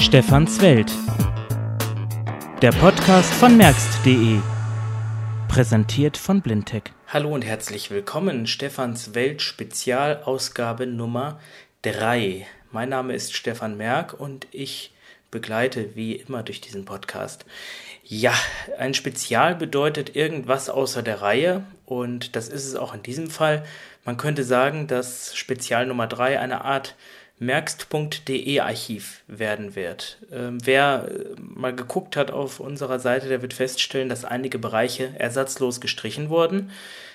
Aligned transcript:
Stefans 0.00 0.62
Welt. 0.62 0.90
Der 2.62 2.72
Podcast 2.72 3.32
von 3.34 3.58
merkst.de. 3.58 4.38
Präsentiert 5.46 6.16
von 6.16 6.40
Blindtech. 6.40 6.84
Hallo 7.06 7.28
und 7.34 7.44
herzlich 7.44 7.90
willkommen. 7.90 8.46
Stefans 8.46 9.14
Welt 9.14 9.42
Spezialausgabe 9.42 10.86
Nummer 10.86 11.38
3. 11.82 12.46
Mein 12.72 12.88
Name 12.88 13.12
ist 13.12 13.36
Stefan 13.36 13.76
Merck 13.76 14.18
und 14.18 14.46
ich 14.52 14.94
begleite 15.30 15.94
wie 15.94 16.16
immer 16.16 16.42
durch 16.42 16.62
diesen 16.62 16.86
Podcast. 16.86 17.44
Ja, 18.02 18.32
ein 18.78 18.94
Spezial 18.94 19.54
bedeutet 19.54 20.16
irgendwas 20.16 20.70
außer 20.70 21.02
der 21.02 21.20
Reihe 21.20 21.62
und 21.84 22.36
das 22.36 22.48
ist 22.48 22.64
es 22.64 22.74
auch 22.74 22.94
in 22.94 23.02
diesem 23.02 23.28
Fall. 23.28 23.64
Man 24.06 24.16
könnte 24.16 24.44
sagen, 24.44 24.86
dass 24.86 25.36
Spezial 25.36 25.84
Nummer 25.84 26.06
3 26.06 26.40
eine 26.40 26.64
Art 26.64 26.96
merkst.de 27.40 28.60
Archiv 28.60 29.22
werden 29.26 29.74
wird. 29.74 30.18
Ähm, 30.30 30.58
wer 30.62 31.08
äh, 31.08 31.40
mal 31.40 31.74
geguckt 31.74 32.16
hat 32.16 32.30
auf 32.30 32.60
unserer 32.60 33.00
Seite, 33.00 33.28
der 33.28 33.42
wird 33.42 33.54
feststellen, 33.54 34.08
dass 34.08 34.24
einige 34.24 34.58
Bereiche 34.58 35.14
ersatzlos 35.18 35.80
gestrichen 35.80 36.28
wurden. 36.28 36.70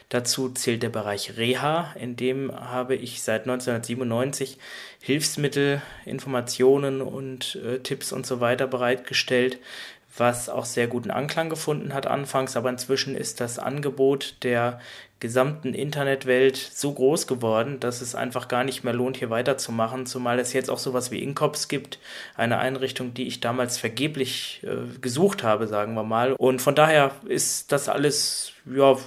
Dazu 0.09 0.49
zählt 0.49 0.83
der 0.83 0.89
Bereich 0.89 1.37
Reha, 1.37 1.95
in 1.99 2.15
dem 2.15 2.51
habe 2.53 2.95
ich 2.95 3.23
seit 3.23 3.43
1997 3.43 4.57
Hilfsmittel, 4.99 5.81
Informationen 6.05 7.01
und 7.01 7.55
äh, 7.63 7.79
Tipps 7.79 8.11
und 8.11 8.25
so 8.25 8.39
weiter 8.41 8.67
bereitgestellt 8.67 9.59
was 10.17 10.49
auch 10.49 10.65
sehr 10.65 10.87
guten 10.87 11.11
Anklang 11.11 11.49
gefunden 11.49 11.93
hat 11.93 12.07
anfangs, 12.07 12.55
aber 12.55 12.69
inzwischen 12.69 13.15
ist 13.15 13.41
das 13.41 13.59
Angebot 13.59 14.35
der 14.43 14.79
gesamten 15.25 15.73
Internetwelt 15.73 16.55
so 16.55 16.93
groß 16.93 17.25
geworden, 17.25 17.79
dass 17.79 18.01
es 18.01 18.13
einfach 18.13 18.47
gar 18.47 18.63
nicht 18.63 18.83
mehr 18.83 18.93
lohnt, 18.93 19.17
hier 19.17 19.31
weiterzumachen, 19.31 20.05
zumal 20.05 20.37
es 20.37 20.53
jetzt 20.53 20.69
auch 20.69 20.77
sowas 20.77 21.09
wie 21.09 21.23
Incops 21.23 21.67
gibt, 21.67 21.97
eine 22.35 22.59
Einrichtung, 22.59 23.15
die 23.15 23.25
ich 23.25 23.39
damals 23.39 23.79
vergeblich 23.79 24.61
äh, 24.63 24.99
gesucht 25.01 25.41
habe, 25.41 25.65
sagen 25.65 25.95
wir 25.95 26.03
mal. 26.03 26.33
Und 26.33 26.61
von 26.61 26.75
daher 26.75 27.09
ist 27.25 27.71
das 27.71 27.89
alles, 27.89 28.53
ja, 28.71 28.97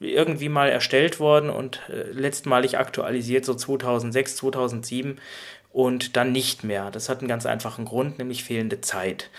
irgendwie 0.00 0.48
mal 0.48 0.68
erstellt 0.68 1.20
worden 1.20 1.48
und 1.48 1.80
äh, 1.88 2.10
letztmalig 2.10 2.76
aktualisiert 2.76 3.44
so 3.44 3.54
2006, 3.54 4.34
2007 4.34 5.18
und 5.72 6.16
dann 6.16 6.32
nicht 6.32 6.64
mehr. 6.64 6.90
Das 6.90 7.08
hat 7.08 7.20
einen 7.20 7.28
ganz 7.28 7.46
einfachen 7.46 7.84
Grund, 7.84 8.18
nämlich 8.18 8.42
fehlende 8.42 8.80
Zeit. 8.80 9.30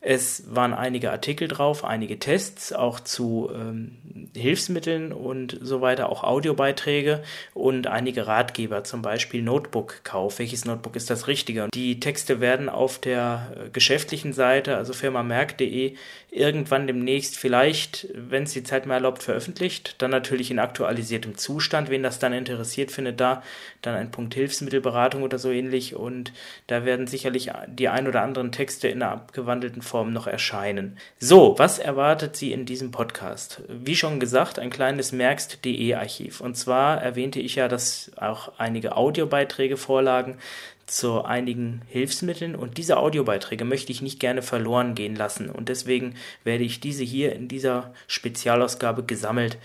Es 0.00 0.54
waren 0.54 0.74
einige 0.74 1.10
Artikel 1.10 1.48
drauf, 1.48 1.84
einige 1.84 2.20
Tests, 2.20 2.72
auch 2.72 3.00
zu 3.00 3.50
ähm, 3.52 3.96
Hilfsmitteln 4.36 5.12
und 5.12 5.58
so 5.60 5.80
weiter, 5.80 6.08
auch 6.08 6.22
Audiobeiträge 6.22 7.22
und 7.52 7.88
einige 7.88 8.28
Ratgeber, 8.28 8.84
zum 8.84 9.02
Beispiel 9.02 9.42
Notebook-Kauf. 9.42 10.38
Welches 10.38 10.64
Notebook 10.64 10.94
ist 10.94 11.10
das 11.10 11.26
Richtige? 11.26 11.68
Die 11.74 11.98
Texte 11.98 12.40
werden 12.40 12.68
auf 12.68 13.00
der 13.00 13.52
äh, 13.56 13.70
geschäftlichen 13.70 14.32
Seite, 14.32 14.76
also 14.76 14.92
firmamerk.de, 14.92 15.96
irgendwann 16.30 16.86
demnächst 16.86 17.36
vielleicht, 17.36 18.08
wenn 18.14 18.44
es 18.44 18.52
die 18.52 18.62
Zeit 18.62 18.86
mal 18.86 18.94
erlaubt, 18.94 19.22
veröffentlicht. 19.24 19.96
Dann 19.98 20.10
natürlich 20.10 20.50
in 20.50 20.60
aktualisiertem 20.60 21.36
Zustand. 21.36 21.90
Wen 21.90 22.02
das 22.02 22.18
dann 22.18 22.32
interessiert, 22.32 22.92
findet 22.92 23.18
da 23.18 23.42
dann 23.82 23.94
ein 23.94 24.10
Punkt 24.10 24.34
Hilfsmittelberatung 24.34 25.22
oder 25.22 25.38
so 25.38 25.50
ähnlich. 25.50 25.96
Und 25.96 26.32
da 26.68 26.84
werden 26.84 27.06
sicherlich 27.06 27.50
die 27.66 27.88
ein 27.88 28.06
oder 28.06 28.22
anderen 28.22 28.52
Texte 28.52 28.88
in 28.88 29.02
einer 29.02 29.12
abgewandelten 29.12 29.82
Form 29.82 29.97
noch 30.04 30.26
erscheinen. 30.26 30.98
So, 31.18 31.54
was 31.58 31.78
erwartet 31.78 32.36
Sie 32.36 32.52
in 32.52 32.66
diesem 32.66 32.90
Podcast? 32.90 33.62
Wie 33.68 33.96
schon 33.96 34.20
gesagt, 34.20 34.58
ein 34.58 34.70
kleines 34.70 35.12
merkst.de 35.12 35.94
Archiv. 35.94 36.40
Und 36.40 36.56
zwar 36.56 37.02
erwähnte 37.02 37.40
ich 37.40 37.56
ja, 37.56 37.68
dass 37.68 38.10
auch 38.16 38.52
einige 38.58 38.96
Audiobeiträge 38.96 39.76
vorlagen 39.76 40.38
zu 40.86 41.22
einigen 41.24 41.82
Hilfsmitteln 41.88 42.56
und 42.56 42.78
diese 42.78 42.96
Audiobeiträge 42.96 43.64
möchte 43.64 43.92
ich 43.92 44.00
nicht 44.00 44.20
gerne 44.20 44.42
verloren 44.42 44.94
gehen 44.94 45.14
lassen 45.14 45.50
und 45.50 45.68
deswegen 45.68 46.14
werde 46.44 46.64
ich 46.64 46.80
diese 46.80 47.04
hier 47.04 47.34
in 47.34 47.46
dieser 47.46 47.92
Spezialausgabe 48.06 49.04
gesammelt 49.04 49.58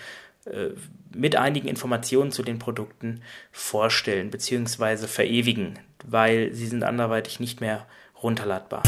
äh, 0.45 0.71
mit 1.15 1.35
einigen 1.35 1.67
Informationen 1.67 2.31
zu 2.31 2.43
den 2.43 2.59
Produkten 2.59 3.21
vorstellen 3.51 4.31
bzw. 4.31 5.07
verewigen, 5.07 5.79
weil 6.05 6.51
sie 6.53 6.67
sind 6.67 6.83
anderweitig 6.83 7.39
nicht 7.39 7.61
mehr 7.61 7.87
runterladbar. 8.21 8.83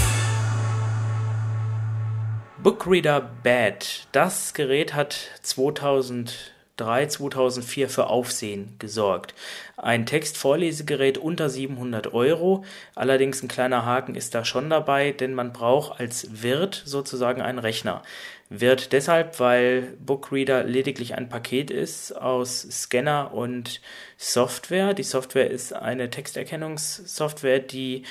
Bookreader 2.66 3.22
Bad. 3.44 4.08
Das 4.12 4.56
Gerät 4.56 4.96
hat 4.96 5.16
2003, 5.44 7.06
2004 7.06 7.90
für 7.90 8.08
Aufsehen 8.08 8.74
gesorgt. 8.80 9.36
Ein 9.78 10.08
Textvorlesegerät 10.08 11.20
unter 11.20 11.52
700 11.52 12.12
Euro. 12.16 12.66
Allerdings 12.96 13.44
ein 13.44 13.50
kleiner 13.50 13.86
Haken 13.86 14.16
ist 14.16 14.34
da 14.34 14.44
schon 14.44 14.72
dabei, 14.72 15.12
denn 15.12 15.36
man 15.36 15.54
braucht 15.54 16.00
als 16.00 16.42
Wirt 16.42 16.82
sozusagen 16.86 17.44
einen 17.44 17.60
Rechner. 17.60 18.02
Wirt 18.50 18.94
deshalb, 18.94 19.40
weil 19.40 19.94
Bookreader 20.04 20.64
lediglich 20.64 21.14
ein 21.14 21.30
Paket 21.30 21.70
ist 21.70 22.14
aus 22.14 22.62
Scanner 22.62 23.32
und 23.32 23.80
Software. 24.18 24.96
Die 24.96 25.04
Software 25.04 25.52
ist 25.52 25.72
eine 25.74 26.10
Texterkennungssoftware, 26.10 27.60
die 27.60 28.06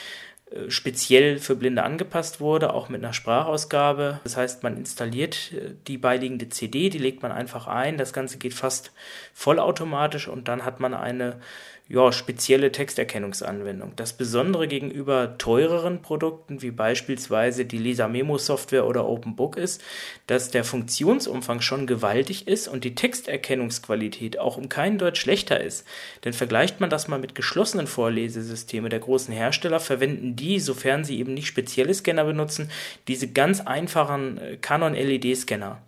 speziell 0.68 1.38
für 1.38 1.56
Blinde 1.56 1.82
angepasst 1.82 2.40
wurde, 2.40 2.72
auch 2.72 2.88
mit 2.88 3.02
einer 3.02 3.12
Sprachausgabe. 3.12 4.20
Das 4.24 4.36
heißt, 4.36 4.62
man 4.62 4.76
installiert 4.76 5.52
äh, 5.52 5.74
die 5.86 5.98
beiliegende 5.98 6.48
CD, 6.48 6.90
die 6.90 6.98
legt 6.98 7.22
man 7.22 7.32
einfach 7.32 7.66
ein. 7.66 7.98
Das 7.98 8.12
Ganze 8.12 8.38
geht 8.38 8.54
fast 8.54 8.92
vollautomatisch 9.32 10.28
und 10.28 10.48
dann 10.48 10.64
hat 10.64 10.80
man 10.80 10.94
eine 10.94 11.40
ja, 11.86 12.12
spezielle 12.12 12.72
Texterkennungsanwendung. 12.72 13.92
Das 13.96 14.14
Besondere 14.14 14.66
gegenüber 14.66 15.36
teureren 15.36 16.00
Produkten 16.00 16.62
wie 16.62 16.70
beispielsweise 16.70 17.66
die 17.66 17.76
Lisa 17.76 18.08
Memo 18.08 18.38
Software 18.38 18.86
oder 18.86 19.06
OpenBook 19.06 19.58
ist, 19.58 19.84
dass 20.26 20.50
der 20.50 20.64
Funktionsumfang 20.64 21.60
schon 21.60 21.86
gewaltig 21.86 22.48
ist 22.48 22.68
und 22.68 22.84
die 22.84 22.94
Texterkennungsqualität 22.94 24.38
auch 24.38 24.56
um 24.56 24.70
keinen 24.70 24.96
Deut 24.96 25.18
schlechter 25.18 25.60
ist. 25.60 25.86
Denn 26.24 26.32
vergleicht 26.32 26.80
man 26.80 26.88
das 26.88 27.06
mal 27.06 27.18
mit 27.18 27.34
geschlossenen 27.34 27.86
Vorlesesystemen 27.86 28.88
der 28.88 29.00
großen 29.00 29.34
Hersteller, 29.34 29.78
verwenden 29.78 30.36
die, 30.36 30.60
sofern 30.60 31.04
sie 31.04 31.18
eben 31.18 31.34
nicht 31.34 31.48
spezielle 31.48 31.92
Scanner 31.92 32.24
benutzen, 32.24 32.70
diese 33.08 33.28
ganz 33.28 33.60
einfachen 33.60 34.38
äh, 34.38 34.56
Canon 34.56 34.94
LED 34.94 35.36
Scanner. 35.36 35.82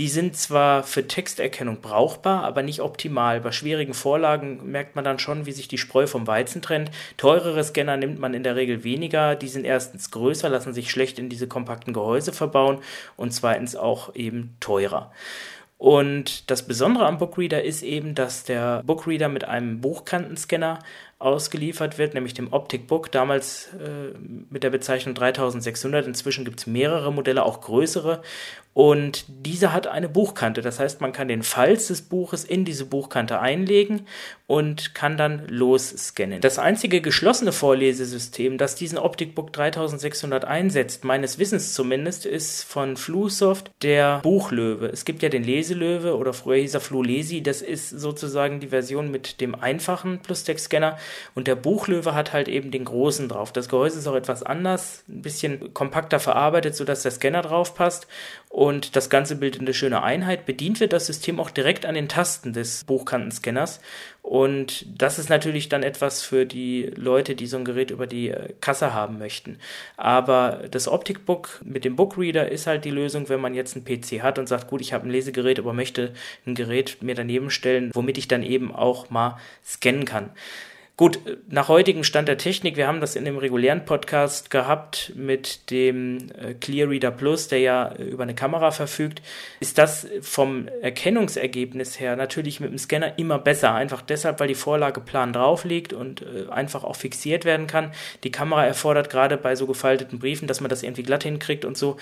Die 0.00 0.08
sind 0.08 0.34
zwar 0.34 0.82
für 0.82 1.06
Texterkennung 1.06 1.82
brauchbar, 1.82 2.42
aber 2.44 2.62
nicht 2.62 2.80
optimal. 2.80 3.42
Bei 3.42 3.52
schwierigen 3.52 3.92
Vorlagen 3.92 4.70
merkt 4.70 4.96
man 4.96 5.04
dann 5.04 5.18
schon, 5.18 5.44
wie 5.44 5.52
sich 5.52 5.68
die 5.68 5.76
Spreu 5.76 6.06
vom 6.06 6.26
Weizen 6.26 6.62
trennt. 6.62 6.90
Teurere 7.18 7.62
Scanner 7.62 7.98
nimmt 7.98 8.18
man 8.18 8.32
in 8.32 8.42
der 8.42 8.56
Regel 8.56 8.82
weniger. 8.82 9.34
Die 9.34 9.48
sind 9.48 9.66
erstens 9.66 10.10
größer, 10.10 10.48
lassen 10.48 10.72
sich 10.72 10.90
schlecht 10.90 11.18
in 11.18 11.28
diese 11.28 11.48
kompakten 11.48 11.92
Gehäuse 11.92 12.32
verbauen 12.32 12.78
und 13.18 13.34
zweitens 13.34 13.76
auch 13.76 14.14
eben 14.14 14.56
teurer. 14.58 15.12
Und 15.76 16.50
das 16.50 16.66
Besondere 16.66 17.04
am 17.04 17.18
Bookreader 17.18 17.62
ist 17.62 17.82
eben, 17.82 18.14
dass 18.14 18.44
der 18.44 18.82
Bookreader 18.84 19.28
mit 19.28 19.44
einem 19.44 19.82
Buchkantenscanner 19.82 20.78
ausgeliefert 21.20 21.98
wird, 21.98 22.14
nämlich 22.14 22.32
dem 22.32 22.52
Optic 22.52 22.86
Book, 22.86 23.12
damals 23.12 23.68
äh, 23.74 24.16
mit 24.48 24.64
der 24.64 24.70
Bezeichnung 24.70 25.14
3600. 25.14 26.06
Inzwischen 26.06 26.46
gibt 26.46 26.60
es 26.60 26.66
mehrere 26.66 27.12
Modelle, 27.12 27.44
auch 27.44 27.60
größere. 27.60 28.22
Und 28.72 29.24
diese 29.28 29.72
hat 29.72 29.88
eine 29.88 30.08
Buchkante. 30.08 30.62
Das 30.62 30.78
heißt, 30.78 31.00
man 31.00 31.12
kann 31.12 31.26
den 31.26 31.42
Falz 31.42 31.88
des 31.88 32.02
Buches 32.02 32.44
in 32.44 32.64
diese 32.64 32.86
Buchkante 32.86 33.40
einlegen 33.40 34.06
und 34.46 34.94
kann 34.94 35.16
dann 35.16 35.46
losscannen. 35.48 36.40
Das 36.40 36.58
einzige 36.58 37.00
geschlossene 37.00 37.50
Vorlesesystem, 37.50 38.58
das 38.58 38.76
diesen 38.76 38.96
OpticBook 38.96 39.52
3600 39.52 40.44
einsetzt, 40.44 41.04
meines 41.04 41.38
Wissens 41.38 41.74
zumindest, 41.74 42.26
ist 42.26 42.62
von 42.62 42.96
Flusoft 42.96 43.72
der 43.82 44.20
Buchlöwe. 44.20 44.86
Es 44.86 45.04
gibt 45.04 45.22
ja 45.22 45.28
den 45.28 45.44
Leselöwe 45.44 46.16
oder 46.16 46.32
früher 46.32 46.58
hieß 46.58 46.74
er 46.74 46.80
Flulesi. 46.80 47.42
Das 47.42 47.62
ist 47.62 47.90
sozusagen 47.90 48.60
die 48.60 48.68
Version 48.68 49.10
mit 49.10 49.40
dem 49.40 49.56
einfachen 49.56 50.20
Plus-Text-Scanner 50.20 50.96
und 51.34 51.46
der 51.46 51.54
Buchlöwe 51.54 52.14
hat 52.14 52.32
halt 52.32 52.48
eben 52.48 52.70
den 52.70 52.84
großen 52.84 53.28
drauf. 53.28 53.52
Das 53.52 53.68
Gehäuse 53.68 53.98
ist 53.98 54.06
auch 54.06 54.14
etwas 54.14 54.42
anders, 54.42 55.04
ein 55.08 55.22
bisschen 55.22 55.74
kompakter 55.74 56.20
verarbeitet, 56.20 56.74
sodass 56.74 57.02
der 57.02 57.12
Scanner 57.12 57.42
drauf 57.42 57.74
passt 57.74 58.06
und 58.48 58.96
das 58.96 59.10
Ganze 59.10 59.36
bildet 59.36 59.60
eine 59.60 59.74
schöne 59.74 60.02
Einheit. 60.02 60.44
Bedient 60.44 60.80
wird 60.80 60.92
das 60.92 61.06
System 61.06 61.38
auch 61.38 61.50
direkt 61.50 61.86
an 61.86 61.94
den 61.94 62.08
Tasten 62.08 62.52
des 62.52 62.82
Buchkantenscanners. 62.82 63.80
Und 64.22 64.86
das 65.00 65.18
ist 65.18 65.30
natürlich 65.30 65.68
dann 65.68 65.82
etwas 65.82 66.22
für 66.22 66.46
die 66.46 66.90
Leute, 66.96 67.34
die 67.34 67.46
so 67.46 67.56
ein 67.56 67.64
Gerät 67.64 67.90
über 67.90 68.06
die 68.06 68.28
äh, 68.28 68.52
Kasse 68.60 68.92
haben 68.92 69.18
möchten. 69.18 69.58
Aber 69.96 70.64
das 70.70 70.88
Optikbook 70.88 71.60
mit 71.64 71.84
dem 71.84 71.96
Bookreader 71.96 72.50
ist 72.50 72.66
halt 72.66 72.84
die 72.84 72.90
Lösung, 72.90 73.28
wenn 73.28 73.40
man 73.40 73.54
jetzt 73.54 73.76
einen 73.76 73.84
PC 73.84 74.22
hat 74.22 74.38
und 74.38 74.48
sagt, 74.48 74.68
gut, 74.68 74.80
ich 74.80 74.92
habe 74.92 75.06
ein 75.06 75.10
Lesegerät, 75.10 75.58
aber 75.58 75.72
möchte 75.72 76.12
ein 76.46 76.54
Gerät 76.54 76.98
mir 77.02 77.14
daneben 77.14 77.50
stellen, 77.50 77.90
womit 77.94 78.18
ich 78.18 78.28
dann 78.28 78.42
eben 78.42 78.74
auch 78.74 79.10
mal 79.10 79.38
scannen 79.64 80.04
kann. 80.04 80.30
Gut, 81.00 81.18
nach 81.48 81.68
heutigem 81.68 82.04
Stand 82.04 82.28
der 82.28 82.36
Technik, 82.36 82.76
wir 82.76 82.86
haben 82.86 83.00
das 83.00 83.16
in 83.16 83.24
dem 83.24 83.38
regulären 83.38 83.86
Podcast 83.86 84.50
gehabt 84.50 85.14
mit 85.16 85.70
dem 85.70 86.30
äh, 86.38 86.52
Clear 86.52 86.90
Reader 86.90 87.10
Plus, 87.10 87.48
der 87.48 87.60
ja 87.60 87.94
über 87.94 88.24
eine 88.24 88.34
Kamera 88.34 88.70
verfügt, 88.70 89.22
ist 89.60 89.78
das 89.78 90.06
vom 90.20 90.68
Erkennungsergebnis 90.82 91.98
her 92.00 92.16
natürlich 92.16 92.60
mit 92.60 92.70
dem 92.70 92.76
Scanner 92.76 93.18
immer 93.18 93.38
besser. 93.38 93.72
Einfach 93.72 94.02
deshalb, 94.02 94.40
weil 94.40 94.48
die 94.48 94.54
Vorlage 94.54 95.00
plan 95.00 95.32
drauf 95.32 95.64
liegt 95.64 95.94
und 95.94 96.20
äh, 96.20 96.50
einfach 96.50 96.84
auch 96.84 96.96
fixiert 96.96 97.46
werden 97.46 97.66
kann. 97.66 97.92
Die 98.22 98.30
Kamera 98.30 98.66
erfordert 98.66 99.08
gerade 99.08 99.38
bei 99.38 99.56
so 99.56 99.66
gefalteten 99.66 100.18
Briefen, 100.18 100.48
dass 100.48 100.60
man 100.60 100.68
das 100.68 100.82
irgendwie 100.82 101.04
glatt 101.04 101.22
hinkriegt 101.22 101.64
und 101.64 101.78
so. 101.78 101.96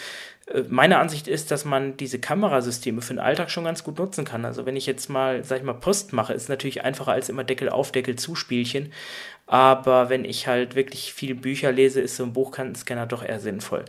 Äh, 0.52 0.62
meine 0.68 0.98
Ansicht 0.98 1.28
ist, 1.28 1.50
dass 1.50 1.64
man 1.64 1.96
diese 1.96 2.18
Kamerasysteme 2.18 3.02
für 3.02 3.14
den 3.14 3.20
Alltag 3.20 3.50
schon 3.50 3.64
ganz 3.64 3.84
gut 3.84 3.98
nutzen 3.98 4.24
kann. 4.24 4.44
Also 4.44 4.66
wenn 4.66 4.76
ich 4.76 4.86
jetzt 4.86 5.08
mal, 5.08 5.44
sag 5.44 5.58
ich 5.58 5.64
mal, 5.64 5.74
Post 5.74 6.12
mache, 6.12 6.32
ist 6.32 6.44
es 6.44 6.48
natürlich 6.48 6.84
einfacher 6.84 7.12
als 7.12 7.28
immer 7.28 7.44
Deckel 7.44 7.68
auf, 7.68 7.92
Deckel 7.92 8.16
zu 8.16 8.34
Spielchen. 8.34 8.92
Aber 9.46 10.10
wenn 10.10 10.26
ich 10.26 10.46
halt 10.46 10.74
wirklich 10.74 11.14
viel 11.14 11.34
Bücher 11.34 11.72
lese, 11.72 12.00
ist 12.02 12.16
so 12.16 12.24
ein 12.24 12.34
Buchkantenscanner 12.34 13.06
doch 13.06 13.24
eher 13.24 13.40
sinnvoll. 13.40 13.84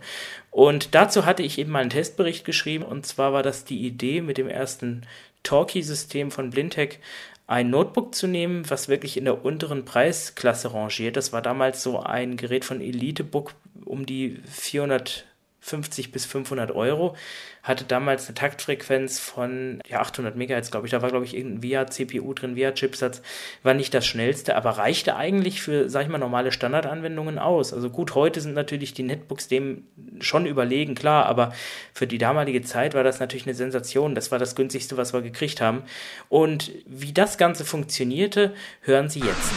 Und 0.50 0.94
dazu 0.94 1.26
hatte 1.26 1.42
ich 1.42 1.58
eben 1.58 1.70
mal 1.70 1.80
einen 1.80 1.90
Testbericht 1.90 2.44
geschrieben. 2.44 2.84
Und 2.84 3.06
zwar 3.06 3.32
war 3.32 3.42
das 3.42 3.64
die 3.64 3.86
Idee 3.86 4.22
mit 4.22 4.38
dem 4.38 4.48
ersten 4.48 5.02
Talkie-System 5.42 6.30
von 6.30 6.50
Blindtech, 6.50 6.98
ein 7.46 7.68
Notebook 7.68 8.14
zu 8.14 8.26
nehmen, 8.26 8.70
was 8.70 8.88
wirklich 8.88 9.16
in 9.16 9.24
der 9.24 9.44
unteren 9.44 9.84
Preisklasse 9.84 10.72
rangiert. 10.72 11.16
Das 11.16 11.32
war 11.32 11.42
damals 11.42 11.82
so 11.82 11.98
ein 12.00 12.36
Gerät 12.36 12.64
von 12.64 12.80
Elitebook 12.80 13.54
um 13.84 14.06
die 14.06 14.40
400 14.46 15.26
50 15.60 16.10
bis 16.10 16.24
500 16.24 16.70
Euro, 16.72 17.14
hatte 17.62 17.84
damals 17.84 18.26
eine 18.26 18.34
Taktfrequenz 18.34 19.18
von 19.18 19.80
ja, 19.86 20.00
800 20.00 20.34
Megahertz, 20.34 20.70
glaube 20.70 20.86
ich. 20.86 20.90
Da 20.90 21.02
war, 21.02 21.10
glaube 21.10 21.26
ich, 21.26 21.36
irgendein 21.36 21.62
VIA-CPU 21.62 22.32
drin, 22.32 22.56
VIA-Chipsatz. 22.56 23.20
War 23.62 23.74
nicht 23.74 23.92
das 23.92 24.06
schnellste, 24.06 24.56
aber 24.56 24.70
reichte 24.70 25.16
eigentlich 25.16 25.60
für, 25.60 25.90
sag 25.90 26.02
ich 26.02 26.08
mal, 26.08 26.18
normale 26.18 26.52
Standardanwendungen 26.52 27.38
aus. 27.38 27.74
Also 27.74 27.90
gut, 27.90 28.14
heute 28.14 28.40
sind 28.40 28.54
natürlich 28.54 28.94
die 28.94 29.02
Netbooks 29.02 29.48
dem 29.48 29.84
schon 30.20 30.46
überlegen, 30.46 30.94
klar, 30.94 31.26
aber 31.26 31.52
für 31.92 32.06
die 32.06 32.18
damalige 32.18 32.62
Zeit 32.62 32.94
war 32.94 33.04
das 33.04 33.20
natürlich 33.20 33.46
eine 33.46 33.54
Sensation. 33.54 34.14
Das 34.14 34.30
war 34.30 34.38
das 34.38 34.54
günstigste, 34.54 34.96
was 34.96 35.12
wir 35.12 35.20
gekriegt 35.20 35.60
haben. 35.60 35.82
Und 36.30 36.72
wie 36.86 37.12
das 37.12 37.36
Ganze 37.36 37.66
funktionierte, 37.66 38.54
hören 38.80 39.10
Sie 39.10 39.20
jetzt. 39.20 39.52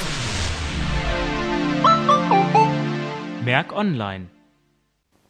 Merk 3.45 3.73
Online 3.73 4.27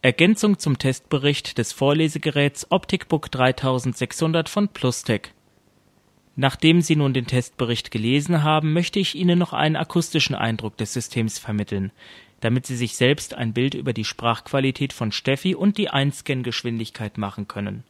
Ergänzung 0.04 0.58
zum 0.58 0.76
Testbericht 0.76 1.56
des 1.56 1.72
Vorlesegeräts 1.72 2.70
OpticBook 2.70 3.30
3600 3.30 4.50
von 4.50 4.68
Plustech. 4.68 5.32
Nachdem 6.36 6.82
Sie 6.82 6.94
nun 6.94 7.14
den 7.14 7.26
Testbericht 7.26 7.90
gelesen 7.90 8.42
haben, 8.42 8.74
möchte 8.74 8.98
ich 8.98 9.14
Ihnen 9.14 9.38
noch 9.38 9.54
einen 9.54 9.76
akustischen 9.76 10.34
Eindruck 10.34 10.76
des 10.76 10.92
Systems 10.92 11.38
vermitteln, 11.38 11.90
damit 12.40 12.66
Sie 12.66 12.76
sich 12.76 12.96
selbst 12.96 13.32
ein 13.32 13.54
Bild 13.54 13.72
über 13.72 13.94
die 13.94 14.04
Sprachqualität 14.04 14.92
von 14.92 15.10
Steffi 15.10 15.54
und 15.54 15.78
die 15.78 15.88
Einscan-Geschwindigkeit 15.88 17.16
machen 17.16 17.48
können 17.48 17.82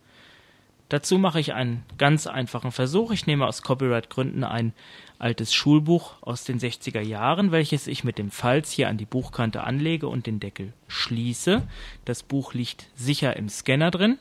Dazu 0.90 1.18
mache 1.18 1.40
ich 1.40 1.54
einen 1.54 1.82
ganz 1.96 2.26
einfachen 2.26 2.70
Versuch. 2.70 3.10
Ich 3.10 3.26
nehme 3.26 3.46
aus 3.46 3.62
Copyright-Gründen 3.62 4.44
ein 4.44 4.74
altes 5.18 5.54
Schulbuch 5.54 6.14
aus 6.20 6.44
den 6.44 6.60
60er 6.60 7.00
Jahren, 7.00 7.52
welches 7.52 7.86
ich 7.86 8.04
mit 8.04 8.18
dem 8.18 8.30
Falz 8.30 8.70
hier 8.70 8.88
an 8.88 8.98
die 8.98 9.06
Buchkante 9.06 9.64
anlege 9.64 10.08
und 10.08 10.26
den 10.26 10.40
Deckel 10.40 10.72
schließe. 10.88 11.62
Das 12.04 12.22
Buch 12.22 12.52
liegt 12.52 12.86
sicher 12.94 13.36
im 13.36 13.48
Scanner 13.48 13.90
drin. 13.90 14.18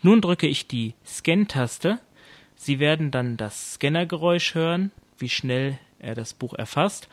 Nun 0.00 0.20
drücke 0.20 0.46
ich 0.46 0.66
die 0.66 0.94
Scan-Taste. 1.06 1.98
Sie 2.56 2.78
werden 2.78 3.10
dann 3.10 3.36
das 3.36 3.74
Scannergeräusch 3.74 4.54
hören, 4.54 4.92
wie 5.18 5.28
schnell 5.28 5.78
er 5.98 6.14
das 6.14 6.32
Buch 6.32 6.54
erfasst. 6.54 7.08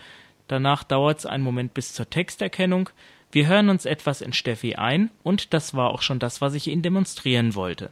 Danach 0.47 0.83
dauert 0.83 1.19
es 1.19 1.25
einen 1.25 1.43
Moment 1.43 1.73
bis 1.73 1.93
zur 1.93 2.09
Texterkennung. 2.09 2.89
Wir 3.31 3.47
hören 3.47 3.69
uns 3.69 3.85
etwas 3.85 4.21
in 4.21 4.33
Steffi 4.33 4.75
ein 4.75 5.11
und 5.21 5.53
das 5.53 5.75
war 5.75 5.91
auch 5.91 6.01
schon 6.01 6.17
das, 6.17 6.41
was 6.41 6.55
ich 6.55 6.67
Ihnen 6.67 6.81
demonstrieren 6.81 7.53
wollte. 7.53 7.91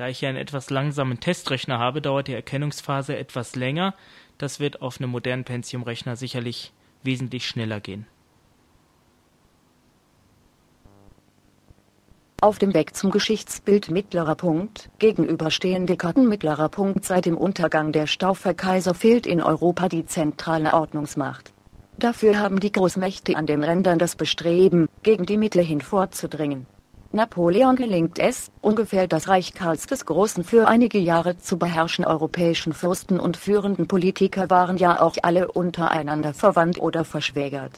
Da 0.00 0.08
ich 0.08 0.20
hier 0.20 0.30
einen 0.30 0.38
etwas 0.38 0.70
langsamen 0.70 1.20
Testrechner 1.20 1.78
habe, 1.78 2.00
dauert 2.00 2.26
die 2.26 2.32
Erkennungsphase 2.32 3.18
etwas 3.18 3.54
länger. 3.54 3.94
Das 4.38 4.58
wird 4.58 4.80
auf 4.80 4.98
einem 4.98 5.10
modernen 5.10 5.44
Pentium-Rechner 5.44 6.16
sicherlich 6.16 6.72
wesentlich 7.02 7.46
schneller 7.46 7.80
gehen. 7.80 8.06
Auf 12.40 12.58
dem 12.58 12.72
Weg 12.72 12.96
zum 12.96 13.10
Geschichtsbild 13.10 13.90
mittlerer 13.90 14.36
Punkt, 14.36 14.88
gegenüberstehende 15.00 15.98
Karten 15.98 16.30
mittlerer 16.30 16.70
Punkt 16.70 17.04
Seit 17.04 17.26
dem 17.26 17.36
Untergang 17.36 17.92
der 17.92 18.06
Stauferkaiser 18.06 18.94
fehlt 18.94 19.26
in 19.26 19.42
Europa 19.42 19.90
die 19.90 20.06
zentrale 20.06 20.72
Ordnungsmacht. 20.72 21.52
Dafür 21.98 22.38
haben 22.38 22.58
die 22.58 22.72
Großmächte 22.72 23.36
an 23.36 23.44
den 23.44 23.62
Rändern 23.62 23.98
das 23.98 24.16
Bestreben, 24.16 24.88
gegen 25.02 25.26
die 25.26 25.36
Mitte 25.36 25.60
hin 25.60 25.82
vorzudringen. 25.82 26.64
Napoleon 27.12 27.74
gelingt 27.74 28.20
es, 28.20 28.52
ungefähr 28.60 29.08
das 29.08 29.26
Reich 29.26 29.52
Karls 29.52 29.86
des 29.86 30.06
Großen 30.06 30.44
für 30.44 30.68
einige 30.68 30.98
Jahre 30.98 31.36
zu 31.36 31.58
beherrschen. 31.58 32.04
Europäischen 32.04 32.72
Fürsten 32.72 33.18
und 33.18 33.36
führenden 33.36 33.88
Politiker 33.88 34.48
waren 34.48 34.76
ja 34.76 35.00
auch 35.00 35.16
alle 35.22 35.50
untereinander 35.50 36.34
verwandt 36.34 36.78
oder 36.78 37.04
verschwägert. 37.04 37.72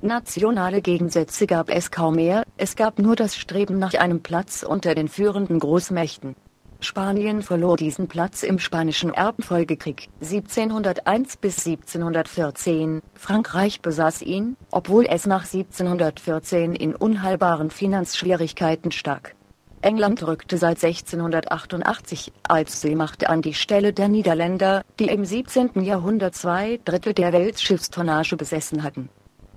Nationale 0.00 0.80
Gegensätze 0.80 1.46
gab 1.46 1.68
es 1.68 1.90
kaum 1.90 2.14
mehr, 2.14 2.44
es 2.56 2.76
gab 2.76 2.98
nur 2.98 3.14
das 3.14 3.36
Streben 3.36 3.78
nach 3.78 3.92
einem 3.92 4.22
Platz 4.22 4.62
unter 4.62 4.94
den 4.94 5.08
führenden 5.08 5.58
Großmächten. 5.58 6.34
Spanien 6.80 7.42
verlor 7.42 7.76
diesen 7.76 8.06
Platz 8.06 8.44
im 8.44 8.60
Spanischen 8.60 9.12
Erbfolgekrieg 9.12 10.08
1701 10.20 11.36
bis 11.38 11.66
1714. 11.66 13.02
Frankreich 13.14 13.80
besaß 13.80 14.22
ihn, 14.22 14.56
obwohl 14.70 15.04
es 15.06 15.26
nach 15.26 15.44
1714 15.44 16.76
in 16.76 16.94
unheilbaren 16.94 17.70
Finanzschwierigkeiten 17.70 18.92
stak. 18.92 19.34
England 19.82 20.24
rückte 20.24 20.56
seit 20.56 20.82
1688 20.82 22.32
als 22.44 22.80
Seemacht 22.80 23.28
an 23.28 23.42
die 23.42 23.54
Stelle 23.54 23.92
der 23.92 24.08
Niederländer, 24.08 24.82
die 25.00 25.06
im 25.06 25.24
17. 25.24 25.82
Jahrhundert 25.82 26.36
zwei 26.36 26.80
Drittel 26.84 27.12
der 27.12 27.32
Weltschiffstonnage 27.32 28.36
besessen 28.36 28.84
hatten 28.84 29.08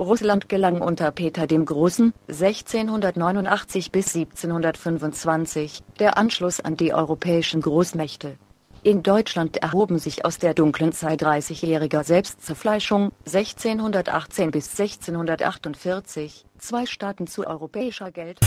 Russland 0.02 0.50
gelang 0.50 0.82
unter 0.82 1.12
Peter 1.12 1.46
dem 1.46 1.64
Großen 1.64 2.12
(1689 2.28 3.92
bis 3.92 4.16
1725) 4.16 5.84
der 6.00 6.18
Anschluss 6.18 6.60
an 6.60 6.76
die 6.76 6.92
europäischen 6.92 7.62
Großmächte. 7.62 8.38
In 8.82 9.04
Deutschland 9.04 9.58
erhoben 9.58 10.00
sich 10.00 10.26
aus 10.26 10.40
der 10.40 10.56
dunklen 10.56 10.92
Zeit 10.92 11.22
dreißigjähriger 11.22 12.04
Selbstzerfleischung 12.04 13.12
(1618 13.28 14.50
bis 14.50 14.72
1648) 14.72 16.46
zwei 16.58 16.88
Staaten 16.88 17.28
zu 17.28 17.46
europäischer 17.46 18.10
Geld. 18.10 18.40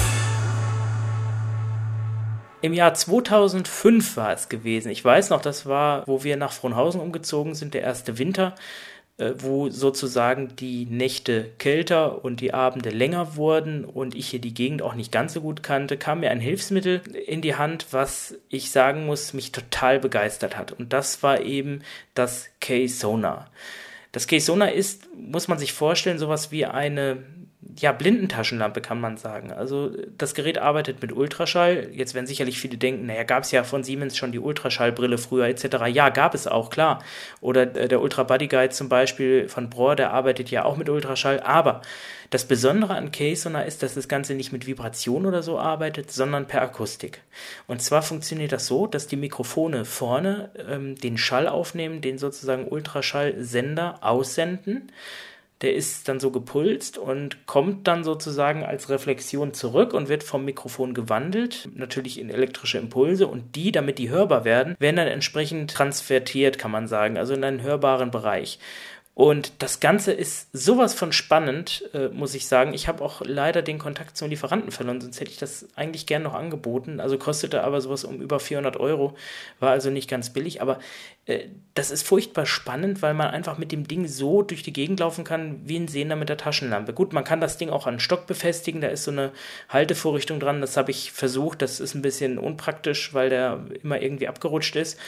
Im 2.62 2.72
Jahr 2.72 2.94
2005 2.94 4.16
war 4.16 4.32
es 4.32 4.48
gewesen. 4.48 4.90
Ich 4.90 5.04
weiß 5.04 5.28
noch, 5.28 5.42
das 5.42 5.66
war, 5.66 6.02
wo 6.08 6.24
wir 6.24 6.38
nach 6.38 6.50
Frohnhausen 6.50 6.98
umgezogen 6.98 7.54
sind, 7.54 7.74
der 7.74 7.82
erste 7.82 8.18
Winter. 8.18 8.54
Äh, 9.16 9.34
wo 9.38 9.70
sozusagen 9.70 10.56
die 10.56 10.86
Nächte 10.86 11.52
kälter 11.58 12.24
und 12.24 12.40
die 12.40 12.52
Abende 12.52 12.90
länger 12.90 13.36
wurden 13.36 13.84
und 13.84 14.16
ich 14.16 14.26
hier 14.26 14.40
die 14.40 14.54
Gegend 14.54 14.82
auch 14.82 14.96
nicht 14.96 15.12
ganz 15.12 15.34
so 15.34 15.40
gut 15.40 15.62
kannte, 15.62 15.96
kam 15.96 16.18
mir 16.18 16.32
ein 16.32 16.40
Hilfsmittel 16.40 17.00
in 17.24 17.40
die 17.40 17.54
Hand, 17.54 17.86
was 17.92 18.34
ich 18.48 18.72
sagen 18.72 19.06
muss, 19.06 19.32
mich 19.32 19.52
total 19.52 20.00
begeistert 20.00 20.56
hat. 20.56 20.72
Und 20.72 20.92
das 20.92 21.22
war 21.22 21.42
eben 21.42 21.82
das 22.14 22.48
K-Sonar. 22.58 23.52
Das 24.10 24.26
K-Sonar 24.26 24.72
ist, 24.72 25.06
muss 25.14 25.46
man 25.46 25.58
sich 25.60 25.72
vorstellen, 25.72 26.18
sowas 26.18 26.50
wie 26.50 26.66
eine 26.66 27.22
ja, 27.78 27.92
Blindentaschenlampe 27.92 28.80
kann 28.80 29.00
man 29.00 29.16
sagen. 29.16 29.52
Also 29.52 29.90
das 30.18 30.34
Gerät 30.34 30.58
arbeitet 30.58 31.02
mit 31.02 31.12
Ultraschall. 31.12 31.88
Jetzt 31.92 32.14
werden 32.14 32.26
sicherlich 32.26 32.58
viele 32.58 32.76
denken, 32.76 33.06
naja, 33.06 33.24
gab 33.24 33.44
es 33.44 33.50
ja 33.50 33.64
von 33.64 33.82
Siemens 33.82 34.16
schon 34.16 34.32
die 34.32 34.38
Ultraschallbrille 34.38 35.18
früher 35.18 35.46
etc. 35.46 35.86
Ja, 35.88 36.08
gab 36.10 36.34
es 36.34 36.46
auch, 36.46 36.70
klar. 36.70 37.02
Oder 37.40 37.74
äh, 37.76 37.88
der 37.88 38.00
Ultra 38.00 38.22
Body 38.22 38.48
Guide 38.48 38.70
zum 38.70 38.88
Beispiel 38.88 39.48
von 39.48 39.70
Bror, 39.70 39.96
der 39.96 40.12
arbeitet 40.12 40.50
ja 40.50 40.64
auch 40.64 40.76
mit 40.76 40.88
Ultraschall. 40.88 41.40
Aber 41.40 41.82
das 42.30 42.44
Besondere 42.44 42.94
an 42.94 43.12
K-Sonar 43.12 43.64
ist, 43.64 43.82
dass 43.82 43.94
das 43.94 44.08
Ganze 44.08 44.34
nicht 44.34 44.52
mit 44.52 44.66
Vibration 44.66 45.26
oder 45.26 45.42
so 45.42 45.58
arbeitet, 45.58 46.10
sondern 46.10 46.46
per 46.46 46.62
Akustik. 46.62 47.20
Und 47.66 47.82
zwar 47.82 48.02
funktioniert 48.02 48.52
das 48.52 48.66
so, 48.66 48.86
dass 48.86 49.06
die 49.06 49.16
Mikrofone 49.16 49.84
vorne 49.84 50.50
ähm, 50.68 50.96
den 50.96 51.18
Schall 51.18 51.48
aufnehmen, 51.48 52.00
den 52.00 52.18
sozusagen 52.18 52.68
Ultraschallsender 52.68 53.98
aussenden 54.02 54.90
der 55.60 55.74
ist 55.74 56.08
dann 56.08 56.20
so 56.20 56.30
gepulst 56.30 56.98
und 56.98 57.46
kommt 57.46 57.86
dann 57.86 58.04
sozusagen 58.04 58.64
als 58.64 58.90
Reflexion 58.90 59.54
zurück 59.54 59.94
und 59.94 60.08
wird 60.08 60.22
vom 60.22 60.44
Mikrofon 60.44 60.94
gewandelt, 60.94 61.68
natürlich 61.74 62.18
in 62.18 62.28
elektrische 62.28 62.78
Impulse 62.78 63.26
und 63.26 63.56
die, 63.56 63.72
damit 63.72 63.98
die 63.98 64.10
hörbar 64.10 64.44
werden, 64.44 64.76
werden 64.78 64.96
dann 64.96 65.08
entsprechend 65.08 65.70
transvertiert, 65.70 66.58
kann 66.58 66.70
man 66.70 66.88
sagen, 66.88 67.16
also 67.16 67.34
in 67.34 67.44
einen 67.44 67.62
hörbaren 67.62 68.10
Bereich. 68.10 68.58
Und 69.14 69.52
das 69.62 69.78
Ganze 69.78 70.12
ist 70.12 70.48
sowas 70.52 70.92
von 70.92 71.12
spannend, 71.12 71.88
äh, 71.94 72.08
muss 72.08 72.34
ich 72.34 72.48
sagen. 72.48 72.74
Ich 72.74 72.88
habe 72.88 73.04
auch 73.04 73.22
leider 73.24 73.62
den 73.62 73.78
Kontakt 73.78 74.16
zum 74.16 74.28
Lieferanten 74.28 74.72
verloren, 74.72 75.00
sonst 75.00 75.20
hätte 75.20 75.30
ich 75.30 75.38
das 75.38 75.68
eigentlich 75.76 76.06
gern 76.06 76.24
noch 76.24 76.34
angeboten. 76.34 76.98
Also 76.98 77.16
kostete 77.16 77.62
aber 77.62 77.80
sowas 77.80 78.02
um 78.02 78.20
über 78.20 78.40
400 78.40 78.76
Euro, 78.76 79.14
war 79.60 79.70
also 79.70 79.90
nicht 79.90 80.10
ganz 80.10 80.30
billig. 80.30 80.60
Aber 80.60 80.80
äh, 81.26 81.44
das 81.74 81.92
ist 81.92 82.04
furchtbar 82.04 82.44
spannend, 82.44 83.02
weil 83.02 83.14
man 83.14 83.28
einfach 83.28 83.56
mit 83.56 83.70
dem 83.70 83.86
Ding 83.86 84.08
so 84.08 84.42
durch 84.42 84.64
die 84.64 84.72
Gegend 84.72 84.98
laufen 84.98 85.22
kann, 85.22 85.60
wie 85.64 85.76
ein 85.76 85.86
Sehender 85.86 86.16
mit 86.16 86.28
der 86.28 86.36
Taschenlampe. 86.36 86.92
Gut, 86.92 87.12
man 87.12 87.22
kann 87.22 87.40
das 87.40 87.56
Ding 87.56 87.70
auch 87.70 87.86
an 87.86 88.00
Stock 88.00 88.26
befestigen, 88.26 88.80
da 88.80 88.88
ist 88.88 89.04
so 89.04 89.12
eine 89.12 89.30
Haltevorrichtung 89.68 90.40
dran. 90.40 90.60
Das 90.60 90.76
habe 90.76 90.90
ich 90.90 91.12
versucht, 91.12 91.62
das 91.62 91.78
ist 91.78 91.94
ein 91.94 92.02
bisschen 92.02 92.36
unpraktisch, 92.36 93.14
weil 93.14 93.30
der 93.30 93.64
immer 93.80 94.02
irgendwie 94.02 94.26
abgerutscht 94.26 94.74
ist. 94.74 94.98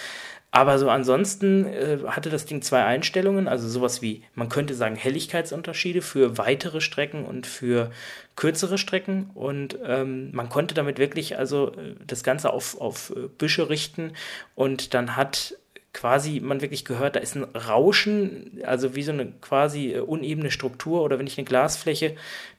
Aber 0.51 0.79
so 0.79 0.89
ansonsten 0.89 1.67
äh, 1.67 1.99
hatte 2.07 2.31
das 2.31 2.47
Ding 2.47 2.63
zwei 2.63 2.85
Einstellungen, 2.85 3.49
also 3.49 3.69
sowas 3.69 4.01
wie, 4.01 4.23
man 4.35 4.49
könnte 4.49 4.75
sagen, 4.75 4.97
Helligkeitsunterschiede 4.97 6.01
für 6.01 6.39
weitere 6.39 6.81
Strecken 6.81 7.25
und 7.25 7.47
für 7.47 7.91
kürzere 8.37 8.79
Strecken. 8.79 9.31
Und 9.35 9.79
ähm, 9.85 10.31
man 10.33 10.49
konnte 10.49 10.75
damit 10.75 10.99
wirklich 10.99 11.37
also 11.37 11.73
äh, 11.73 11.95
das 12.07 12.23
Ganze 12.23 12.53
auf, 12.53 12.81
auf 12.81 13.13
äh, 13.15 13.29
Büsche 13.29 13.69
richten 13.69 14.13
und 14.55 14.95
dann 14.95 15.17
hat 15.17 15.57
quasi 15.97 16.41
man 16.41 16.61
wirklich 16.61 16.85
gehört, 16.85 17.17
da 17.17 17.21
ist 17.21 17.37
ein 17.37 17.45
Rauschen, 17.45 18.61
also 18.65 18.95
wie 18.95 19.03
so 19.03 19.13
eine 19.13 19.33
quasi 19.41 19.95
äh, 19.95 20.01
unebene 20.01 20.51
Struktur 20.51 21.03
oder 21.03 21.19
wenn 21.19 21.27
ich 21.27 21.39
eine 21.39 21.47
Glasfläche, 21.47 22.15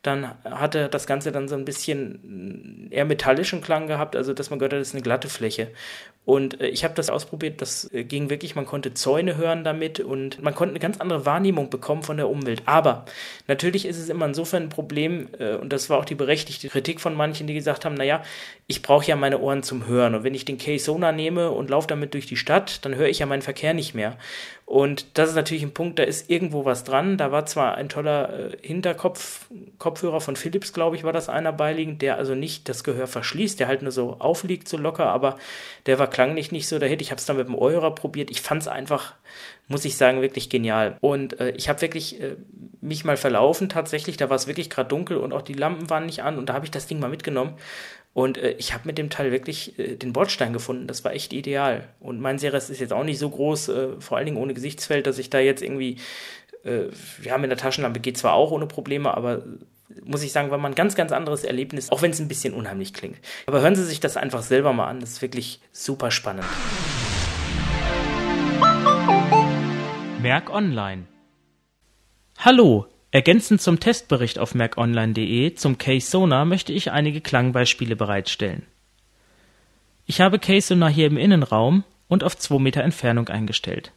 dann 0.07 0.31
hatte 0.43 0.89
das 0.89 1.05
Ganze 1.05 1.31
dann 1.31 1.47
so 1.47 1.55
ein 1.55 1.65
bisschen 1.65 2.87
eher 2.89 3.05
metallischen 3.05 3.61
Klang 3.61 3.87
gehabt, 3.87 4.15
also 4.15 4.33
dass 4.33 4.49
man 4.49 4.57
gehört 4.57 4.73
hat, 4.73 4.79
das 4.79 4.89
ist 4.89 4.95
eine 4.95 5.03
glatte 5.03 5.29
Fläche. 5.29 5.69
Und 6.27 6.59
äh, 6.59 6.67
ich 6.67 6.83
habe 6.83 6.93
das 6.93 7.09
ausprobiert, 7.09 7.61
das 7.61 7.91
äh, 7.93 8.03
ging 8.03 8.29
wirklich, 8.29 8.53
man 8.53 8.65
konnte 8.65 8.93
Zäune 8.93 9.37
hören 9.37 9.63
damit 9.63 10.01
und 10.01 10.41
man 10.41 10.53
konnte 10.53 10.71
eine 10.71 10.79
ganz 10.79 10.99
andere 10.99 11.25
Wahrnehmung 11.25 11.69
bekommen 11.69 12.03
von 12.03 12.17
der 12.17 12.29
Umwelt. 12.29 12.63
Aber 12.65 13.05
natürlich 13.47 13.85
ist 13.85 13.97
es 13.97 14.09
immer 14.09 14.25
insofern 14.25 14.63
ein 14.63 14.69
Problem, 14.69 15.29
äh, 15.39 15.55
und 15.55 15.71
das 15.71 15.89
war 15.89 15.97
auch 15.97 16.05
die 16.05 16.15
berechtigte 16.15 16.67
Kritik 16.67 16.99
von 16.99 17.15
manchen, 17.15 17.47
die 17.47 17.53
gesagt 17.53 17.85
haben, 17.85 17.95
naja, 17.95 18.23
ich 18.67 18.81
brauche 18.81 19.05
ja 19.05 19.15
meine 19.15 19.39
Ohren 19.39 19.63
zum 19.63 19.87
Hören. 19.87 20.15
Und 20.15 20.23
wenn 20.23 20.35
ich 20.35 20.43
den 20.43 20.57
K-Sona 20.57 21.13
nehme 21.13 21.51
und 21.51 21.69
laufe 21.69 21.87
damit 21.87 22.13
durch 22.13 22.25
die 22.25 22.35
Stadt, 22.35 22.83
dann 22.85 22.95
höre 22.95 23.07
ich 23.07 23.19
ja 23.19 23.25
meinen 23.25 23.41
Verkehr 23.41 23.73
nicht 23.73 23.93
mehr. 23.93 24.17
Und 24.67 25.17
das 25.17 25.29
ist 25.29 25.35
natürlich 25.35 25.63
ein 25.63 25.73
Punkt, 25.73 25.97
da 25.97 26.03
ist 26.03 26.29
irgendwo 26.29 26.65
was 26.65 26.83
dran. 26.83 27.17
Da 27.17 27.31
war 27.31 27.45
zwar 27.45 27.75
ein 27.75 27.87
toller 27.87 28.51
äh, 28.51 28.57
Hinterkopf-Kopfhörer 28.61 30.19
von 30.19 30.35
Philips, 30.35 30.73
glaube 30.73 30.97
ich, 30.97 31.05
war 31.05 31.13
das 31.13 31.29
einer 31.29 31.53
beiliegend, 31.53 32.01
der 32.01 32.17
also 32.17 32.35
nicht 32.35 32.67
das 32.67 32.83
Gehör 32.83 33.07
verschließt, 33.07 33.61
der 33.61 33.69
halt 33.69 33.81
nur 33.81 33.93
so 33.93 34.17
aufliegt, 34.19 34.67
so 34.67 34.75
locker, 34.75 35.05
aber 35.05 35.37
der 35.85 35.99
war 35.99 36.09
klanglich 36.09 36.51
nicht 36.51 36.67
so 36.67 36.79
Hit. 36.79 37.01
Ich 37.01 37.11
habe 37.11 37.19
es 37.19 37.25
dann 37.25 37.37
mit 37.37 37.47
dem 37.47 37.55
Eurer 37.55 37.95
probiert. 37.95 38.29
Ich 38.29 38.41
fand 38.41 38.61
es 38.61 38.67
einfach, 38.67 39.13
muss 39.69 39.85
ich 39.85 39.95
sagen, 39.95 40.21
wirklich 40.21 40.49
genial. 40.49 40.97
Und 40.99 41.39
äh, 41.39 41.51
ich 41.51 41.69
habe 41.69 41.79
wirklich 41.79 42.21
äh, 42.21 42.35
mich 42.81 43.05
mal 43.05 43.15
verlaufen 43.15 43.69
tatsächlich. 43.69 44.17
Da 44.17 44.29
war 44.29 44.35
es 44.35 44.47
wirklich 44.47 44.69
gerade 44.69 44.89
dunkel 44.89 45.15
und 45.15 45.31
auch 45.31 45.43
die 45.43 45.53
Lampen 45.53 45.89
waren 45.89 46.07
nicht 46.07 46.23
an 46.23 46.37
und 46.37 46.49
da 46.49 46.53
habe 46.53 46.65
ich 46.65 46.71
das 46.71 46.87
Ding 46.87 46.99
mal 46.99 47.09
mitgenommen 47.09 47.53
und 48.17 48.39
äh, 48.39 48.55
ich 48.57 48.73
habe 48.73 48.87
mit 48.87 48.97
dem 48.97 49.11
Teil 49.11 49.31
wirklich 49.31 49.77
äh, 49.77 49.95
den 49.95 50.11
Bordstein 50.11 50.51
gefunden. 50.51 50.87
Das 50.87 51.03
war 51.03 51.13
echt 51.13 51.33
ideal. 51.33 51.87
Und 51.99 52.19
mein 52.19 52.39
Seres 52.39 52.71
ist 52.71 52.79
jetzt 52.79 52.91
auch 52.91 53.03
nicht 53.03 53.19
so 53.19 53.29
groß, 53.29 53.69
äh, 53.69 53.87
vor 54.01 54.17
allen 54.17 54.25
Dingen 54.25 54.37
ohne 54.37 54.55
Gesichtsfeld, 54.55 55.05
dass 55.05 55.19
ich 55.19 55.29
da 55.29 55.37
jetzt 55.37 55.61
irgendwie, 55.61 55.97
äh, 56.63 56.85
wir 57.21 57.31
haben 57.31 57.43
in 57.43 57.51
der 57.51 57.59
Taschenlampe 57.59 57.99
geht 57.99 58.17
zwar 58.17 58.33
auch 58.33 58.49
ohne 58.49 58.65
Probleme, 58.65 59.15
aber 59.15 59.43
muss 60.03 60.23
ich 60.23 60.31
sagen, 60.31 60.49
war 60.49 60.57
mal 60.57 60.69
ein 60.69 60.73
ganz, 60.73 60.95
ganz 60.95 61.11
anderes 61.11 61.43
Erlebnis, 61.43 61.91
auch 61.91 62.01
wenn 62.01 62.09
es 62.09 62.19
ein 62.19 62.27
bisschen 62.27 62.55
unheimlich 62.55 62.95
klingt. 62.95 63.19
Aber 63.45 63.61
hören 63.61 63.75
Sie 63.75 63.85
sich 63.85 63.99
das 63.99 64.17
einfach 64.17 64.41
selber 64.41 64.73
mal 64.73 64.87
an. 64.87 64.99
Das 64.99 65.11
ist 65.11 65.21
wirklich 65.21 65.61
super 65.71 66.09
spannend. 66.09 66.45
Merk 70.23 70.49
Online. 70.49 71.03
Hallo, 72.39 72.87
Ergänzend 73.11 73.61
zum 73.61 73.79
Testbericht 73.79 74.37
auf 74.37 74.53
merkonline.de 74.53 75.55
zum 75.55 75.77
Case 75.77 76.09
Sonar 76.09 76.43
möchte 76.43 76.73
ich 76.73 76.91
einige 76.91 77.21
Klangbeispiele 77.21 77.95
bereitstellen. 77.95 78.65
Ich 80.05 80.19
habe 80.19 80.39
Case 80.39 80.67
Sonar 80.67 80.89
hier 80.89 81.07
im 81.07 81.17
Innenraum 81.17 81.85
und 82.09 82.23
auf 82.25 82.37
2 82.37 82.59
Meter 82.59 82.83
Entfernung 82.83 83.29
eingestellt. 83.29 83.93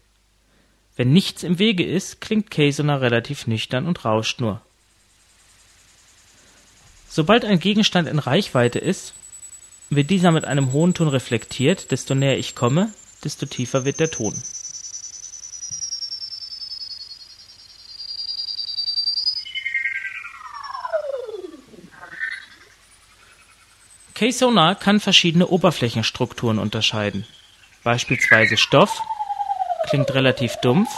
Wenn 0.95 1.13
nichts 1.13 1.43
im 1.43 1.59
Wege 1.59 1.85
ist, 1.85 2.21
klingt 2.21 2.53
Case 2.53 2.77
Sonar 2.77 3.01
relativ 3.01 3.49
nüchtern 3.49 3.87
und 3.87 4.05
rauscht 4.05 4.41
nur. 4.41 4.61
Sobald 7.09 7.45
ein 7.45 7.59
Gegenstand 7.59 8.09
in 8.09 8.21
Reichweite 8.21 8.79
ist, 8.79 9.15
wird 9.89 10.11
dieser 10.11 10.31
mit 10.31 10.45
einem 10.45 10.71
hohen 10.71 10.95
Ton 10.95 11.09
reflektiert, 11.09 11.91
desto 11.91 12.15
näher 12.15 12.39
ich 12.39 12.55
komme, 12.55 12.93
desto 13.25 13.47
tiefer 13.47 13.85
wird 13.85 13.99
der 13.99 14.13
Ton 14.13 14.41
K-Sonar 24.21 24.75
kann 24.75 25.01
verschiedene 25.01 25.47
Oberflächenstrukturen 25.47 26.59
unterscheiden. 26.59 27.27
Beispielsweise 27.85 28.59
Stoff 28.59 29.01
klingt 29.89 30.13
relativ 30.13 30.57
dumpf 30.57 30.91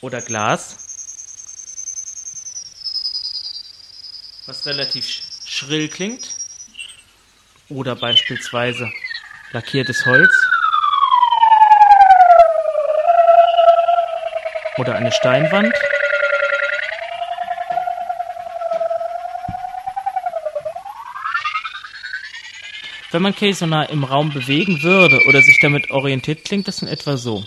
oder 0.00 0.22
Glas, 0.22 0.76
was 4.46 4.64
relativ 4.66 5.04
schrill 5.44 5.88
klingt 5.88 6.28
oder 7.68 7.96
beispielsweise 7.96 8.88
lackiertes 9.50 10.06
Holz 10.06 10.32
oder 14.76 14.94
eine 14.94 15.10
Steinwand 15.10 15.74
Wenn 23.14 23.22
man 23.22 23.36
K-Sonar 23.36 23.90
im 23.90 24.02
Raum 24.02 24.30
bewegen 24.30 24.82
würde 24.82 25.20
oder 25.28 25.40
sich 25.40 25.60
damit 25.60 25.92
orientiert, 25.92 26.42
klingt 26.44 26.66
das 26.66 26.82
in 26.82 26.88
etwa 26.88 27.16
so. 27.16 27.44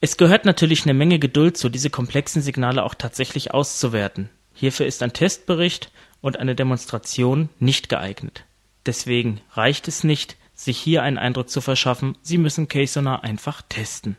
Es 0.00 0.16
gehört 0.16 0.44
natürlich 0.44 0.84
eine 0.84 0.94
Menge 0.94 1.18
Geduld 1.18 1.56
zu, 1.56 1.68
diese 1.68 1.90
komplexen 1.90 2.40
Signale 2.40 2.84
auch 2.84 2.94
tatsächlich 2.94 3.52
auszuwerten. 3.52 4.30
Hierfür 4.54 4.86
ist 4.86 5.02
ein 5.02 5.12
Testbericht 5.12 5.90
und 6.20 6.38
eine 6.38 6.54
Demonstration 6.54 7.48
nicht 7.58 7.88
geeignet. 7.88 8.44
Deswegen 8.86 9.40
reicht 9.54 9.88
es 9.88 10.04
nicht, 10.04 10.36
sich 10.54 10.78
hier 10.78 11.02
einen 11.02 11.18
Eindruck 11.18 11.50
zu 11.50 11.60
verschaffen, 11.60 12.16
Sie 12.22 12.38
müssen 12.38 12.68
K-Sonar 12.68 13.24
einfach 13.24 13.60
testen. 13.68 14.16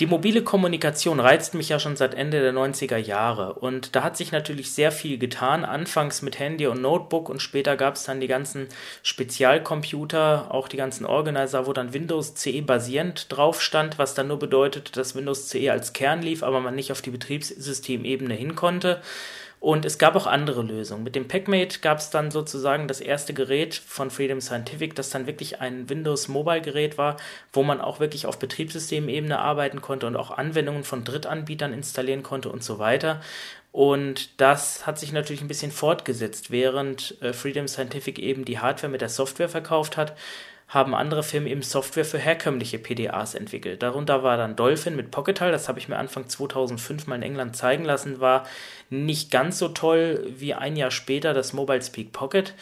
Die 0.00 0.06
mobile 0.06 0.42
Kommunikation 0.42 1.20
reizt 1.20 1.52
mich 1.52 1.68
ja 1.68 1.78
schon 1.78 1.94
seit 1.94 2.14
Ende 2.14 2.40
der 2.40 2.54
90er 2.54 2.96
Jahre 2.96 3.52
und 3.52 3.94
da 3.94 4.02
hat 4.02 4.16
sich 4.16 4.32
natürlich 4.32 4.72
sehr 4.72 4.92
viel 4.92 5.18
getan. 5.18 5.62
Anfangs 5.62 6.22
mit 6.22 6.38
Handy 6.38 6.66
und 6.68 6.80
Notebook 6.80 7.28
und 7.28 7.42
später 7.42 7.76
gab 7.76 7.96
es 7.96 8.04
dann 8.04 8.18
die 8.18 8.26
ganzen 8.26 8.68
Spezialcomputer, 9.02 10.54
auch 10.54 10.68
die 10.68 10.78
ganzen 10.78 11.04
Organizer, 11.04 11.66
wo 11.66 11.74
dann 11.74 11.92
Windows 11.92 12.34
CE 12.34 12.62
basierend 12.62 13.26
drauf 13.28 13.60
stand, 13.60 13.98
was 13.98 14.14
dann 14.14 14.28
nur 14.28 14.38
bedeutet, 14.38 14.96
dass 14.96 15.14
Windows 15.14 15.50
CE 15.50 15.70
als 15.70 15.92
Kern 15.92 16.22
lief, 16.22 16.42
aber 16.42 16.60
man 16.60 16.74
nicht 16.74 16.92
auf 16.92 17.02
die 17.02 17.10
Betriebssystemebene 17.10 18.32
hin 18.32 18.56
konnte. 18.56 19.02
Und 19.60 19.84
es 19.84 19.98
gab 19.98 20.16
auch 20.16 20.26
andere 20.26 20.62
Lösungen. 20.62 21.04
Mit 21.04 21.14
dem 21.14 21.28
PackMate 21.28 21.80
gab 21.80 21.98
es 21.98 22.08
dann 22.08 22.30
sozusagen 22.30 22.88
das 22.88 23.02
erste 23.02 23.34
Gerät 23.34 23.74
von 23.74 24.10
Freedom 24.10 24.40
Scientific, 24.40 24.94
das 24.94 25.10
dann 25.10 25.26
wirklich 25.26 25.60
ein 25.60 25.90
Windows 25.90 26.28
Mobile 26.28 26.62
Gerät 26.62 26.96
war, 26.96 27.18
wo 27.52 27.62
man 27.62 27.82
auch 27.82 28.00
wirklich 28.00 28.24
auf 28.24 28.38
Betriebssystemebene 28.38 29.38
arbeiten 29.38 29.82
konnte 29.82 30.06
und 30.06 30.16
auch 30.16 30.30
Anwendungen 30.30 30.82
von 30.82 31.04
Drittanbietern 31.04 31.74
installieren 31.74 32.22
konnte 32.22 32.48
und 32.48 32.64
so 32.64 32.78
weiter. 32.78 33.20
Und 33.72 34.40
das 34.40 34.86
hat 34.86 34.98
sich 34.98 35.12
natürlich 35.12 35.42
ein 35.42 35.48
bisschen 35.48 35.70
fortgesetzt, 35.70 36.50
während 36.50 37.16
äh, 37.22 37.32
Freedom 37.32 37.68
Scientific 37.68 38.18
eben 38.18 38.44
die 38.44 38.58
Hardware 38.58 38.90
mit 38.90 39.00
der 39.00 39.08
Software 39.08 39.48
verkauft 39.48 39.96
hat, 39.96 40.16
haben 40.70 40.94
andere 40.94 41.24
Firmen 41.24 41.48
eben 41.48 41.62
Software 41.62 42.04
für 42.04 42.18
herkömmliche 42.18 42.78
PDAs 42.78 43.34
entwickelt. 43.34 43.82
Darunter 43.82 44.22
war 44.22 44.36
dann 44.36 44.54
Dolphin 44.54 44.94
mit 44.94 45.10
Pocketal, 45.10 45.50
das 45.50 45.68
habe 45.68 45.80
ich 45.80 45.88
mir 45.88 45.98
Anfang 45.98 46.28
2005 46.28 47.08
mal 47.08 47.16
in 47.16 47.22
England 47.22 47.56
zeigen 47.56 47.84
lassen, 47.84 48.20
war 48.20 48.46
nicht 48.88 49.32
ganz 49.32 49.58
so 49.58 49.68
toll 49.68 50.32
wie 50.38 50.54
ein 50.54 50.76
Jahr 50.76 50.92
später 50.92 51.34
das 51.34 51.52
Mobile 51.52 51.82
Speak 51.82 52.12
Pocket. 52.12 52.54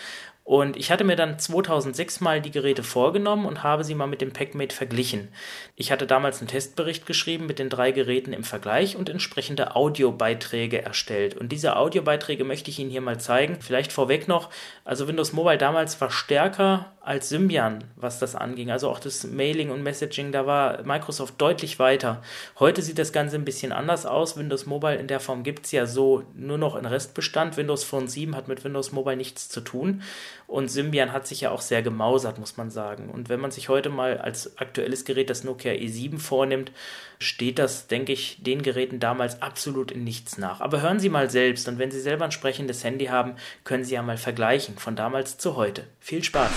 Und 0.48 0.78
ich 0.78 0.90
hatte 0.90 1.04
mir 1.04 1.14
dann 1.14 1.38
2006 1.38 2.22
mal 2.22 2.40
die 2.40 2.50
Geräte 2.50 2.82
vorgenommen 2.82 3.44
und 3.44 3.62
habe 3.64 3.84
sie 3.84 3.94
mal 3.94 4.06
mit 4.06 4.22
dem 4.22 4.32
PackMate 4.32 4.74
verglichen. 4.74 5.28
Ich 5.76 5.92
hatte 5.92 6.06
damals 6.06 6.38
einen 6.38 6.48
Testbericht 6.48 7.04
geschrieben 7.04 7.44
mit 7.44 7.58
den 7.58 7.68
drei 7.68 7.92
Geräten 7.92 8.32
im 8.32 8.44
Vergleich 8.44 8.96
und 8.96 9.10
entsprechende 9.10 9.76
Audiobeiträge 9.76 10.80
erstellt. 10.80 11.36
Und 11.36 11.52
diese 11.52 11.76
Audiobeiträge 11.76 12.44
möchte 12.44 12.70
ich 12.70 12.78
Ihnen 12.78 12.88
hier 12.88 13.02
mal 13.02 13.20
zeigen. 13.20 13.58
Vielleicht 13.60 13.92
vorweg 13.92 14.26
noch, 14.26 14.48
also 14.86 15.06
Windows 15.06 15.34
Mobile 15.34 15.58
damals 15.58 16.00
war 16.00 16.10
stärker 16.10 16.96
als 17.08 17.30
Symbian, 17.30 17.84
was 17.96 18.18
das 18.18 18.34
anging. 18.34 18.70
Also 18.70 18.90
auch 18.90 19.00
das 19.00 19.24
Mailing 19.24 19.70
und 19.70 19.82
Messaging, 19.82 20.30
da 20.30 20.44
war 20.44 20.82
Microsoft 20.84 21.40
deutlich 21.40 21.78
weiter. 21.78 22.22
Heute 22.58 22.82
sieht 22.82 22.98
das 22.98 23.14
Ganze 23.14 23.36
ein 23.36 23.46
bisschen 23.46 23.72
anders 23.72 24.04
aus. 24.04 24.36
Windows 24.36 24.66
Mobile 24.66 24.96
in 24.96 25.06
der 25.06 25.18
Form 25.18 25.42
gibt 25.42 25.64
es 25.64 25.72
ja 25.72 25.86
so 25.86 26.24
nur 26.34 26.58
noch 26.58 26.76
in 26.76 26.84
Restbestand. 26.84 27.56
Windows 27.56 27.82
Phone 27.82 28.08
7 28.08 28.36
hat 28.36 28.46
mit 28.46 28.62
Windows 28.62 28.92
Mobile 28.92 29.16
nichts 29.16 29.48
zu 29.48 29.62
tun. 29.62 30.02
Und 30.46 30.70
Symbian 30.70 31.12
hat 31.12 31.26
sich 31.26 31.40
ja 31.40 31.50
auch 31.50 31.62
sehr 31.62 31.80
gemausert, 31.80 32.38
muss 32.38 32.58
man 32.58 32.70
sagen. 32.70 33.08
Und 33.08 33.30
wenn 33.30 33.40
man 33.40 33.52
sich 33.52 33.70
heute 33.70 33.88
mal 33.88 34.18
als 34.18 34.58
aktuelles 34.58 35.06
Gerät 35.06 35.30
das 35.30 35.44
Nokia 35.44 35.72
E7 35.72 36.18
vornimmt, 36.18 36.72
steht 37.18 37.58
das, 37.58 37.86
denke 37.86 38.12
ich, 38.12 38.42
den 38.42 38.62
Geräten 38.62 39.00
damals 39.00 39.40
absolut 39.40 39.90
in 39.90 40.04
nichts 40.04 40.36
nach. 40.36 40.60
Aber 40.60 40.82
hören 40.82 41.00
Sie 41.00 41.08
mal 41.08 41.30
selbst 41.30 41.68
und 41.68 41.78
wenn 41.78 41.90
Sie 41.90 42.00
selber 42.00 42.26
ein 42.26 42.32
sprechendes 42.32 42.84
Handy 42.84 43.06
haben, 43.06 43.36
können 43.64 43.84
Sie 43.84 43.94
ja 43.94 44.02
mal 44.02 44.18
vergleichen 44.18 44.76
von 44.76 44.94
damals 44.94 45.38
zu 45.38 45.56
heute. 45.56 45.84
Viel 46.00 46.22
Spaß! 46.22 46.50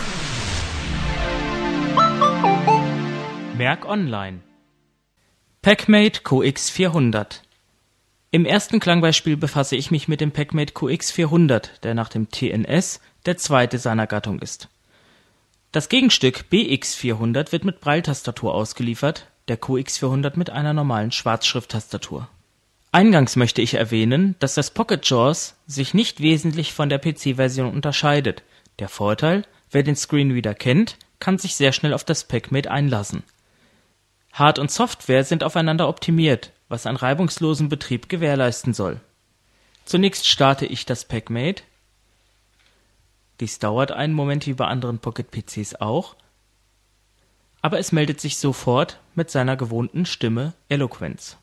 Merk 3.62 3.86
Online 3.86 4.40
PackMate 5.62 6.22
QX400 6.22 7.42
Im 8.32 8.46
ersten 8.46 8.80
Klangbeispiel 8.80 9.38
befasse 9.38 9.76
ich 9.76 9.92
mich 9.92 10.08
mit 10.08 10.20
dem 10.20 10.32
PackMate 10.32 10.74
QX400, 10.74 11.82
der 11.84 11.94
nach 11.94 12.10
dem 12.10 12.32
TNS 12.32 13.02
der 13.28 13.38
zweite 13.38 13.78
seiner 13.78 14.08
Gattung 14.08 14.40
ist. 14.40 14.68
Das 15.72 15.90
Gegenstück 15.90 16.46
BX400 16.52 17.52
wird 17.52 17.64
mit 17.64 17.82
Braille-Tastatur 17.82 18.52
ausgeliefert, 18.52 19.28
der 19.48 19.62
QX400 19.62 20.40
mit 20.40 20.50
einer 20.50 20.74
normalen 20.74 21.12
Schwarzschrift-Tastatur. 21.12 22.28
Eingangs 22.92 23.36
möchte 23.36 23.62
ich 23.62 23.76
erwähnen, 23.76 24.34
dass 24.40 24.56
das 24.56 24.72
Pocket 24.72 25.08
JAWS 25.08 25.54
sich 25.68 25.94
nicht 25.94 26.20
wesentlich 26.20 26.74
von 26.74 26.90
der 26.90 26.98
PC-Version 26.98 27.72
unterscheidet. 27.72 28.42
Der 28.80 28.90
Vorteil: 28.90 29.46
Wer 29.70 29.84
den 29.84 29.96
Screenreader 29.96 30.56
kennt, 30.56 30.98
kann 31.20 31.38
sich 31.38 31.54
sehr 31.54 31.74
schnell 31.74 31.94
auf 31.94 32.04
das 32.04 32.24
PackMate 32.24 32.72
einlassen 32.72 33.22
Hard 34.34 34.60
und 34.60 34.72
Software 34.72 35.24
sind 35.24 35.44
aufeinander 35.44 35.88
optimiert, 35.88 36.52
was 36.70 36.86
einen 36.86 36.98
reibungslosen 36.98 37.70
Betrieb 37.70 38.10
gewährleisten 38.10 38.74
soll. 38.74 39.00
Zunächst 39.86 40.28
starte 40.28 40.66
ich 40.66 40.86
das 40.86 41.06
PackMate. 41.06 41.64
Dies 43.40 43.60
dauert 43.60 43.92
einen 43.92 44.14
Moment 44.14 44.46
wie 44.48 44.54
bei 44.54 44.68
anderen 44.68 45.00
Pocket-PCs 45.00 45.76
auch, 45.76 46.16
aber 47.62 47.80
es 47.80 47.92
meldet 47.92 48.22
sich 48.22 48.38
sofort 48.38 49.00
mit 49.16 49.30
seiner 49.30 49.58
gewohnten 49.58 50.06
Stimme 50.06 50.54
Eloquenz. 50.70 51.38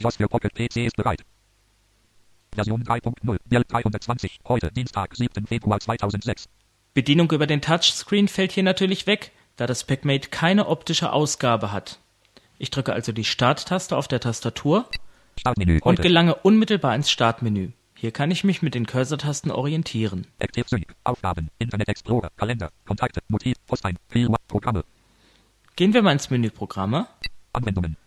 JAWS 0.00 0.16
für 0.16 0.28
Pocket 0.28 0.52
PC 0.54 0.78
ist 0.78 0.96
bereit. 0.96 1.22
Version 2.54 2.82
3.0, 2.82 3.36
Build 3.44 3.70
320, 3.70 4.40
heute 4.48 4.72
Dienstag, 4.72 5.14
7. 5.14 5.46
Februar 5.46 5.78
2006. 5.78 6.46
Bedienung 6.94 7.30
über 7.30 7.46
den 7.46 7.62
Touchscreen 7.62 8.26
fällt 8.26 8.52
hier 8.52 8.64
natürlich 8.64 9.06
weg, 9.06 9.30
da 9.60 9.66
das 9.66 9.84
PackMate 9.84 10.30
keine 10.30 10.68
optische 10.68 11.12
Ausgabe 11.12 11.70
hat. 11.70 11.98
Ich 12.58 12.70
drücke 12.70 12.94
also 12.94 13.12
die 13.12 13.24
Starttaste 13.24 13.94
auf 13.94 14.08
der 14.08 14.18
Tastatur 14.18 14.86
Startmenü, 15.38 15.74
und 15.74 15.84
heute. 15.84 16.02
gelange 16.02 16.34
unmittelbar 16.34 16.94
ins 16.94 17.10
Startmenü. 17.10 17.72
Hier 17.94 18.10
kann 18.10 18.30
ich 18.30 18.42
mich 18.42 18.62
mit 18.62 18.74
den 18.74 18.86
Cursor-Tasten 18.86 19.50
orientieren. 19.50 20.26
Active 20.38 20.66
Sync, 20.66 20.86
Aufgaben, 21.04 21.50
Internet 21.58 21.88
Explorer, 21.88 22.30
Kalender, 22.36 22.70
Kontakte, 22.86 23.20
Motiv, 23.28 23.56
Postein, 23.66 23.98
Firma, 24.08 24.38
Programme, 24.48 24.82
Gehen 25.76 25.92
wir 25.92 26.00
mal 26.00 26.12
ins 26.12 26.30
Menü 26.30 26.48
Programme. 26.48 27.06
Anwendungen, 27.52 27.98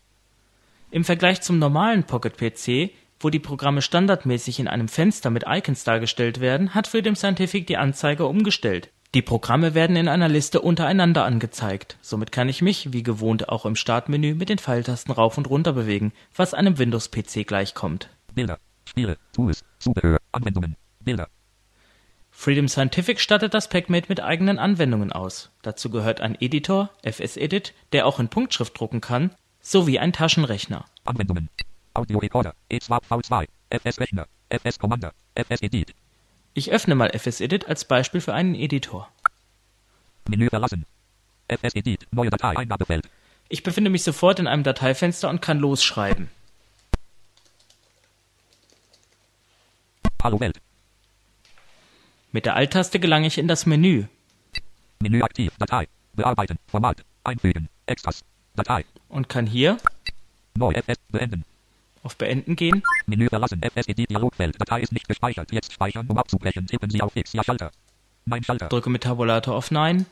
Im 0.90 1.04
Vergleich 1.04 1.42
zum 1.42 1.60
normalen 1.60 2.06
Pocket 2.06 2.36
PC, 2.36 2.92
wo 3.20 3.30
die 3.30 3.40
Programme 3.40 3.84
standardmäßig 3.84 4.60
in 4.60 4.68
einem 4.68 4.88
Fenster 4.88 5.30
mit 5.30 5.44
Icons 5.48 5.84
dargestellt 5.84 6.40
werden, 6.40 6.74
hat 6.74 6.88
Freedom 6.88 7.16
Scientific 7.16 7.68
die 7.68 7.78
Anzeige 7.78 8.26
umgestellt. 8.26 8.90
Die 9.14 9.22
Programme 9.22 9.76
werden 9.76 9.96
in 9.96 10.08
einer 10.08 10.28
Liste 10.28 10.60
untereinander 10.62 11.24
angezeigt. 11.24 11.98
Somit 12.02 12.32
kann 12.32 12.50
ich 12.50 12.64
mich, 12.64 12.94
wie 12.94 13.04
gewohnt, 13.04 13.48
auch 13.48 13.66
im 13.66 13.76
Startmenü 13.76 14.34
mit 14.34 14.50
den 14.50 14.58
Pfeiltasten 14.58 15.14
rauf 15.14 15.38
und 15.38 15.50
runter 15.50 15.74
bewegen, 15.74 16.14
was 16.36 16.56
einem 16.56 16.80
Windows-PC 16.80 17.46
gleichkommt. 17.46 18.10
Bilder, 18.34 18.58
Spiele, 18.90 19.18
Tools, 19.32 19.64
Zubehör, 19.78 20.18
Anwendungen, 20.32 20.76
Bilder, 21.00 21.28
Freedom 22.36 22.68
Scientific 22.68 23.20
stattet 23.20 23.54
das 23.54 23.70
PackMate 23.70 24.08
mit 24.10 24.20
eigenen 24.20 24.58
Anwendungen 24.58 25.12
aus. 25.12 25.52
Dazu 25.62 25.92
gehört 25.92 26.20
ein 26.20 26.36
Editor, 26.42 26.90
FS-Edit, 27.04 27.76
der 27.94 28.08
auch 28.08 28.20
in 28.20 28.28
Punktschrift 28.28 28.78
drucken 28.78 29.02
kann, 29.02 29.36
sowie 29.62 30.00
ein 30.00 30.12
Taschenrechner. 30.12 30.86
Anwendungen, 31.06 31.50
Audio 31.94 32.18
Recorder, 32.18 32.56
E2 32.72 33.04
V2, 33.04 33.48
FS 33.70 34.00
Rechner, 34.00 34.26
FS 34.50 34.80
Commander, 34.80 35.14
FS 35.36 35.62
Edit, 35.62 35.94
Ich 36.56 36.72
öffne 36.72 36.94
mal 36.94 37.10
FS-Edit 37.10 37.68
als 37.68 37.86
Beispiel 37.86 38.22
für 38.22 38.34
einen 38.34 38.54
Editor. 38.54 39.10
Menü 40.30 40.50
verlassen, 40.50 40.86
FS 41.48 41.74
Edit, 41.76 42.06
neue 42.12 42.30
Datei, 42.30 42.56
Eingabefeld, 42.56 43.10
Ich 43.50 43.64
befinde 43.64 43.90
mich 43.90 44.04
sofort 44.04 44.40
in 44.40 44.48
einem 44.48 44.64
Dateifenster 44.64 45.30
und 45.30 45.42
kann 45.42 45.60
losschreiben. 45.60 46.30
Hallo 50.22 50.40
Welt, 50.40 50.62
Mit 52.32 52.46
der 52.46 52.56
Alt-Taste 52.56 53.00
gelange 53.00 53.28
ich 53.28 53.38
in 53.38 53.48
das 53.48 53.66
Menü. 53.66 54.06
Menü 55.02 55.22
aktiv, 55.22 55.52
Datei, 55.58 55.88
bearbeiten, 56.14 56.58
Format, 56.68 57.04
einfügen, 57.24 57.68
Extras, 57.88 58.24
Datei, 58.56 58.86
und 59.10 59.28
kann 59.28 59.48
hier 59.48 59.78
neu 60.56 60.72
FS, 60.74 60.98
beenden, 61.10 61.44
auf 62.04 62.16
Beenden 62.18 62.56
gehen. 62.56 62.84
Menü 63.06 63.28
verlassen, 63.30 63.62
FS 63.62 63.88
Edit 63.88 64.10
Dialogfeld, 64.10 64.60
Datei 64.60 64.82
ist 64.82 64.92
nicht 64.92 65.08
gespeichert, 65.08 65.52
jetzt 65.52 65.74
speichern, 65.74 66.06
um 66.08 66.18
abzubrechen, 66.18 66.68
tippen 66.68 66.90
Sie 66.90 67.02
auf 67.02 67.16
X, 67.16 67.34
ja 67.34 67.44
Schalter, 67.44 67.72
mein 68.26 68.44
Schalter, 68.44 68.68
drücke 68.70 68.90
mit 68.90 69.04
Tabulator 69.04 69.56
auf 69.56 69.72
Nein. 69.72 70.06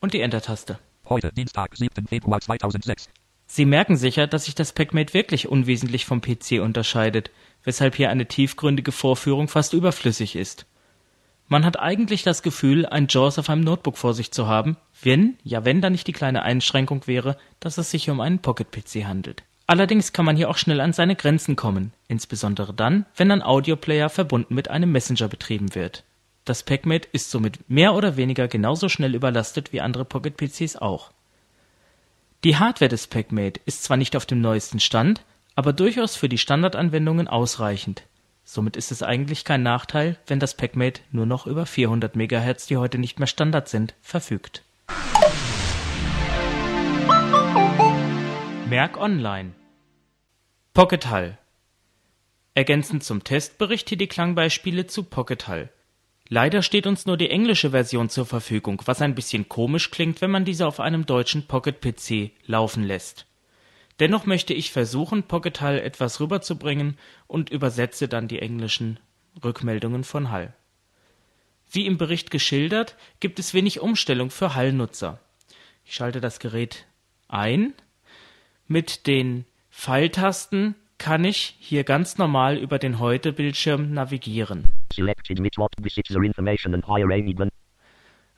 Und 0.00 0.14
die 0.14 0.20
Enter-Taste. 0.20 0.78
heute 1.08 1.32
Dienstag, 1.32 1.76
7. 1.76 2.06
Februar 2.06 2.40
2006, 2.40 3.10
Sie 3.52 3.64
merken 3.64 3.96
sicher, 3.96 4.28
dass 4.28 4.44
sich 4.44 4.54
das 4.54 4.72
PackMate 4.72 5.12
wirklich 5.12 5.48
unwesentlich 5.48 6.06
vom 6.06 6.20
PC 6.20 6.60
unterscheidet, 6.62 7.32
weshalb 7.64 7.96
hier 7.96 8.08
eine 8.08 8.26
tiefgründige 8.26 8.92
Vorführung 8.92 9.48
fast 9.48 9.72
überflüssig 9.72 10.36
ist. 10.36 10.66
Man 11.48 11.64
hat 11.64 11.76
eigentlich 11.76 12.22
das 12.22 12.44
Gefühl, 12.44 12.86
ein 12.86 13.08
JAWS 13.10 13.40
auf 13.40 13.50
einem 13.50 13.64
Notebook 13.64 13.98
vor 13.98 14.14
sich 14.14 14.30
zu 14.30 14.46
haben, 14.46 14.76
wenn, 15.02 15.36
ja 15.42 15.64
wenn 15.64 15.80
da 15.80 15.90
nicht 15.90 16.06
die 16.06 16.12
kleine 16.12 16.42
Einschränkung 16.42 17.08
wäre, 17.08 17.36
dass 17.58 17.76
es 17.76 17.90
sich 17.90 18.08
um 18.08 18.20
einen 18.20 18.38
Pocket-PC 18.38 19.04
handelt. 19.04 19.42
Allerdings 19.70 20.12
kann 20.12 20.24
man 20.24 20.36
hier 20.36 20.50
auch 20.50 20.56
schnell 20.56 20.80
an 20.80 20.92
seine 20.92 21.14
Grenzen 21.14 21.54
kommen, 21.54 21.92
insbesondere 22.08 22.74
dann, 22.74 23.06
wenn 23.14 23.30
ein 23.30 23.40
Audioplayer 23.40 24.08
verbunden 24.08 24.52
mit 24.52 24.66
einem 24.66 24.90
Messenger 24.90 25.28
betrieben 25.28 25.76
wird. 25.76 26.02
Das 26.44 26.64
PackMate 26.64 27.06
ist 27.12 27.30
somit 27.30 27.70
mehr 27.70 27.94
oder 27.94 28.16
weniger 28.16 28.48
genauso 28.48 28.88
schnell 28.88 29.14
überlastet 29.14 29.72
wie 29.72 29.80
andere 29.80 30.04
Pocket-PCs 30.04 30.74
auch. 30.74 31.12
Die 32.42 32.56
Hardware 32.56 32.88
des 32.88 33.06
PackMate 33.06 33.60
ist 33.64 33.84
zwar 33.84 33.96
nicht 33.96 34.16
auf 34.16 34.26
dem 34.26 34.40
neuesten 34.40 34.80
Stand, 34.80 35.20
aber 35.54 35.72
durchaus 35.72 36.16
für 36.16 36.28
die 36.28 36.38
Standardanwendungen 36.38 37.28
ausreichend. 37.28 38.02
Somit 38.42 38.76
ist 38.76 38.90
es 38.90 39.04
eigentlich 39.04 39.44
kein 39.44 39.62
Nachteil, 39.62 40.16
wenn 40.26 40.40
das 40.40 40.56
PackMate 40.56 41.00
nur 41.12 41.26
noch 41.26 41.46
über 41.46 41.64
400 41.64 42.16
MHz, 42.16 42.66
die 42.66 42.76
heute 42.76 42.98
nicht 42.98 43.20
mehr 43.20 43.28
Standard 43.28 43.68
sind, 43.68 43.94
verfügt. 44.02 44.64
Merk 48.68 48.96
Online 49.00 49.52
Pocket 50.72 51.10
Hall 51.10 51.36
Ergänzend 52.54 53.02
zum 53.02 53.24
Testbericht 53.24 53.88
hier 53.88 53.98
die 53.98 54.06
Klangbeispiele 54.06 54.86
zu 54.86 55.02
Pocket 55.02 55.48
Hall. 55.48 55.68
Leider 56.28 56.62
steht 56.62 56.86
uns 56.86 57.06
nur 57.06 57.16
die 57.16 57.28
englische 57.28 57.70
Version 57.70 58.08
zur 58.08 58.24
Verfügung, 58.24 58.80
was 58.84 59.02
ein 59.02 59.16
bisschen 59.16 59.48
komisch 59.48 59.90
klingt, 59.90 60.20
wenn 60.20 60.30
man 60.30 60.44
diese 60.44 60.68
auf 60.68 60.78
einem 60.78 61.06
deutschen 61.06 61.48
Pocket-PC 61.48 62.30
laufen 62.46 62.84
lässt. 62.84 63.26
Dennoch 63.98 64.26
möchte 64.26 64.54
ich 64.54 64.70
versuchen, 64.70 65.24
Pocket 65.24 65.60
Hall 65.60 65.80
etwas 65.80 66.20
rüberzubringen 66.20 66.96
und 67.26 67.50
übersetze 67.50 68.06
dann 68.06 68.28
die 68.28 68.38
englischen 68.38 69.00
Rückmeldungen 69.42 70.04
von 70.04 70.30
Hall. 70.30 70.54
Wie 71.68 71.84
im 71.84 71.98
Bericht 71.98 72.30
geschildert, 72.30 72.94
gibt 73.18 73.40
es 73.40 73.54
wenig 73.54 73.80
Umstellung 73.80 74.30
für 74.30 74.54
Hall-Nutzer. 74.54 75.18
Ich 75.84 75.94
schalte 75.94 76.20
das 76.20 76.38
Gerät 76.38 76.86
ein. 77.26 77.74
Mit 78.68 79.08
den 79.08 79.46
Pfeiltasten 79.80 80.74
kann 80.98 81.24
ich 81.24 81.56
hier 81.58 81.84
ganz 81.84 82.18
normal 82.18 82.58
über 82.58 82.78
den 82.78 82.98
Heute-Bildschirm 82.98 83.94
navigieren. 83.94 84.64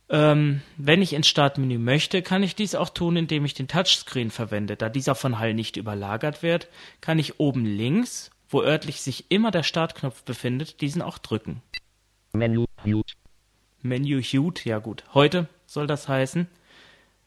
Ähm, 0.09 0.63
wenn 0.77 1.03
ich 1.03 1.13
ins 1.13 1.27
Startmenü 1.27 1.79
möchte, 1.79 2.23
kann 2.23 2.45
ich 2.45 2.55
dies 2.55 2.77
auch 2.77 2.91
tun, 2.91 3.17
indem 3.17 3.45
ich 3.45 3.55
den 3.55 3.67
Touchscreen 3.67 4.31
verwende. 4.31 4.77
Da 4.77 4.89
dieser 4.89 5.17
von 5.17 5.41
Hall 5.41 5.53
nicht 5.53 5.77
überlagert 5.77 6.45
wird, 6.45 6.69
kann 7.01 7.19
ich 7.19 7.41
oben 7.41 7.65
links, 7.65 8.31
wo 8.49 8.63
örtlich 8.63 9.01
sich 9.01 9.25
immer 9.29 9.51
der 9.51 9.65
Startknopf 9.65 10.23
befindet, 10.23 10.81
diesen 10.81 11.03
auch 11.03 11.19
drücken. 11.19 11.61
menu, 12.33 12.67
mute, 12.85 13.15
Menü 13.83 14.23
Hute, 14.23 14.69
ja 14.69 14.79
gut, 14.79 15.03
heute 15.13 15.49
soll 15.67 15.89
das 15.89 16.07
heißen. 16.07 16.47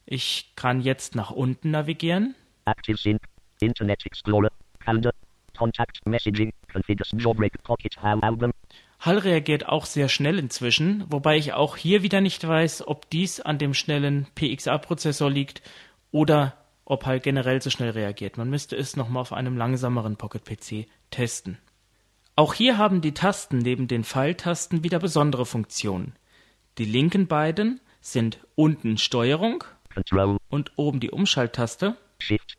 Ich 0.06 0.54
kann 0.56 0.80
jetzt 0.80 1.16
nach 1.16 1.32
unten 1.32 1.72
navigieren. 1.72 2.34
active 2.66 2.98
sync, 2.98 3.20
Internet 3.62 4.06
Explorer, 4.06 4.52
calendar, 4.80 5.12
contact 5.58 6.06
messaging, 6.06 6.52
configures 6.72 7.12
Jawbreak 7.18 7.62
Pocket 7.64 7.96
Hal 8.02 8.20
album, 8.22 8.52
Hall 9.00 9.18
reagiert 9.18 9.68
auch 9.68 9.86
sehr 9.86 10.10
schnell 10.10 10.40
inzwischen, 10.40 11.04
wobei 11.10 11.38
ich 11.38 11.54
auch 11.54 11.78
hier 11.78 12.02
wieder 12.02 12.22
nicht 12.22 12.48
weiß, 12.48 12.88
ob 12.88 13.10
dies 13.10 13.40
an 13.40 13.58
dem 13.58 13.74
schnellen 13.74 14.28
PXA-Prozessor 14.36 15.30
liegt 15.30 15.62
oder 16.12 16.58
ob 16.86 17.06
Hall 17.06 17.20
generell 17.20 17.62
so 17.62 17.70
schnell 17.70 17.92
reagiert. 17.92 18.38
Man 18.38 18.50
müsste 18.50 18.76
es 18.76 18.96
nochmal 18.96 19.22
auf 19.22 19.34
einem 19.34 19.58
langsameren 19.58 20.18
Pocket-PC 20.18 20.88
testen. 21.12 21.58
Auch 22.36 22.54
hier 22.54 22.78
haben 22.78 23.02
die 23.02 23.14
Tasten 23.14 23.60
neben 23.60 23.88
den 23.88 24.04
Pfeiltasten 24.04 24.84
wieder 24.84 25.00
besondere 25.00 25.46
Funktionen. 25.46 26.16
Die 26.78 26.86
linken 26.86 27.28
beiden 27.28 27.80
sind 28.02 28.40
unten 28.56 28.98
Steuerung 28.98 29.64
Control. 29.94 30.38
und 30.50 30.72
oben 30.78 31.00
die 31.00 31.12
Umschalttaste. 31.12 31.96
Shift. 32.20 32.58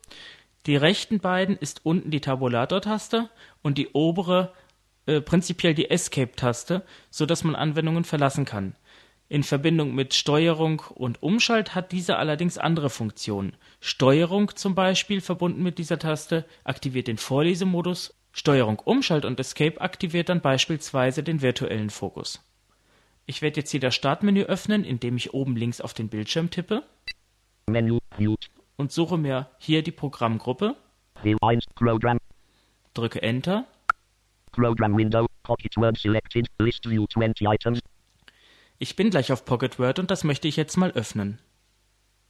Die 0.67 0.75
rechten 0.75 1.19
beiden 1.19 1.57
ist 1.57 1.85
unten 1.85 2.11
die 2.11 2.19
Tabulator-Taste 2.19 3.29
und 3.63 3.77
die 3.77 3.89
obere 3.93 4.53
äh, 5.05 5.21
prinzipiell 5.21 5.73
die 5.73 5.89
Escape-Taste, 5.89 6.83
so 7.09 7.25
dass 7.25 7.45
man 7.45 7.55
Anwendungen 7.55 8.03
verlassen 8.03 8.43
kann. 8.43 8.75
In 9.29 9.43
Verbindung 9.43 9.95
mit 9.95 10.13
Steuerung 10.13 10.81
und 10.93 11.23
Umschalt 11.23 11.73
hat 11.73 11.93
diese 11.93 12.17
allerdings 12.17 12.57
andere 12.57 12.89
Funktionen. 12.89 13.55
Steuerung 13.79 14.55
zum 14.55 14.75
Beispiel 14.75 15.21
verbunden 15.21 15.63
mit 15.63 15.77
dieser 15.77 15.99
Taste 15.99 16.45
aktiviert 16.65 17.07
den 17.07 17.17
Vorlesemodus, 17.17 18.13
Steuerung 18.33 18.79
Umschalt 18.79 19.23
und 19.23 19.39
Escape 19.39 19.79
aktiviert 19.79 20.29
dann 20.29 20.41
beispielsweise 20.41 21.23
den 21.23 21.41
virtuellen 21.41 21.89
Fokus. 21.89 22.43
Ich 23.25 23.41
werde 23.41 23.61
jetzt 23.61 23.71
hier 23.71 23.79
das 23.79 23.95
Startmenü 23.95 24.43
öffnen, 24.43 24.83
indem 24.83 25.15
ich 25.15 25.33
oben 25.33 25.55
links 25.55 25.81
auf 25.81 25.93
den 25.93 26.09
Bildschirm 26.09 26.49
tippe 26.49 26.83
Menu. 27.67 27.99
Mute. 28.17 28.47
Und 28.77 28.91
suche 28.91 29.17
mir 29.17 29.49
hier 29.57 29.83
die 29.83 29.91
Programmgruppe, 29.91 30.75
V1. 31.23 31.63
Program. 31.75 32.17
drücke 32.93 33.21
Enter 33.21 33.65
Program 34.51 34.95
window. 34.95 35.27
Pocket 35.43 35.75
word 35.77 35.97
selected. 35.97 36.47
List 36.59 36.89
view 36.89 37.05
20 37.07 37.47
items. 37.47 37.79
Ich 38.79 38.95
bin 38.95 39.09
gleich 39.09 39.31
auf 39.31 39.45
Pocket 39.45 39.79
Word 39.79 39.99
und 39.99 40.11
das 40.11 40.23
möchte 40.23 40.47
ich 40.47 40.55
jetzt 40.55 40.77
mal 40.77 40.91
öffnen. 40.91 41.39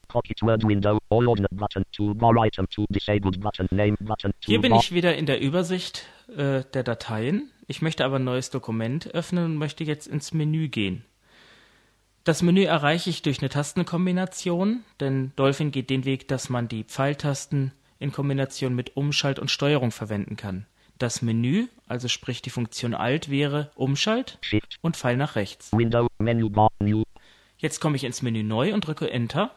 Pocket 0.08 0.40
word 0.42 0.64
window. 0.64 0.98
All 1.10 1.26
ordner 1.26 1.48
button. 1.50 1.84
Toolbar 1.92 2.46
item. 2.46 2.68
To 2.70 2.84
disabled 2.90 3.40
button. 3.40 3.66
Name 3.70 3.96
button. 4.00 4.32
Hier 4.44 4.60
bin 4.60 4.70
Toolbar. 4.70 4.80
ich 4.82 4.92
wieder 4.92 5.16
in 5.16 5.26
der 5.26 5.40
Übersicht 5.40 6.06
äh, 6.28 6.64
der 6.72 6.82
Dateien. 6.82 7.50
Ich 7.66 7.82
möchte 7.82 8.04
aber 8.04 8.16
ein 8.16 8.24
neues 8.24 8.50
Dokument 8.50 9.14
öffnen 9.14 9.44
und 9.44 9.56
möchte 9.56 9.84
jetzt 9.84 10.06
ins 10.06 10.32
Menü 10.32 10.68
gehen. 10.68 11.04
Das 12.28 12.42
Menü 12.42 12.64
erreiche 12.64 13.08
ich 13.08 13.22
durch 13.22 13.40
eine 13.40 13.48
Tastenkombination, 13.48 14.84
denn 15.00 15.32
Dolphin 15.36 15.70
geht 15.70 15.88
den 15.88 16.04
Weg, 16.04 16.28
dass 16.28 16.50
man 16.50 16.68
die 16.68 16.84
Pfeiltasten 16.84 17.72
in 17.98 18.12
Kombination 18.12 18.74
mit 18.74 18.98
Umschalt 18.98 19.38
und 19.38 19.50
Steuerung 19.50 19.92
verwenden 19.92 20.36
kann. 20.36 20.66
Das 20.98 21.22
Menü, 21.22 21.68
also 21.86 22.06
sprich 22.06 22.42
die 22.42 22.50
Funktion 22.50 22.92
Alt, 22.92 23.30
wäre 23.30 23.70
Umschalt 23.76 24.36
Shift. 24.42 24.76
und 24.82 24.98
Pfeil 24.98 25.16
nach 25.16 25.36
rechts. 25.36 25.72
Window. 25.72 26.06
Menu 26.18 26.50
bar. 26.50 26.68
New. 26.80 27.02
Jetzt 27.56 27.80
komme 27.80 27.96
ich 27.96 28.04
ins 28.04 28.20
Menü 28.20 28.42
neu 28.42 28.74
und 28.74 28.86
drücke 28.86 29.10
Enter 29.10 29.50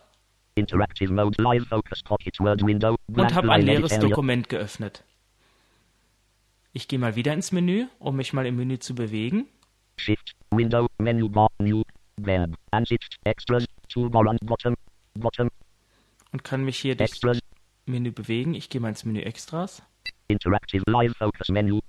Interactive 0.56 1.12
mode. 1.12 1.44
Live 1.44 1.68
focus. 1.68 2.02
Pocket 2.04 2.40
word 2.40 2.66
window. 2.66 2.96
und 3.10 3.36
habe 3.36 3.52
ein 3.52 3.66
leeres. 3.66 4.00
Dokument 4.00 4.48
geöffnet. 4.48 5.04
Ich 6.72 6.88
gehe 6.88 7.00
mal 7.00 7.18
wieder 7.18 7.34
ins 7.34 7.52
Menü, 7.52 7.88
um 8.00 8.16
mich 8.16 8.32
mal 8.32 8.46
im 8.46 8.56
Menü 8.56 8.80
zu 8.80 8.96
bewegen. 8.96 9.48
Shift. 9.98 10.38
Window. 10.52 10.88
Menu 11.00 11.28
bar. 11.28 11.50
Verb. 12.26 12.56
Ansicht. 12.72 13.18
Extras. 13.24 13.66
Toolbar 13.90 14.28
and 14.28 14.40
bottom. 14.46 14.76
Bottom. 15.16 15.50
und 16.32 16.44
kann 16.44 16.64
mich 16.64 16.78
hier 16.78 16.96
durchs 16.96 17.14
Extras. 17.14 17.40
Menü 17.86 18.12
bewegen. 18.12 18.54
Ich 18.54 18.70
gehe 18.70 18.80
mal 18.80 18.90
ins 18.90 19.06
Menü 19.06 19.22
Extras, 19.22 19.84
Interactive 20.28 20.84
live 20.88 21.14
focus 21.18 21.50
menu. 21.50 21.80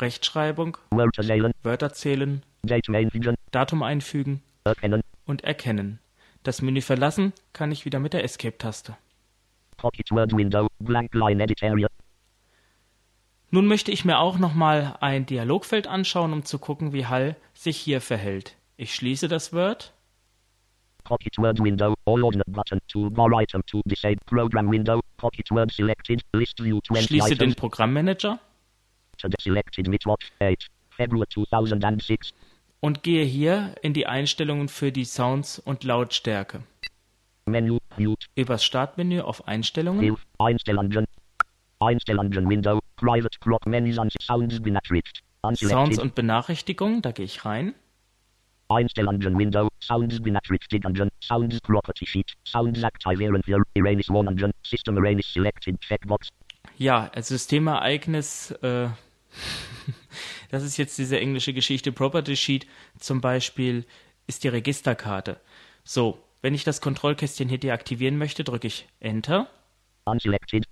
Rechtschreibung, 0.00 0.78
Word 0.90 1.14
zählen. 1.16 1.52
Wörter 1.62 1.92
zählen, 1.92 2.42
Date 2.62 2.88
main 2.88 3.12
vision. 3.12 3.34
Datum 3.50 3.82
einfügen 3.82 4.42
Erkennen. 4.64 5.02
und 5.26 5.44
erkennen. 5.44 5.98
Das 6.42 6.62
Menü 6.62 6.80
verlassen 6.80 7.32
kann 7.52 7.72
ich 7.72 7.84
wieder 7.84 7.98
mit 7.98 8.12
der 8.12 8.24
Escape-Taste. 8.24 8.96
Pocket 9.76 10.10
word 10.10 10.32
window. 10.32 10.68
Blank 10.78 11.12
line 11.14 11.42
edit 11.42 11.62
area. 11.62 11.88
Nun 13.50 13.66
möchte 13.66 13.90
ich 13.90 14.04
mir 14.04 14.18
auch 14.18 14.38
nochmal 14.38 14.96
ein 15.00 15.26
Dialogfeld 15.26 15.86
anschauen, 15.86 16.32
um 16.32 16.44
zu 16.44 16.58
gucken, 16.58 16.92
wie 16.92 17.06
Hall 17.06 17.36
sich 17.54 17.76
hier 17.76 18.00
verhält. 18.00 18.56
Ich 18.76 18.94
schließe 18.94 19.28
das 19.28 19.52
Word, 19.52 19.92
Pocket 21.06 21.38
word 21.38 21.60
window. 21.60 21.94
All 22.04 22.24
ordner 22.24 22.42
button. 22.48 22.80
Toolbar 22.88 23.30
item 23.40 23.62
to 23.66 23.80
disable. 23.86 24.20
Program 24.26 24.68
window. 24.68 25.00
Pocket 25.16 25.48
word 25.52 25.70
selected. 25.72 26.20
List 26.34 26.58
view 26.58 26.80
20 26.80 27.06
schließe 27.06 27.36
den 27.36 27.50
items. 27.50 27.56
Programmmanager 27.56 28.38
To 29.18 29.28
the 29.28 29.36
selected 29.40 29.88
Mittwoch 29.88 30.18
8. 30.40 30.66
February 30.90 31.26
2006. 31.28 32.32
und 32.80 33.02
gehe 33.02 33.24
hier 33.24 33.74
in 33.82 33.94
die 33.94 34.06
Einstellungen 34.06 34.68
für 34.68 34.92
die 34.92 35.04
Sounds 35.04 35.58
und 35.58 35.84
Lautstärke. 35.84 36.62
Menu. 37.46 37.78
Mute. 37.96 38.26
Übers 38.34 38.64
Startmenü 38.64 39.20
auf 39.20 39.46
Einstellungen 39.46 40.00
Hilf. 40.00 40.26
Einstellungen. 40.38 41.06
Einstellungen 41.78 42.48
window. 42.48 42.80
Private 42.96 43.38
clock 43.40 43.66
and 43.66 43.94
sounds 44.22 44.60
benachrichtigt. 44.60 45.22
Sounds 45.54 45.98
und 45.98 46.14
Benachrichtigungen, 46.14 47.02
da 47.02 47.12
gehe 47.12 47.24
ich 47.24 47.44
rein. 47.44 47.74
Einstellungen 48.68 49.38
window. 49.38 49.68
Sounds 49.80 50.20
benachrichtigungen. 50.20 51.08
Sounds 51.22 51.60
property 51.60 52.06
sheet. 52.06 52.32
Sounds 52.44 52.82
aktivieren 52.82 53.42
für 53.42 53.62
Iranis 53.74 54.08
Wohnungen. 54.08 54.52
System 54.62 54.96
Iranis 54.96 55.32
selected. 55.32 55.80
Checkbox. 55.80 56.28
Ja, 56.78 57.10
als 57.14 57.28
Systemereignis, 57.28 58.50
äh, 58.62 58.88
das 60.50 60.62
ist 60.62 60.76
jetzt 60.76 60.98
diese 60.98 61.18
englische 61.18 61.52
Geschichte 61.52 61.92
Property 61.92 62.36
Sheet, 62.36 62.66
zum 62.98 63.20
Beispiel 63.20 63.84
ist 64.26 64.44
die 64.44 64.48
Registerkarte. 64.48 65.40
So, 65.84 66.22
wenn 66.42 66.54
ich 66.54 66.64
das 66.64 66.80
Kontrollkästchen 66.80 67.48
hier 67.48 67.58
deaktivieren 67.58 68.18
möchte, 68.18 68.44
drücke 68.44 68.66
ich 68.66 68.86
Enter. 69.00 69.48
Unselected. 70.04 70.64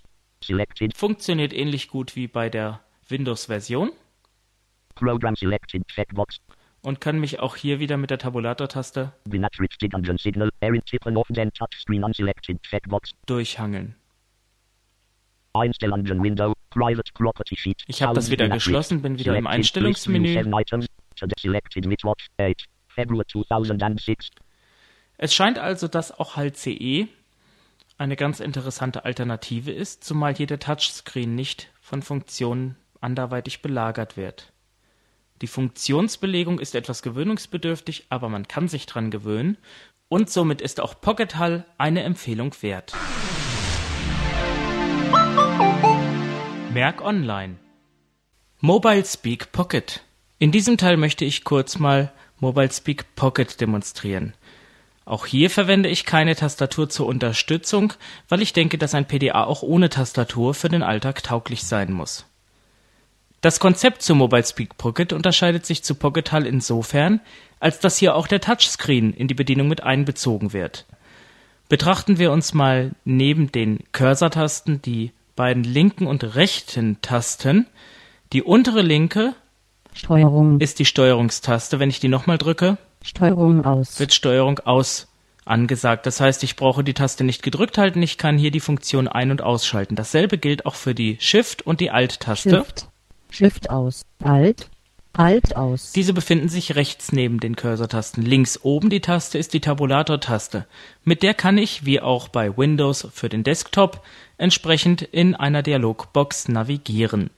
Selected. 0.42 0.96
Funktioniert 0.96 1.52
ähnlich 1.52 1.88
gut 1.88 2.16
wie 2.16 2.26
bei 2.26 2.50
der 2.50 2.80
Windows-Version 3.09 3.90
Program 4.94 5.35
selected. 5.35 5.87
Checkbox. 5.88 6.38
Und 6.85 7.01
kann 7.01 7.18
mich 7.18 7.40
auch 7.40 7.57
hier 7.57 7.81
wieder 7.81 7.97
mit 7.97 8.11
der 8.11 8.18
Tabulator-Taste 8.18 9.12
durchhangeln. 13.27 13.94
Einstellungen 15.55 16.23
Window, 16.23 16.53
Private 16.70 17.12
Property 17.14 17.57
Sheet. 17.57 17.85
Ich 17.87 18.03
habe 18.03 18.14
das 18.14 18.31
wieder 18.31 18.49
geschlossen, 18.49 19.01
bin 19.01 19.18
wieder 19.18 19.37
im 19.37 19.47
Einstellungsmenü. 19.47 20.35
list 20.35 20.35
view 20.35 20.42
seven 20.42 20.61
items. 20.61 20.87
To 21.16 21.27
the 21.27 21.35
selected 21.40 21.87
Mittwoch 21.87 22.16
8. 22.38 22.64
February 22.88 23.25
2006. 23.29 24.31
Es 25.16 25.33
scheint 25.33 25.61
also, 25.61 25.87
dass 25.87 26.11
auch 26.11 26.37
Hall 26.37 26.53
CE 26.53 27.07
eine 27.99 28.16
ganz 28.16 28.40
interessante 28.40 29.05
Alternative 29.05 29.70
ist, 29.70 30.03
zumal 30.03 30.35
hier 30.35 30.49
der 30.49 30.59
Touchscreen 30.59 31.37
nicht 31.37 31.70
von 31.81 32.03
Funktionen 32.03 32.77
anderweitig 33.01 33.62
belagert 33.62 34.16
wird. 34.16 34.53
Die 35.44 35.48
Funktionsbelegung 35.48 36.59
ist 36.59 36.74
etwas 36.74 37.02
gewöhnungsbedürftig, 37.02 38.07
aber 38.09 38.30
man 38.30 38.48
kann 38.48 38.66
sich 38.66 38.87
dran 38.87 39.11
gewöhnen 39.11 39.59
und 40.09 40.30
somit 40.30 40.62
ist 40.62 40.80
auch 40.80 40.98
Pocket 40.98 41.37
Hall 41.37 41.66
eine 41.76 42.02
Empfehlung 42.02 42.54
wert. 42.62 42.94
Merk 46.72 47.02
Online 47.02 47.57
Mobile 48.61 49.04
Speak 49.04 49.52
Pocket. 49.52 50.00
In 50.38 50.50
diesem 50.50 50.78
Teil 50.78 50.96
möchte 50.96 51.26
ich 51.26 51.44
kurz 51.44 51.78
mal 51.78 52.11
Mobile 52.40 52.72
Speak 52.72 53.14
Pocket 53.14 53.61
demonstrieren. 53.61 54.33
Auch 55.04 55.26
hier 55.26 55.50
verwende 55.50 55.90
ich 55.90 56.07
keine 56.07 56.37
Tastatur 56.37 56.88
zur 56.88 57.04
Unterstützung, 57.04 57.92
weil 58.30 58.40
ich 58.40 58.54
denke, 58.54 58.78
dass 58.78 58.94
ein 58.94 59.07
PDA 59.07 59.44
auch 59.44 59.62
ohne 59.62 59.90
Tastatur 59.90 60.54
für 60.54 60.70
den 60.70 60.83
Alltag 60.83 61.22
tauglich 61.22 61.64
sein 61.64 61.92
muss. 61.92 62.24
Das 63.44 63.61
Konzept 63.61 64.00
zu 64.00 64.14
Mobile 64.14 64.42
Speak 64.42 64.78
Pocket 64.78 65.12
unterscheidet 65.12 65.66
sich 65.66 65.85
zu 65.85 65.96
Pocket 65.96 66.33
Hall 66.33 66.46
insofern, 66.46 67.20
als 67.61 67.78
dass 67.78 67.98
hier 67.98 68.14
auch 68.14 68.26
der 68.26 68.40
Touchscreen 68.40 69.12
in 69.12 69.28
die 69.28 69.35
Bedienung 69.35 69.68
mit 69.68 69.83
einbezogen 69.83 70.54
wird. 70.54 70.87
Betrachten 71.68 72.18
wir 72.18 72.33
uns 72.33 72.54
mal 72.54 72.92
neben 73.04 73.52
den 73.52 73.80
Cursor-Tasten 73.92 74.80
die 74.80 75.12
beiden 75.37 75.62
linken 75.62 76.07
und 76.07 76.37
rechten 76.37 77.02
Tasten. 77.02 77.66
Die 78.33 78.42
untere 78.42 78.80
linke 78.80 79.35
Steuerung, 79.92 80.59
ist 80.59 80.78
die 80.78 80.87
Steuerungstaste. 80.87 81.78
Wenn 81.78 81.90
ich 81.90 82.00
die 82.00 82.09
nochmal 82.09 82.38
drücke, 82.38 82.78
Steuerung 83.02 83.62
aus, 83.62 84.00
wird 84.00 84.14
Steuerung 84.14 84.61
aus 84.61 85.07
angesagt. 85.44 86.07
Das 86.07 86.18
heißt, 86.18 86.44
ich 86.44 86.57
brauche 86.57 86.83
die 86.83 86.94
Taste 86.94 87.24
nicht 87.24 87.42
gedrückt 87.42 87.76
halten, 87.76 88.00
ich 88.00 88.16
kann 88.16 88.38
hier 88.38 88.50
die 88.50 88.61
Funktion 88.61 89.07
ein- 89.07 89.30
und 89.30 89.42
ausschalten. 89.42 89.96
Dasselbe 89.96 90.38
gilt 90.38 90.64
auch 90.64 90.76
für 90.76 90.94
die 90.94 91.18
Shift- 91.20 91.61
und 91.61 91.80
die 91.80 91.90
Alt-Taste. 91.90 92.64
Shift, 92.64 92.88
Shift 93.35 93.68
aus, 93.68 94.03
Alt, 94.23 94.70
Alt 95.12 95.57
aus, 95.57 95.90
Diese 95.90 96.12
befinden 96.12 96.49
sich 96.49 96.77
rechts 96.77 97.11
neben 97.11 97.40
den 97.40 97.57
Cursor-Tasten. 97.57 98.23
Links 98.23 98.61
oben 98.62 98.90
die 98.90 99.01
Taste 99.01 99.38
ist 99.38 99.55
die 99.55 99.61
Tabulator-Taste. 99.61 100.66
Mit 101.03 101.25
der 101.25 101.35
kann 101.35 101.59
ich, 101.59 101.85
wie 101.85 102.01
auch 102.01 102.29
bei 102.29 102.57
Windows 102.57 103.09
für 103.12 103.29
den 103.29 103.42
Desktop, 103.42 104.05
entsprechend 104.38 105.03
in 105.03 105.35
einer 105.35 105.64
Dialogbox 105.64 106.47
navigieren. 106.47 107.31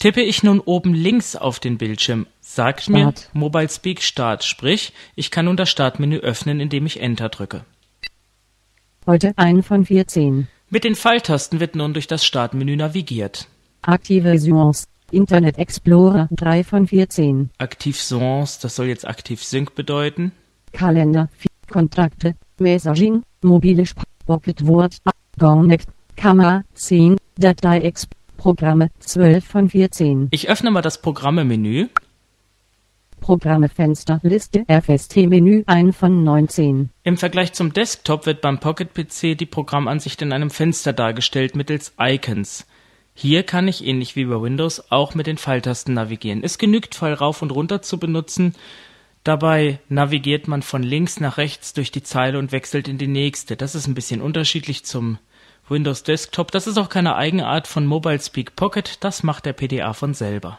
Tippe 0.00 0.22
ich 0.22 0.42
nun 0.42 0.58
oben 0.58 0.92
links 0.92 1.36
auf 1.36 1.60
den 1.60 1.78
Bildschirm, 1.78 2.26
sagt 2.40 2.88
mir 2.88 3.12
Start. 3.12 3.30
Mobile 3.32 3.68
Speak 3.68 4.02
Start, 4.02 4.42
sprich, 4.42 4.92
ich 5.14 5.30
kann 5.30 5.44
nun 5.44 5.56
das 5.56 5.70
Startmenü 5.70 6.18
öffnen, 6.18 6.58
indem 6.58 6.84
ich 6.84 7.00
Enter 7.00 7.28
drücke. 7.28 7.64
Heute 9.06 9.32
1 9.36 9.64
von 9.64 9.86
14. 9.86 10.48
Mit 10.68 10.82
den 10.82 10.96
Pfeiltasten 10.96 11.60
wird 11.60 11.76
nun 11.76 11.94
durch 11.94 12.08
das 12.08 12.24
Startmenü 12.24 12.74
navigiert. 12.74 13.46
Aktive 13.82 14.38
Suons. 14.38 14.86
Internet 15.10 15.58
Explorer 15.58 16.28
3 16.32 16.64
von 16.64 16.86
14. 16.86 17.50
Aktiv 17.58 18.00
Songs, 18.00 18.58
das 18.58 18.76
soll 18.76 18.86
jetzt 18.86 19.06
aktiv 19.06 19.42
Sync 19.42 19.74
bedeuten. 19.74 20.32
Kalender, 20.72 21.28
Kontakte, 21.70 22.34
Messaging, 22.58 23.22
mobile 23.42 23.86
Sprache, 23.86 24.06
Pocket 24.26 24.66
Word, 24.66 24.96
Connect, 25.38 25.88
Kamera 26.16 26.64
10, 26.74 27.16
Datei 27.38 27.80
Exp, 27.80 28.12
Programme 28.36 28.90
12 29.00 29.44
von 29.44 29.70
14. 29.70 30.28
Ich 30.30 30.48
öffne 30.48 30.70
mal 30.70 30.82
das 30.82 31.00
Programme-Menü. 31.00 31.88
Programme 33.20 33.70
Fenster, 33.70 34.20
Liste, 34.22 34.66
FST-Menü 34.68 35.64
1 35.66 35.96
von 35.96 36.24
19. 36.24 36.90
Im 37.04 37.16
Vergleich 37.16 37.54
zum 37.54 37.72
Desktop 37.72 38.26
wird 38.26 38.42
beim 38.42 38.60
Pocket 38.60 38.92
PC 38.92 39.38
die 39.38 39.46
Programmansicht 39.46 40.20
in 40.20 40.32
einem 40.32 40.50
Fenster 40.50 40.92
dargestellt 40.92 41.56
mittels 41.56 41.94
Icons. 41.98 42.66
Hier 43.14 43.44
kann 43.44 43.68
ich 43.68 43.84
ähnlich 43.84 44.16
wie 44.16 44.24
bei 44.24 44.40
Windows 44.42 44.90
auch 44.90 45.14
mit 45.14 45.26
den 45.26 45.38
Pfeiltasten 45.38 45.94
navigieren. 45.94 46.42
Es 46.42 46.58
genügt 46.58 46.96
Pfeil 46.96 47.14
rauf 47.14 47.42
und 47.42 47.52
runter 47.52 47.80
zu 47.80 47.98
benutzen. 47.98 48.54
Dabei 49.22 49.78
navigiert 49.88 50.48
man 50.48 50.62
von 50.62 50.82
links 50.82 51.20
nach 51.20 51.38
rechts 51.38 51.72
durch 51.72 51.90
die 51.90 52.02
Zeile 52.02 52.38
und 52.38 52.52
wechselt 52.52 52.88
in 52.88 52.98
die 52.98 53.06
nächste. 53.06 53.56
Das 53.56 53.74
ist 53.74 53.86
ein 53.86 53.94
bisschen 53.94 54.20
unterschiedlich 54.20 54.84
zum 54.84 55.18
Windows 55.68 56.02
Desktop. 56.02 56.50
Das 56.50 56.66
ist 56.66 56.76
auch 56.76 56.88
keine 56.88 57.14
Eigenart 57.14 57.66
von 57.66 57.86
Mobile 57.86 58.20
Speak 58.20 58.56
Pocket. 58.56 59.02
Das 59.02 59.22
macht 59.22 59.46
der 59.46 59.54
PDA 59.54 59.92
von 59.92 60.12
selber. 60.12 60.58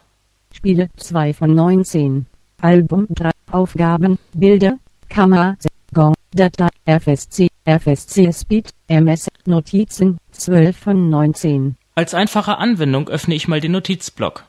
Spiele 0.51 0.89
2 0.97 1.33
von 1.33 1.53
19. 1.53 2.25
Album 2.61 3.05
3. 3.09 3.31
Aufgaben, 3.51 4.17
Bilder, 4.33 4.79
Kamera, 5.09 5.55
Gong, 5.93 6.15
Datei, 6.33 6.69
FSC, 6.85 7.49
FSC 7.65 8.33
Speed, 8.33 8.71
MS, 8.87 9.27
Notizen 9.45 10.17
12 10.31 10.75
von 10.75 11.09
19. 11.09 11.75
Als 11.97 12.13
einfache 12.13 12.57
Anwendung 12.57 13.07
öffne 13.07 13.35
ich 13.35 13.47
mal 13.47 13.61
den 13.61 13.71
Notizblock. 13.71 14.43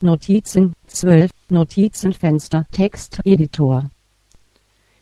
Notizen 0.00 0.74
12, 0.88 1.30
Notizenfenster, 1.50 2.66
Texteditor. 2.72 3.90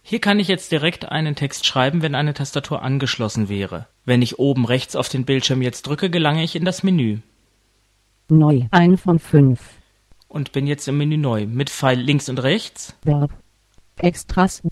Hier 0.03 0.21
kann 0.21 0.39
ich 0.39 0.49
jetzt 0.49 0.71
direkt 0.71 1.09
einen 1.11 1.35
Text 1.35 1.65
schreiben, 1.65 2.03
wenn 2.03 2.15
eine 2.15 2.35
Tastatur 2.35 2.83
angeschlossen 2.83 3.49
wäre. 3.49 3.87
Wenn 4.05 4.21
ich 4.21 4.39
oben 4.39 4.67
rechts 4.67 4.95
auf 4.97 5.09
den 5.09 5.25
Bildschirm 5.25 5.63
jetzt 5.63 5.87
drücke, 5.87 6.11
gelange 6.11 6.45
ich 6.45 6.57
in 6.57 6.67
das 6.67 6.83
Menü 6.83 7.21
Neu 8.29 8.67
1 8.71 9.01
von 9.01 9.19
5. 9.19 9.59
und 10.29 10.53
bin 10.53 10.67
jetzt 10.67 10.87
im 10.89 10.99
Menü 10.99 11.17
neu 11.17 11.47
mit 11.47 11.71
Pfeil 11.71 11.99
links 11.99 12.29
und 12.29 12.39
rechts. 12.39 12.95
Verb. 13.03 13.31
Extras 13.97 14.63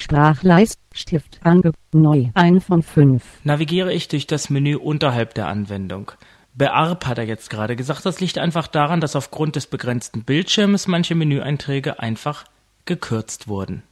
3. 0.00 0.34
Sprachleist, 0.34 0.78
Stift 0.94 1.40
ange. 1.44 1.72
Neu 1.92 2.30
1 2.34 2.64
von 2.64 2.82
5. 2.82 3.22
Navigiere 3.44 3.92
ich 3.92 4.08
durch 4.08 4.26
das 4.26 4.50
Menü 4.50 4.76
unterhalb 4.76 5.34
der 5.34 5.46
Anwendung. 5.46 6.12
Bearb 6.54 7.06
hat 7.06 7.18
er 7.18 7.26
jetzt 7.26 7.50
gerade 7.50 7.76
gesagt, 7.76 8.04
das 8.06 8.20
liegt 8.20 8.38
einfach 8.38 8.66
daran, 8.66 9.00
dass 9.00 9.16
aufgrund 9.16 9.56
des 9.56 9.66
begrenzten 9.66 10.24
Bildschirmes 10.24 10.88
manche 10.88 11.14
Menüeinträge 11.14 12.00
einfach 12.00 12.44
gekürzt 12.84 13.48
wurden. 13.48 13.82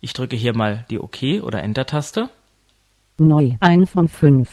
Ich 0.00 0.12
drücke 0.12 0.36
hier 0.36 0.56
mal 0.56 0.84
die 0.90 0.98
OK 0.98 1.42
oder 1.42 1.62
Enter-Taste. 1.62 2.28
Neu 3.18 3.52
1 3.60 3.90
von 3.90 4.08
5. 4.08 4.48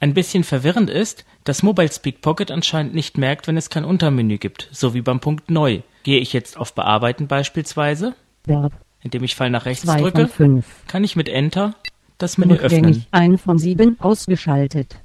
Ein 0.00 0.14
bisschen 0.14 0.44
verwirrend 0.44 0.90
ist, 0.90 1.24
dass 1.44 1.62
Mobile 1.62 1.90
Speak 1.90 2.20
Pocket 2.20 2.50
anscheinend 2.50 2.94
nicht 2.94 3.16
merkt, 3.16 3.46
wenn 3.46 3.56
es 3.56 3.70
kein 3.70 3.84
Untermenü 3.84 4.38
gibt, 4.38 4.68
so 4.72 4.94
wie 4.94 5.02
beim 5.02 5.20
Punkt 5.20 5.50
Neu. 5.50 5.80
Gehe 6.02 6.20
ich 6.20 6.32
jetzt 6.32 6.56
auf 6.58 6.74
Bearbeiten 6.74 7.28
beispielsweise, 7.28 8.14
Verb. 8.46 8.72
Indem 9.04 9.22
ich 9.22 9.36
Pfeil 9.36 9.50
nach 9.50 9.66
rechts 9.66 9.84
2 9.84 9.98
von 9.98 10.10
drücke, 10.12 10.28
5. 10.28 10.66
kann 10.88 11.04
ich 11.04 11.14
mit 11.14 11.28
Enter 11.28 11.74
das 12.18 12.38
Menü 12.38 12.56
öffnen. 12.56 13.06
1 13.12 13.40
von 13.40 13.58
7 13.58 14.00
ausgeschaltet. 14.00 14.96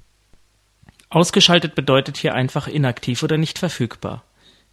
Ausgeschaltet 1.09 1.75
bedeutet 1.75 2.17
hier 2.17 2.33
einfach 2.33 2.67
inaktiv 2.67 3.21
oder 3.23 3.37
nicht 3.37 3.59
verfügbar. 3.59 4.23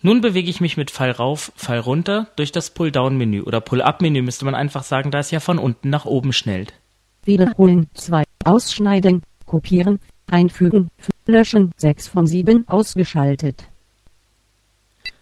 Nun 0.02 0.20
bewege 0.20 0.50
ich 0.50 0.60
mich 0.60 0.76
mit 0.76 0.90
Pfeil 0.90 1.10
rauf, 1.10 1.52
Pfeil 1.56 1.80
runter 1.80 2.28
durch 2.36 2.52
das 2.52 2.70
Pull-Down-Menü 2.70 3.42
oder 3.42 3.60
Pull-Up-Menü 3.60 4.22
müsste 4.22 4.44
man 4.44 4.54
einfach 4.54 4.84
sagen, 4.84 5.10
da 5.10 5.18
es 5.18 5.30
ja 5.30 5.40
von 5.40 5.58
unten 5.58 5.90
nach 5.90 6.04
oben 6.04 6.32
schnellt. 6.32 6.74
Wiederholen 7.24 7.88
2. 7.94 8.22
Ausschneiden, 8.44 9.22
kopieren, 9.46 9.98
einfügen, 10.30 10.90
löschen 11.26 11.72
6 11.76 12.08
von 12.08 12.26
7 12.26 12.68
ausgeschaltet. 12.68 13.64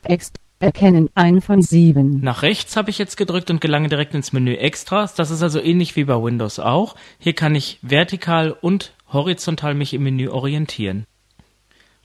Text 0.03 0.37
erkennen 0.65 1.11
1 1.15 1.45
von 1.45 1.61
7. 1.61 2.21
Nach 2.21 2.43
rechts 2.43 2.77
habe 2.77 2.89
ich 2.89 2.97
jetzt 2.97 3.17
gedrückt 3.17 3.51
und 3.51 3.61
gelange 3.61 3.89
direkt 3.89 4.15
ins 4.15 4.33
Menü 4.33 4.55
Extras. 4.55 5.15
Das 5.15 5.31
ist 5.31 5.43
also 5.43 5.61
ähnlich 5.61 5.95
wie 5.95 6.05
bei 6.05 6.21
Windows 6.21 6.59
auch. 6.59 6.97
Hier 7.19 7.35
kann 7.35 7.55
ich 7.55 7.79
vertikal 7.83 8.51
und 8.51 8.95
horizontal 9.13 9.75
mich 9.75 9.93
im 9.93 10.03
Menü 10.05 10.29
orientieren. 10.29 11.05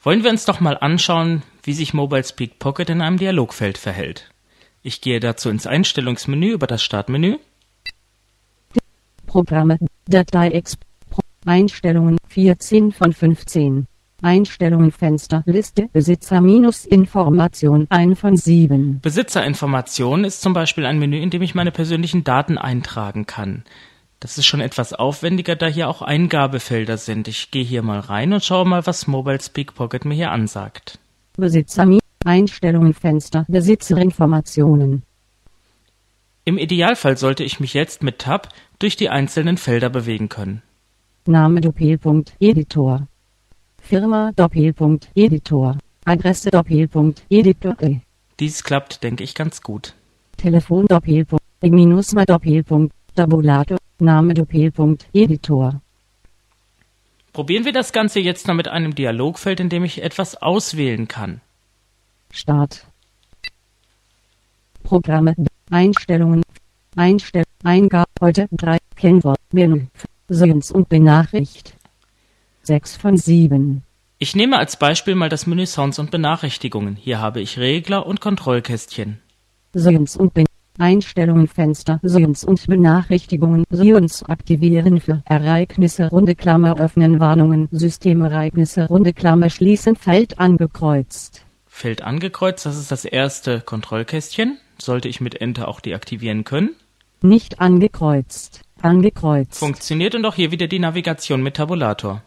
Wollen 0.03 0.23
wir 0.23 0.29
uns 0.29 0.43
doch 0.43 0.59
mal 0.59 0.77
anschauen, 0.77 1.41
wie 1.63 1.73
sich 1.73 1.93
Mobile 1.93 2.23
Speak 2.23 2.59
Pocket 2.59 2.89
in 2.89 3.01
einem 3.01 3.17
Dialogfeld 3.17 3.77
verhält. 3.77 4.29
Ich 4.83 4.99
gehe 4.99 5.21
dazu 5.21 5.49
ins 5.49 5.65
Einstellungsmenü 5.65 6.51
über 6.51 6.67
das 6.67 6.83
Startmenü. 6.83 7.37
Programme, 9.25 9.77
Datei 10.05 10.49
Exp, 10.49 10.81
Einstellungen 11.45 12.17
14 12.27 12.91
von 12.91 13.13
15. 13.13 13.87
Einstellungen 14.21 14.91
Fenster 14.91 15.43
Liste 15.45 15.89
Besitzer 15.93 16.41
minus 16.41 16.85
Information 16.85 17.87
1 17.89 18.19
von 18.19 18.35
7. 18.35 18.99
Besitzerinformationen 19.01 20.25
ist 20.25 20.41
zum 20.41 20.53
Beispiel 20.53 20.85
ein 20.85 20.99
Menü, 20.99 21.19
in 21.19 21.29
dem 21.29 21.41
ich 21.41 21.55
meine 21.55 21.71
persönlichen 21.71 22.23
Daten 22.23 22.57
eintragen 22.57 23.25
kann. 23.25 23.63
Das 24.19 24.37
ist 24.37 24.45
schon 24.45 24.59
etwas 24.59 24.93
aufwendiger, 24.93 25.55
da 25.55 25.67
hier 25.67 25.87
auch 25.87 26.01
Eingabefelder 26.01 26.97
sind. 26.97 27.27
Ich 27.27 27.51
gehe 27.51 27.63
hier 27.63 27.81
mal 27.81 27.99
rein 27.99 28.33
und 28.33 28.43
schaue 28.43 28.65
mal, 28.65 28.85
was 28.85 29.07
Mobile 29.07 29.39
Speak 29.41 29.75
Pocket 29.75 30.03
mir 30.03 30.15
hier 30.15 30.31
ansagt. 30.31 30.99
Besitzer 31.37 31.85
minus 31.85 32.03
Einstellungen 32.25 32.93
Fenster 32.93 33.45
Besitzerinformationen. 33.47 35.03
Im 36.43 36.57
Idealfall 36.57 37.15
sollte 37.15 37.43
ich 37.43 37.59
mich 37.59 37.73
jetzt 37.73 38.03
mit 38.03 38.19
Tab 38.19 38.49
durch 38.79 38.97
die 38.97 39.09
einzelnen 39.09 39.57
Felder 39.57 39.89
bewegen 39.89 40.29
können. 40.29 40.63
Name 41.25 41.61
Doppelpunkt 41.61 42.33
Editor. 42.39 43.07
Firma 43.89 44.31
Doppelpunkt 44.35 45.09
Editor. 45.15 45.75
Adresse 46.05 46.51
Doppelpunkt 46.51 47.23
Editor. 47.27 47.75
Dies 48.39 48.63
klappt, 48.63 49.01
denke 49.01 49.23
ich, 49.23 49.33
ganz 49.33 49.63
gut. 49.63 49.95
Telefon 50.37 50.85
Doppelpunkt 50.85 51.43
minus 51.63 52.13
mal 52.13 52.27
Doppelpunkt 52.27 52.93
Tabulator. 53.15 53.79
Name 53.97 54.35
Doppelpunkt 54.35 55.07
Editor. 55.11 55.81
Probieren 57.33 57.65
wir 57.65 57.73
das 57.73 57.91
Ganze 57.91 58.19
jetzt 58.19 58.47
noch 58.47 58.53
mit 58.53 58.67
einem 58.67 58.93
Dialogfeld, 58.93 59.59
in 59.59 59.69
dem 59.69 59.83
ich 59.83 60.03
etwas 60.03 60.39
auswählen 60.39 61.07
kann. 61.07 61.41
Start. 62.29 62.85
Programme. 64.83 65.33
Einstellungen. 65.71 66.43
Einstell. 66.95 67.45
Eingabe. 67.63 68.11
Heute 68.21 68.47
3. 68.51 68.77
Kennwort. 68.95 69.39
Menü. 69.51 69.87
Sehens 70.27 70.69
und 70.69 70.89
Benachricht. 70.89 71.78
6 72.69 72.97
von 72.97 73.17
7. 73.17 73.81
Ich 74.19 74.35
nehme 74.35 74.59
als 74.59 74.77
Beispiel 74.77 75.15
mal 75.15 75.27
das 75.27 75.47
Menü 75.47 75.65
Sounds 75.65 75.97
und 75.97 76.11
Benachrichtigungen. 76.11 76.95
Hier 76.95 77.19
habe 77.19 77.41
ich 77.41 77.57
Regler 77.57 78.05
und 78.05 78.21
Kontrollkästchen. 78.21 79.17
Sehens 79.73 80.15
und 80.15 80.35
Ben 80.35 80.45
Einstellungen 80.77 81.47
Fenster 81.47 81.99
Sehens 82.03 82.43
und 82.43 82.67
Benachrichtigungen 82.67 83.63
Sehens 83.71 84.21
aktivieren 84.21 85.01
für 85.01 85.23
Ereignisse 85.25 86.11
Runde 86.11 86.35
Klammer 86.35 86.79
öffnen 86.79 87.19
Warnungen 87.19 87.69
Systemereignisse 87.71 88.87
Runde 88.87 89.13
Klammer 89.13 89.49
schließen 89.49 89.95
Feld 89.95 90.37
angekreuzt. 90.37 91.43
Feld 91.65 92.03
angekreuzt, 92.03 92.67
das 92.67 92.77
ist 92.77 92.91
das 92.91 93.03
erste 93.03 93.61
Kontrollkästchen. 93.61 94.59
Sollte 94.79 95.07
ich 95.07 95.21
mit 95.21 95.41
Enter 95.41 95.67
auch 95.69 95.79
deaktivieren 95.79 96.43
können. 96.43 96.75
Nicht 97.23 97.61
angekreuzt. 97.61 98.61
Angekreuzt. 98.79 99.57
Funktioniert 99.57 100.13
und 100.13 100.23
auch 100.27 100.35
hier 100.35 100.51
wieder 100.51 100.67
die 100.67 100.77
Navigation 100.77 101.41
mit 101.41 101.55
Tabulator. 101.55 102.21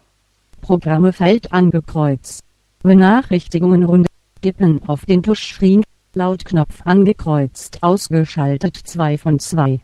Programme 0.63 1.11
Feld 1.11 1.51
angekreuzt. 1.51 2.41
Benachrichtigungen 2.81 3.83
Runde. 3.83 4.07
Tippen 4.41 4.81
auf 4.87 5.05
den 5.05 5.21
Touchscreen. 5.21 5.83
Lautknopf 6.13 6.81
angekreuzt. 6.85 7.79
Ausgeschaltet 7.81 8.77
2 8.77 9.17
von 9.17 9.39
2. 9.39 9.81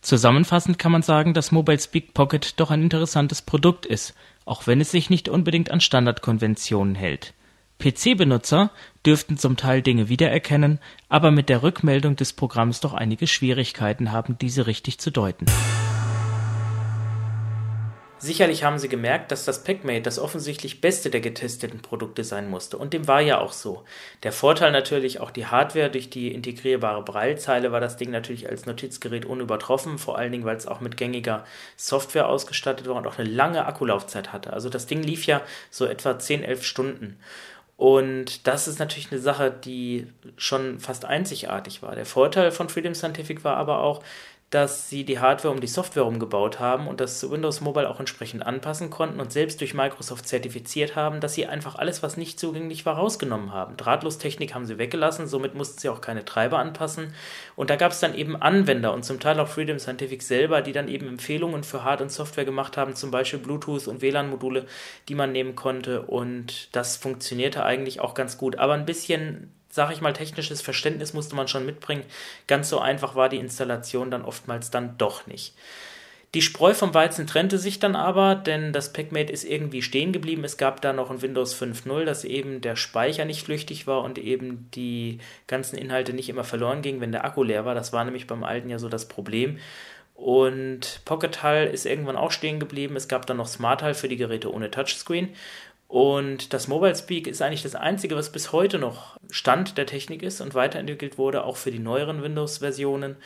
Zusammenfassend 0.00 0.78
kann 0.78 0.90
man 0.90 1.02
sagen, 1.02 1.34
dass 1.34 1.52
Mobile 1.52 1.78
Speak 1.78 2.14
Pocket 2.14 2.58
doch 2.58 2.70
ein 2.70 2.82
interessantes 2.82 3.42
Produkt 3.42 3.84
ist, 3.84 4.14
auch 4.46 4.66
wenn 4.66 4.80
es 4.80 4.90
sich 4.90 5.10
nicht 5.10 5.28
unbedingt 5.28 5.70
an 5.70 5.80
Standardkonventionen 5.80 6.94
hält. 6.94 7.34
PC-Benutzer 7.78 8.70
dürften 9.04 9.36
zum 9.36 9.58
Teil 9.58 9.82
Dinge 9.82 10.08
wiedererkennen, 10.08 10.78
aber 11.10 11.30
mit 11.30 11.50
der 11.50 11.62
Rückmeldung 11.62 12.16
des 12.16 12.32
Programms 12.32 12.80
doch 12.80 12.94
einige 12.94 13.26
Schwierigkeiten 13.26 14.12
haben, 14.12 14.38
diese 14.40 14.66
richtig 14.66 14.98
zu 14.98 15.10
deuten. 15.10 15.44
Sicherlich 18.22 18.62
haben 18.62 18.78
sie 18.78 18.88
gemerkt, 18.88 19.32
dass 19.32 19.44
das 19.44 19.64
PackMate 19.64 20.02
das 20.02 20.20
offensichtlich 20.20 20.80
beste 20.80 21.10
der 21.10 21.20
getesteten 21.20 21.82
Produkte 21.82 22.22
sein 22.22 22.48
musste. 22.48 22.78
Und 22.78 22.92
dem 22.92 23.08
war 23.08 23.20
ja 23.20 23.40
auch 23.40 23.50
so. 23.50 23.82
Der 24.22 24.30
Vorteil 24.30 24.70
natürlich 24.70 25.18
auch 25.18 25.32
die 25.32 25.46
Hardware. 25.46 25.90
Durch 25.90 26.08
die 26.08 26.32
integrierbare 26.32 27.02
Braillezeile 27.02 27.72
war 27.72 27.80
das 27.80 27.96
Ding 27.96 28.12
natürlich 28.12 28.48
als 28.48 28.64
Notizgerät 28.64 29.24
unübertroffen. 29.24 29.98
Vor 29.98 30.18
allen 30.18 30.30
Dingen, 30.30 30.44
weil 30.44 30.56
es 30.56 30.68
auch 30.68 30.80
mit 30.80 30.96
gängiger 30.96 31.44
Software 31.76 32.28
ausgestattet 32.28 32.86
war 32.86 32.94
und 32.94 33.08
auch 33.08 33.18
eine 33.18 33.28
lange 33.28 33.66
Akkulaufzeit 33.66 34.32
hatte. 34.32 34.52
Also 34.52 34.68
das 34.68 34.86
Ding 34.86 35.02
lief 35.02 35.26
ja 35.26 35.40
so 35.70 35.84
etwa 35.84 36.16
10, 36.16 36.44
11 36.44 36.64
Stunden. 36.64 37.18
Und 37.76 38.46
das 38.46 38.68
ist 38.68 38.78
natürlich 38.78 39.10
eine 39.10 39.20
Sache, 39.20 39.50
die 39.50 40.06
schon 40.36 40.78
fast 40.78 41.04
einzigartig 41.04 41.82
war. 41.82 41.96
Der 41.96 42.06
Vorteil 42.06 42.52
von 42.52 42.68
Freedom 42.68 42.94
Scientific 42.94 43.42
war 43.42 43.56
aber 43.56 43.80
auch, 43.80 44.04
dass 44.52 44.90
sie 44.90 45.04
die 45.04 45.18
Hardware 45.18 45.54
um 45.54 45.62
die 45.62 45.66
Software 45.66 46.04
umgebaut 46.04 46.60
haben 46.60 46.86
und 46.86 47.00
das 47.00 47.28
Windows 47.30 47.62
Mobile 47.62 47.88
auch 47.88 48.00
entsprechend 48.00 48.44
anpassen 48.44 48.90
konnten 48.90 49.18
und 49.18 49.32
selbst 49.32 49.62
durch 49.62 49.72
Microsoft 49.72 50.28
zertifiziert 50.28 50.94
haben, 50.94 51.20
dass 51.20 51.32
sie 51.32 51.46
einfach 51.46 51.76
alles, 51.76 52.02
was 52.02 52.18
nicht 52.18 52.38
zugänglich 52.38 52.84
war, 52.84 52.96
rausgenommen 52.96 53.54
haben. 53.54 53.78
Drahtlostechnik 53.78 54.54
haben 54.54 54.66
sie 54.66 54.76
weggelassen, 54.76 55.26
somit 55.26 55.54
mussten 55.54 55.78
sie 55.78 55.88
auch 55.88 56.02
keine 56.02 56.26
Treiber 56.26 56.58
anpassen. 56.58 57.14
Und 57.56 57.70
da 57.70 57.76
gab 57.76 57.92
es 57.92 58.00
dann 58.00 58.14
eben 58.14 58.36
Anwender 58.36 58.92
und 58.92 59.06
zum 59.06 59.20
Teil 59.20 59.40
auch 59.40 59.48
Freedom 59.48 59.78
Scientific 59.78 60.22
selber, 60.22 60.60
die 60.60 60.72
dann 60.72 60.88
eben 60.88 61.08
Empfehlungen 61.08 61.64
für 61.64 61.82
Hard- 61.82 62.02
und 62.02 62.12
Software 62.12 62.44
gemacht 62.44 62.76
haben, 62.76 62.94
zum 62.94 63.10
Beispiel 63.10 63.38
Bluetooth 63.38 63.88
und 63.88 64.02
WLAN-Module, 64.02 64.66
die 65.08 65.14
man 65.14 65.32
nehmen 65.32 65.56
konnte. 65.56 66.02
Und 66.02 66.68
das 66.76 66.98
funktionierte 66.98 67.64
eigentlich 67.64 68.00
auch 68.00 68.12
ganz 68.12 68.36
gut. 68.36 68.58
Aber 68.58 68.74
ein 68.74 68.84
bisschen 68.84 69.50
sag 69.72 69.90
ich 69.90 70.02
mal, 70.02 70.12
technisches 70.12 70.60
Verständnis 70.60 71.14
musste 71.14 71.34
man 71.34 71.48
schon 71.48 71.64
mitbringen. 71.64 72.04
Ganz 72.46 72.68
so 72.68 72.78
einfach 72.78 73.14
war 73.14 73.30
die 73.30 73.38
Installation 73.38 74.10
dann 74.10 74.22
oftmals 74.22 74.70
dann 74.70 74.98
doch 74.98 75.26
nicht. 75.26 75.54
Die 76.34 76.42
Spreu 76.42 76.74
vom 76.74 76.94
Weizen 76.94 77.26
trennte 77.26 77.58
sich 77.58 77.78
dann 77.78 77.96
aber, 77.96 78.34
denn 78.34 78.72
das 78.74 78.92
PackMate 78.92 79.32
ist 79.32 79.44
irgendwie 79.44 79.82
stehen 79.82 80.12
geblieben. 80.12 80.44
Es 80.44 80.58
gab 80.58 80.82
da 80.82 80.92
noch 80.92 81.10
ein 81.10 81.22
Windows 81.22 81.54
5.0, 81.58 82.04
dass 82.04 82.24
eben 82.24 82.60
der 82.60 82.76
Speicher 82.76 83.24
nicht 83.24 83.44
flüchtig 83.44 83.86
war 83.86 84.02
und 84.02 84.18
eben 84.18 84.70
die 84.74 85.18
ganzen 85.46 85.76
Inhalte 85.76 86.12
nicht 86.12 86.28
immer 86.28 86.44
verloren 86.44 86.82
gingen, 86.82 87.00
wenn 87.00 87.12
der 87.12 87.24
Akku 87.24 87.42
leer 87.42 87.64
war. 87.64 87.74
Das 87.74 87.94
war 87.94 88.04
nämlich 88.04 88.26
beim 88.26 88.44
alten 88.44 88.68
ja 88.68 88.78
so 88.78 88.90
das 88.90 89.08
Problem. 89.08 89.58
Und 90.14 91.00
Pocket 91.04 91.42
Hull 91.42 91.70
ist 91.72 91.86
irgendwann 91.86 92.16
auch 92.16 92.30
stehen 92.30 92.60
geblieben. 92.60 92.96
Es 92.96 93.08
gab 93.08 93.26
dann 93.26 93.38
noch 93.38 93.48
Smart 93.48 93.82
Hull 93.82 93.94
für 93.94 94.08
die 94.08 94.16
Geräte 94.16 94.52
ohne 94.52 94.70
Touchscreen. 94.70 95.30
Und 95.92 96.54
das 96.54 96.68
Mobile 96.68 96.96
Speak 96.96 97.26
ist 97.26 97.42
eigentlich 97.42 97.62
das 97.62 97.74
Einzige, 97.74 98.16
was 98.16 98.32
bis 98.32 98.50
heute 98.50 98.78
noch 98.78 99.18
Stand 99.28 99.76
der 99.76 99.84
Technik 99.84 100.22
ist 100.22 100.40
und 100.40 100.54
weiterentwickelt 100.54 101.18
wurde, 101.18 101.44
auch 101.44 101.58
für 101.58 101.70
die 101.70 101.80
neueren 101.80 102.22
Windows-Versionen. 102.22 103.16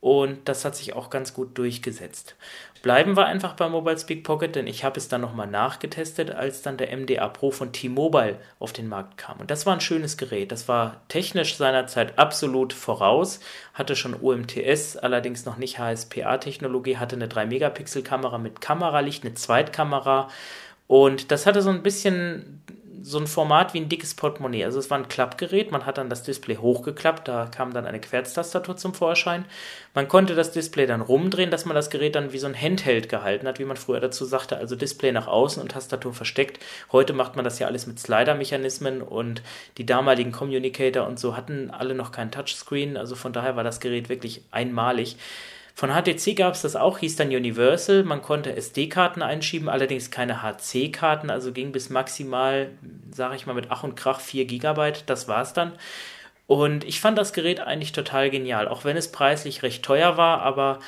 Und 0.00 0.46
das 0.46 0.66
hat 0.66 0.76
sich 0.76 0.94
auch 0.94 1.08
ganz 1.08 1.32
gut 1.32 1.56
durchgesetzt. 1.56 2.36
Bleiben 2.82 3.16
wir 3.16 3.24
einfach 3.24 3.54
bei 3.54 3.70
Mobile 3.70 3.98
Speak 3.98 4.22
Pocket, 4.22 4.54
denn 4.54 4.66
ich 4.66 4.84
habe 4.84 5.00
es 5.00 5.08
dann 5.08 5.22
nochmal 5.22 5.46
nachgetestet, 5.46 6.30
als 6.30 6.60
dann 6.60 6.76
der 6.76 6.94
MDA 6.94 7.26
Pro 7.28 7.50
von 7.52 7.72
T-Mobile 7.72 8.36
auf 8.58 8.74
den 8.74 8.88
Markt 8.88 9.16
kam. 9.16 9.40
Und 9.40 9.50
das 9.50 9.64
war 9.64 9.72
ein 9.72 9.80
schönes 9.80 10.18
Gerät. 10.18 10.52
Das 10.52 10.68
war 10.68 11.00
technisch 11.08 11.56
seinerzeit 11.56 12.18
absolut 12.18 12.74
voraus, 12.74 13.40
hatte 13.72 13.96
schon 13.96 14.12
UMTS, 14.12 14.98
allerdings 14.98 15.46
noch 15.46 15.56
nicht 15.56 15.78
HSPA-Technologie, 15.78 16.98
hatte 16.98 17.16
eine 17.16 17.28
3-Megapixel-Kamera 17.28 18.36
mit 18.36 18.60
Kameralicht, 18.60 19.24
eine 19.24 19.32
Zweitkamera 19.32 20.28
und 20.90 21.30
das 21.30 21.46
hatte 21.46 21.62
so 21.62 21.70
ein 21.70 21.84
bisschen 21.84 22.64
so 23.00 23.20
ein 23.20 23.28
Format 23.28 23.74
wie 23.74 23.78
ein 23.78 23.88
dickes 23.88 24.14
Portemonnaie. 24.14 24.64
Also 24.64 24.80
es 24.80 24.90
war 24.90 24.98
ein 24.98 25.06
Klappgerät, 25.06 25.70
man 25.70 25.86
hat 25.86 25.98
dann 25.98 26.10
das 26.10 26.24
Display 26.24 26.56
hochgeklappt, 26.56 27.28
da 27.28 27.46
kam 27.46 27.72
dann 27.72 27.86
eine 27.86 28.00
Querztastatur 28.00 28.76
zum 28.76 28.92
Vorschein. 28.92 29.44
Man 29.94 30.08
konnte 30.08 30.34
das 30.34 30.50
Display 30.50 30.86
dann 30.86 31.00
rumdrehen, 31.00 31.52
dass 31.52 31.64
man 31.64 31.76
das 31.76 31.90
Gerät 31.90 32.16
dann 32.16 32.32
wie 32.32 32.40
so 32.40 32.48
ein 32.48 32.60
Handheld 32.60 33.08
gehalten 33.08 33.46
hat, 33.46 33.60
wie 33.60 33.64
man 33.66 33.76
früher 33.76 34.00
dazu 34.00 34.24
sagte, 34.24 34.56
also 34.56 34.74
Display 34.74 35.12
nach 35.12 35.28
außen 35.28 35.62
und 35.62 35.70
Tastatur 35.70 36.12
versteckt. 36.12 36.58
Heute 36.90 37.12
macht 37.12 37.36
man 37.36 37.44
das 37.44 37.60
ja 37.60 37.68
alles 37.68 37.86
mit 37.86 38.00
Slider-Mechanismen 38.00 39.00
und 39.00 39.42
die 39.78 39.86
damaligen 39.86 40.32
Communicator 40.32 41.06
und 41.06 41.20
so 41.20 41.36
hatten 41.36 41.70
alle 41.70 41.94
noch 41.94 42.10
kein 42.10 42.32
Touchscreen, 42.32 42.96
also 42.96 43.14
von 43.14 43.32
daher 43.32 43.54
war 43.54 43.62
das 43.62 43.78
Gerät 43.78 44.08
wirklich 44.08 44.42
einmalig. 44.50 45.14
Von 45.74 45.90
HTC 45.90 46.36
gab 46.36 46.54
es 46.54 46.62
das 46.62 46.76
auch, 46.76 46.98
hieß 46.98 47.16
dann 47.16 47.28
Universal. 47.28 48.04
Man 48.04 48.22
konnte 48.22 48.54
SD-Karten 48.54 49.22
einschieben, 49.22 49.68
allerdings 49.68 50.10
keine 50.10 50.42
HC-Karten, 50.42 51.30
also 51.30 51.52
ging 51.52 51.72
bis 51.72 51.90
maximal, 51.90 52.70
sage 53.10 53.36
ich 53.36 53.46
mal, 53.46 53.54
mit 53.54 53.66
Ach 53.70 53.82
und 53.82 53.96
Krach 53.96 54.20
4 54.20 54.46
GB. 54.46 54.92
Das 55.06 55.28
war's 55.28 55.52
dann. 55.52 55.72
Und 56.46 56.82
ich 56.84 57.00
fand 57.00 57.16
das 57.16 57.32
Gerät 57.32 57.60
eigentlich 57.60 57.92
total 57.92 58.28
genial, 58.28 58.66
auch 58.66 58.84
wenn 58.84 58.96
es 58.96 59.12
preislich 59.12 59.62
recht 59.62 59.84
teuer 59.84 60.16
war, 60.16 60.42
aber 60.42 60.80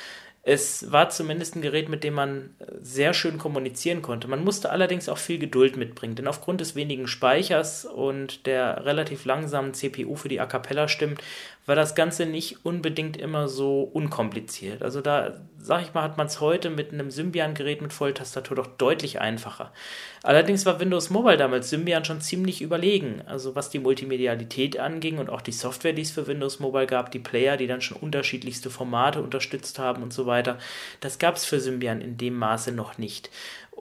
es 0.45 0.90
war 0.90 1.09
zumindest 1.09 1.55
ein 1.55 1.62
Gerät, 1.62 1.88
mit 1.88 2.03
dem 2.03 2.14
man 2.14 2.51
sehr 2.81 3.14
schön 3.14 3.38
kommunizieren 3.38 4.03
konnte. 4.03 4.27
Man 4.27 4.42
musste 4.42 4.71
allerdings 4.71 5.09
auch 5.09 5.18
viel 5.18 5.38
Geduld 5.38 5.77
mitbringen, 5.77 6.16
denn 6.16 6.27
aufgrund 6.27 6.61
des 6.61 6.75
wenigen 6.75 7.07
Speichers 7.07 7.85
und 7.85 8.45
der 8.47 8.85
relativ 8.85 9.25
langsamen 9.25 9.73
CPU 9.73 10.16
für 10.16 10.29
die 10.29 10.40
A 10.40 10.47
Cappella-Stimmen 10.47 11.16
war 11.64 11.77
das 11.77 11.94
Ganze 11.94 12.27
nicht 12.27 12.64
unbedingt 12.64 13.16
immer 13.16 13.48
so 13.48 13.83
unkompliziert. 13.83 14.83
Also 14.83 15.01
da, 15.01 15.40
sag 15.59 15.83
ich 15.83 15.94
mal, 15.94 16.03
hat 16.03 16.16
man 16.16 16.27
es 16.27 16.40
heute 16.40 16.70
mit 16.70 16.92
einem 16.92 17.12
Symbian-Gerät 17.12 17.81
mit 17.81 17.92
Volltastatur 17.92 18.57
doch 18.57 18.66
deutlich 18.66 19.20
einfacher. 19.20 19.72
Allerdings 20.25 20.66
war 20.66 20.81
Windows 20.81 21.11
Mobile 21.11 21.37
damals 21.37 21.70
Symbian 21.70 22.05
schon 22.05 22.20
ziemlich 22.20 22.62
überlegen. 22.62 23.22
Also 23.27 23.55
was 23.55 23.70
die 23.70 23.79
Multimedialität 23.79 24.79
anging 24.81 25.18
und 25.18 25.31
auch 25.31 25.40
die 25.40 25.53
Software, 25.53 25.92
die 25.92 26.03
es 26.03 26.11
für 26.11 26.27
Windows 26.27 26.59
Mobile 26.59 26.87
gab, 26.87 27.12
die 27.12 27.20
Player, 27.20 27.57
die 27.57 27.68
dann 27.68 27.81
schon 27.81 27.96
unterschiedlichste 27.96 28.68
Formate 28.68 29.22
unterstützt 29.22 29.79
haben 29.79 30.03
und 30.03 30.12
so 30.12 30.27
weiter, 30.27 30.59
das 31.01 31.20
gab 31.20 31.37
es 31.37 31.44
für 31.44 31.61
Symbian 31.61 32.01
in 32.01 32.16
dem 32.16 32.35
Maße 32.35 32.72
noch 32.72 32.98
nicht. 32.98 33.31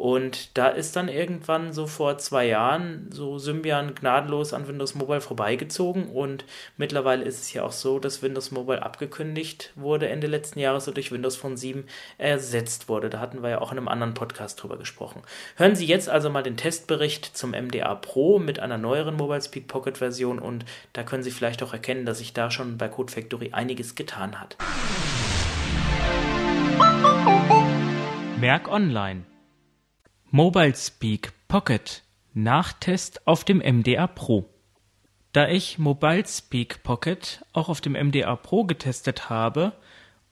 Und 0.02 0.58
da 0.58 0.70
ist 0.70 0.96
dann 0.96 1.10
irgendwann 1.10 1.74
so 1.74 1.86
vor 1.86 2.18
zwei 2.18 2.48
Jahren 2.48 3.10
so 3.12 3.38
Symbian 3.38 3.94
gnadenlos 3.94 4.52
an 4.52 4.68
Windows 4.68 4.96
Mobile 4.96 5.22
vorbeigezogen 5.22 6.10
und 6.10 6.44
mittlerweile 6.76 7.24
ist 7.24 7.40
es 7.40 7.54
ja 7.54 7.62
auch 7.62 7.72
so, 7.72 8.00
dass 8.00 8.24
Windows 8.24 8.50
Mobile 8.50 8.82
abgekündigt 8.82 9.72
wurde 9.76 10.10
Ende 10.10 10.26
letzten 10.26 10.58
Jahres 10.58 10.88
und 10.88 10.98
durch 10.98 11.12
Windows 11.12 11.36
Phone 11.36 11.56
7 11.56 11.86
ersetzt 12.18 12.90
wurde. 12.90 13.12
Da 13.12 13.20
hatten 13.20 13.44
wir 13.44 13.52
ja 13.52 13.62
auch 13.62 13.72
in 13.72 13.78
einem 13.78 13.88
anderen 13.90 14.16
Podcast 14.16 14.64
drüber 14.64 14.80
gesprochen. 14.80 15.22
Hören 15.56 15.76
Sie 15.76 15.86
jetzt 15.86 16.10
also 16.10 16.32
mal 16.32 16.42
den 16.42 16.58
Testbericht 16.58 17.38
zum 17.38 17.52
MDA 17.52 17.94
Pro 17.94 18.40
mit 18.40 18.60
einer 18.60 18.80
neueren 18.80 19.16
Mobile 19.16 19.44
Speak 19.44 19.68
Pocket 19.68 20.00
Version 20.00 20.40
und 20.40 20.66
da 20.94 21.04
können 21.04 21.22
Sie 21.22 21.30
vielleicht 21.30 21.62
auch 21.62 21.74
erkennen, 21.74 22.08
dass 22.08 22.18
sich 22.18 22.34
da 22.34 22.50
schon 22.50 22.80
bei 22.80 22.88
Code 22.88 23.14
Factory 23.14 23.52
einiges 23.52 23.94
getan 23.94 24.40
hat. 24.40 24.58
Merk 28.40 28.68
Online 28.68 29.26
Mobile 30.34 30.74
Speak 30.78 31.34
Pocket 31.50 32.04
Nachtest 32.34 33.28
auf 33.28 33.44
dem 33.44 33.58
MDA 33.58 34.08
Pro. 34.08 34.50
Da 35.34 35.50
ich 35.50 35.78
Mobile 35.78 36.26
Speak 36.26 36.84
Pocket 36.84 37.44
auch 37.52 37.67
auf 37.67 37.82
dem 37.82 37.91
MDA 37.91 38.38
Pro 38.38 38.63
getestet 38.63 39.30
habe 39.30 39.74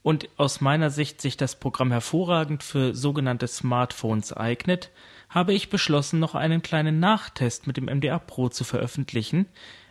und 0.01 0.29
aus 0.37 0.61
meiner 0.61 0.89
Sicht 0.89 1.19
sich 1.19 1.35
das 1.35 1.59
Programm 1.59 1.91
hervorragend 1.91 2.63
für 2.63 2.95
sogenannte 2.95 3.49
Smartphones 3.49 4.31
eignet, 4.31 4.89
habe 5.27 5.51
ich 5.51 5.69
beschlossen, 5.69 6.21
noch 6.21 6.33
einen 6.33 6.61
kleinen 6.61 7.01
Nachtest 7.01 7.67
mit 7.67 7.75
dem 7.75 7.87
MDA 7.87 8.19
Pro 8.19 8.47
zu 8.47 8.63
veröffentlichen, 8.63 9.47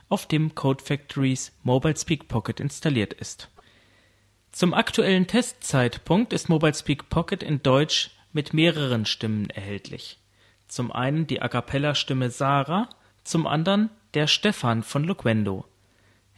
auf 0.08 0.24
dem 0.24 0.54
Code 0.54 0.82
Factories 0.82 1.52
Mobile 1.64 1.98
Speak 1.98 2.28
Pocket 2.28 2.60
installiert 2.60 3.12
ist. 3.12 3.50
Zum 4.52 4.72
aktuellen 4.72 5.26
Testzeitpunkt 5.26 6.32
ist 6.32 6.48
Mobile 6.48 6.72
Speak 6.72 7.10
Pocket 7.10 7.42
in 7.42 7.62
Deutsch 7.62 8.12
mit 8.32 8.52
mehreren 8.52 9.06
Stimmen 9.06 9.50
erhältlich. 9.50 10.18
Zum 10.66 10.92
einen 10.92 11.26
die 11.26 11.40
A-cappella-Stimme 11.40 12.30
Sarah, 12.30 12.88
zum 13.24 13.46
anderen 13.46 13.90
der 14.14 14.26
Stefan 14.26 14.82
von 14.82 15.04
Loquendo. 15.04 15.64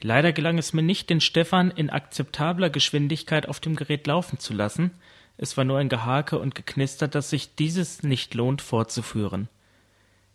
Leider 0.00 0.32
gelang 0.32 0.58
es 0.58 0.72
mir 0.72 0.82
nicht, 0.82 1.10
den 1.10 1.20
Stefan 1.20 1.70
in 1.70 1.90
akzeptabler 1.90 2.70
Geschwindigkeit 2.70 3.48
auf 3.48 3.60
dem 3.60 3.76
Gerät 3.76 4.06
laufen 4.06 4.38
zu 4.38 4.54
lassen. 4.54 4.92
Es 5.36 5.56
war 5.56 5.64
nur 5.64 5.78
ein 5.78 5.88
Gehake 5.88 6.38
und 6.38 6.54
Geknister, 6.54 7.06
dass 7.08 7.30
sich 7.30 7.54
dieses 7.54 8.02
nicht 8.02 8.34
lohnt 8.34 8.62
fortzuführen. 8.62 9.48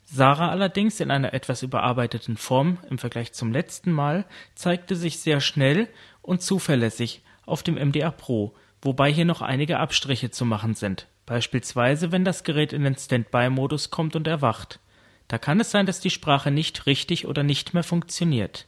Sarah 0.03 0.49
allerdings 0.49 0.99
in 0.99 1.09
einer 1.09 1.33
etwas 1.33 1.63
überarbeiteten 1.63 2.37
Form 2.37 2.77
im 2.89 2.99
Vergleich 2.99 3.33
zum 3.33 3.51
letzten 3.51 3.91
Mal 3.91 4.25
zeigte 4.53 4.95
sich 4.95 5.19
sehr 5.19 5.39
schnell 5.39 5.87
und 6.21 6.43
zuverlässig 6.43 7.23
auf 7.47 7.63
dem 7.63 7.75
MDA 7.75 8.11
Pro, 8.11 8.55
wobei 8.83 9.11
hier 9.11 9.25
noch 9.25 9.41
einige 9.41 9.79
Abstriche 9.79 10.29
zu 10.29 10.45
machen 10.45 10.75
sind 10.75 11.07
Beispielsweise 11.25 12.11
wenn 12.11 12.25
das 12.25 12.43
Gerät 12.43 12.73
in 12.73 12.83
den 12.83 12.95
Standby-Modus 12.95 13.89
kommt 13.89 14.15
und 14.15 14.27
erwacht. 14.27 14.79
Da 15.27 15.37
kann 15.37 15.59
es 15.59 15.71
sein, 15.71 15.85
dass 15.85 15.99
die 15.99 16.11
Sprache 16.11 16.51
nicht 16.51 16.85
richtig 16.85 17.27
oder 17.27 17.43
nicht 17.43 17.73
mehr 17.73 17.83
funktioniert. 17.83 18.67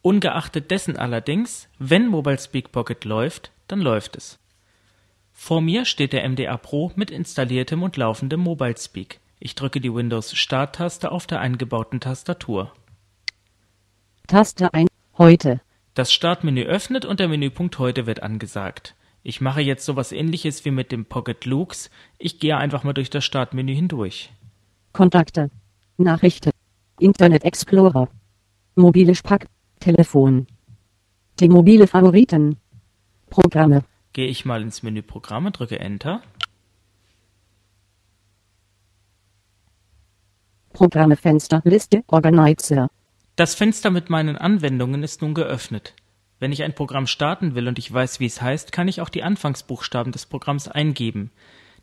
Ungeachtet 0.00 0.70
dessen 0.70 0.96
allerdings, 0.96 1.68
wenn 1.78 2.06
Mobile 2.06 2.38
Speak 2.38 2.72
Pocket 2.72 3.04
läuft, 3.04 3.50
dann 3.66 3.80
läuft 3.80 4.16
es. 4.16 4.38
Vor 5.32 5.60
mir 5.60 5.84
steht 5.84 6.12
der 6.12 6.28
MDA 6.28 6.56
Pro 6.56 6.92
mit 6.96 7.10
installiertem 7.10 7.82
und 7.82 7.96
laufendem 7.96 8.40
Mobile 8.40 8.76
Speak. 8.76 9.20
Ich 9.38 9.54
drücke 9.54 9.80
die 9.80 9.94
Windows 9.94 10.34
Start-Taste 10.34 11.12
auf 11.12 11.26
der 11.26 11.40
eingebauten 11.40 12.00
Tastatur. 12.00 12.72
Taste 14.26 14.72
ein. 14.74 14.88
Heute. 15.16 15.60
Das 15.94 16.12
Startmenü 16.12 16.64
öffnet 16.64 17.04
und 17.04 17.20
der 17.20 17.28
Menüpunkt 17.28 17.78
Heute 17.78 18.06
wird 18.06 18.22
angesagt. 18.22 18.94
Ich 19.22 19.40
mache 19.40 19.60
jetzt 19.60 19.84
sowas 19.84 20.12
ähnliches 20.12 20.64
wie 20.64 20.70
mit 20.70 20.92
dem 20.92 21.04
Pocket 21.04 21.44
Lux. 21.44 21.90
Ich 22.18 22.38
gehe 22.38 22.56
einfach 22.56 22.84
mal 22.84 22.92
durch 22.92 23.10
das 23.10 23.24
Startmenü 23.24 23.74
hindurch. 23.74 24.30
Kontakte. 24.92 25.50
Nachrichten. 25.96 26.50
Internet 26.98 27.44
Explorer. 27.44 28.08
Mobile 28.74 29.14
Spack. 29.14 29.46
Telefon. 29.80 30.46
Die 31.40 31.48
mobile 31.48 31.86
Favoriten. 31.86 32.56
Programme. 33.30 33.84
Gehe 34.12 34.26
ich 34.26 34.44
mal 34.44 34.62
ins 34.62 34.82
Menü 34.82 35.02
Programme, 35.02 35.50
drücke 35.50 35.78
Enter. 35.78 36.22
Programmefenster. 40.72 41.60
Liste. 41.64 42.02
Organizer. 42.06 42.88
Das 43.36 43.54
Fenster 43.54 43.90
mit 43.90 44.10
meinen 44.10 44.36
Anwendungen 44.36 45.02
ist 45.02 45.22
nun 45.22 45.34
geöffnet. 45.34 45.94
Wenn 46.40 46.52
ich 46.52 46.62
ein 46.62 46.74
Programm 46.74 47.06
starten 47.06 47.54
will 47.54 47.66
und 47.68 47.78
ich 47.78 47.92
weiß, 47.92 48.20
wie 48.20 48.26
es 48.26 48.40
heißt, 48.40 48.70
kann 48.72 48.86
ich 48.88 49.00
auch 49.00 49.08
die 49.08 49.22
Anfangsbuchstaben 49.24 50.12
des 50.12 50.26
Programms 50.26 50.68
eingeben. 50.68 51.30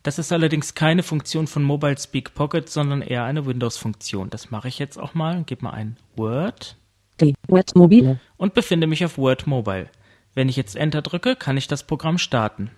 Das 0.03 0.19
ist 0.19 0.31
allerdings 0.31 0.75
keine 0.75 1.03
Funktion 1.03 1.47
von 1.47 1.63
Mobile 1.63 1.97
Speak 1.97 2.33
Pocket, 2.35 2.69
sondern 2.69 3.01
eher 3.01 3.23
eine 3.25 3.45
Windows-Funktion. 3.45 4.29
Das 4.29 4.51
mache 4.51 4.67
ich 4.67 4.79
jetzt 4.79 4.97
auch 4.99 5.13
mal 5.13 5.35
und 5.37 5.47
gebe 5.47 5.63
mal 5.63 5.71
ein 5.71 5.97
Word 6.15 6.77
Die 7.19 7.33
Word 7.47 7.75
Mobile. 7.75 8.19
und 8.37 8.53
befinde 8.53 8.87
mich 8.87 9.03
auf 9.03 9.17
Word 9.17 9.47
Mobile. 9.47 9.89
Wenn 10.35 10.47
ich 10.47 10.55
jetzt 10.57 10.75
Enter 10.75 11.01
drücke, 11.01 11.35
kann 11.35 11.57
ich 11.57 11.67
das 11.67 11.83
Programm 11.83 12.17
starten. 12.17 12.69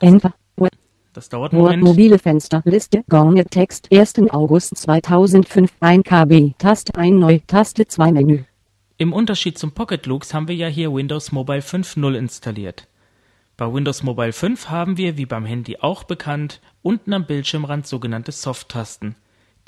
Enter. 0.00 0.34
Word, 0.56 0.72
Das 1.12 1.28
dauert 1.28 1.52
einen 1.52 1.60
Word 1.62 1.70
Moment. 1.76 1.84
mobile 1.84 2.18
Fenster. 2.18 2.62
Liste. 2.64 3.04
Gorne 3.10 3.44
Text. 3.44 3.88
1. 3.92 4.30
August 4.30 4.76
2005. 4.76 5.70
1 5.80 6.04
KB. 6.04 6.54
Taste 6.58 6.94
1 6.94 7.20
neu. 7.20 7.40
Taste 7.46 7.86
2 7.86 8.12
Menü. 8.12 8.44
Im 9.00 9.14
Unterschied 9.14 9.56
zum 9.56 9.72
Pocket 9.72 10.04
Lux 10.04 10.34
haben 10.34 10.46
wir 10.46 10.54
ja 10.54 10.66
hier 10.66 10.92
Windows 10.92 11.32
Mobile 11.32 11.60
5.0 11.60 12.18
installiert. 12.18 12.86
Bei 13.56 13.72
Windows 13.72 14.02
Mobile 14.02 14.34
5 14.34 14.68
haben 14.68 14.98
wir, 14.98 15.16
wie 15.16 15.24
beim 15.24 15.46
Handy 15.46 15.78
auch 15.78 16.04
bekannt, 16.04 16.60
unten 16.82 17.14
am 17.14 17.24
Bildschirmrand 17.24 17.86
sogenannte 17.86 18.30
Soft-Tasten. 18.30 19.14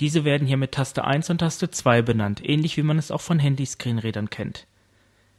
Diese 0.00 0.26
werden 0.26 0.46
hier 0.46 0.58
mit 0.58 0.72
Taste 0.72 1.04
1 1.04 1.30
und 1.30 1.38
Taste 1.38 1.70
2 1.70 2.02
benannt, 2.02 2.46
ähnlich 2.46 2.76
wie 2.76 2.82
man 2.82 2.98
es 2.98 3.10
auch 3.10 3.22
von 3.22 3.38
Handyscreenreadern 3.38 4.28
kennt. 4.28 4.66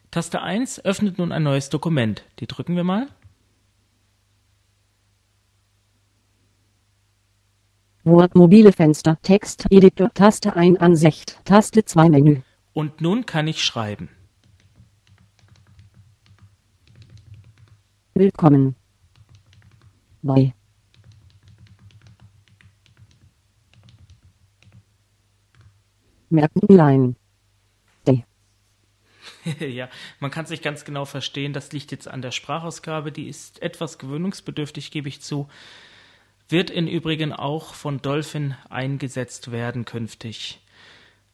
Taste 0.10 0.42
1 0.42 0.84
öffnet 0.84 1.20
nun 1.20 1.32
ein 1.32 1.44
neues 1.44 1.70
Dokument. 1.70 2.24
Die 2.40 2.48
drücken 2.48 2.76
wir 2.76 2.84
mal. 2.84 3.10
Word 8.04 8.34
mobile 8.34 8.72
Fenster. 8.72 9.20
Text. 9.22 9.68
Editor. 9.70 10.12
Taste 10.16 10.56
1 10.56 10.80
Ansicht. 10.80 11.38
Taste 11.46 11.86
2 11.86 12.10
Menü. 12.10 12.42
Und 12.74 13.02
nun 13.02 13.26
kann 13.26 13.48
ich 13.48 13.64
schreiben. 13.64 14.10
Willkommen. 18.16 18.76
Bei. 20.22 20.54
Merkenlein. 26.30 27.16
D. 28.08 28.24
ja, 29.60 29.90
man 30.20 30.32
kann 30.32 30.46
es 30.46 30.50
nicht 30.50 30.64
ganz 30.64 30.84
genau 30.84 31.06
verstehen. 31.06 31.54
Das 31.54 31.72
liegt 31.72 31.92
jetzt 31.92 32.08
an 32.08 32.22
der 32.22 32.32
Sprachausgabe. 32.32 33.12
Die 33.12 33.28
ist 33.28 33.62
etwas 33.62 34.00
gewöhnungsbedürftig, 34.00 34.90
gebe 34.90 35.10
ich 35.10 35.22
zu. 35.22 35.48
Wird 36.50 36.70
im 36.70 36.88
Übrigen 36.88 37.34
auch 37.34 37.74
von 37.74 38.02
Dolphin 38.02 38.56
eingesetzt 38.70 39.52
werden 39.52 39.86
künftig. 39.86 40.60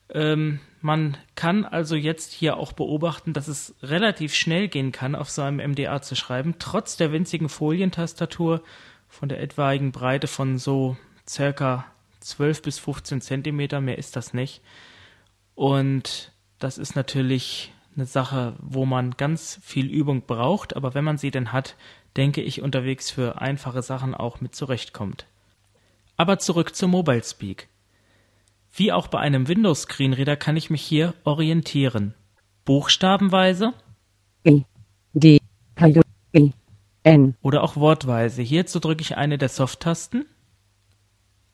Ähm, 0.09 0.59
man 0.81 1.17
kann 1.35 1.65
also 1.65 1.95
jetzt 1.95 2.31
hier 2.31 2.57
auch 2.57 2.71
beobachten, 2.71 3.33
dass 3.33 3.47
es 3.47 3.75
relativ 3.81 4.33
schnell 4.33 4.67
gehen 4.67 4.91
kann, 4.91 5.15
auf 5.15 5.29
so 5.29 5.41
einem 5.41 5.71
MDA 5.71 6.01
zu 6.01 6.15
schreiben, 6.15 6.55
trotz 6.59 6.97
der 6.97 7.11
winzigen 7.11 7.49
Folientastatur 7.49 8.63
von 9.07 9.29
der 9.29 9.41
etwaigen 9.41 9.91
Breite 9.91 10.27
von 10.27 10.57
so 10.57 10.97
circa 11.27 11.85
12 12.21 12.61
bis 12.61 12.79
15 12.79 13.21
Zentimeter, 13.21 13.81
mehr 13.81 13.97
ist 13.97 14.15
das 14.15 14.33
nicht. 14.33 14.61
Und 15.55 16.31
das 16.59 16.77
ist 16.77 16.95
natürlich 16.95 17.73
eine 17.95 18.05
Sache, 18.05 18.55
wo 18.59 18.85
man 18.85 19.11
ganz 19.11 19.59
viel 19.63 19.87
Übung 19.87 20.21
braucht, 20.21 20.75
aber 20.75 20.93
wenn 20.93 21.03
man 21.03 21.17
sie 21.17 21.31
denn 21.31 21.51
hat, 21.51 21.75
denke 22.15 22.41
ich 22.41 22.61
unterwegs 22.61 23.11
für 23.11 23.41
einfache 23.41 23.81
Sachen 23.81 24.15
auch 24.15 24.41
mit 24.41 24.55
zurechtkommt. 24.55 25.25
Aber 26.15 26.39
zurück 26.39 26.75
zu 26.75 26.87
Mobile 26.87 27.23
Speak. 27.23 27.67
Wie 28.71 28.91
auch 28.91 29.07
bei 29.07 29.19
einem 29.19 29.47
Windows 29.47 29.81
Screenreader 29.83 30.35
kann 30.35 30.55
ich 30.57 30.69
mich 30.69 30.81
hier 30.81 31.13
orientieren. 31.23 32.13
Buchstabenweise. 32.65 33.73
D. 35.13 35.39
N. 37.03 37.35
oder 37.41 37.63
auch 37.63 37.75
wortweise. 37.75 38.41
Hierzu 38.41 38.79
drücke 38.79 39.01
ich 39.01 39.17
eine 39.17 39.37
der 39.37 39.49
Soft-Tasten 39.49 40.25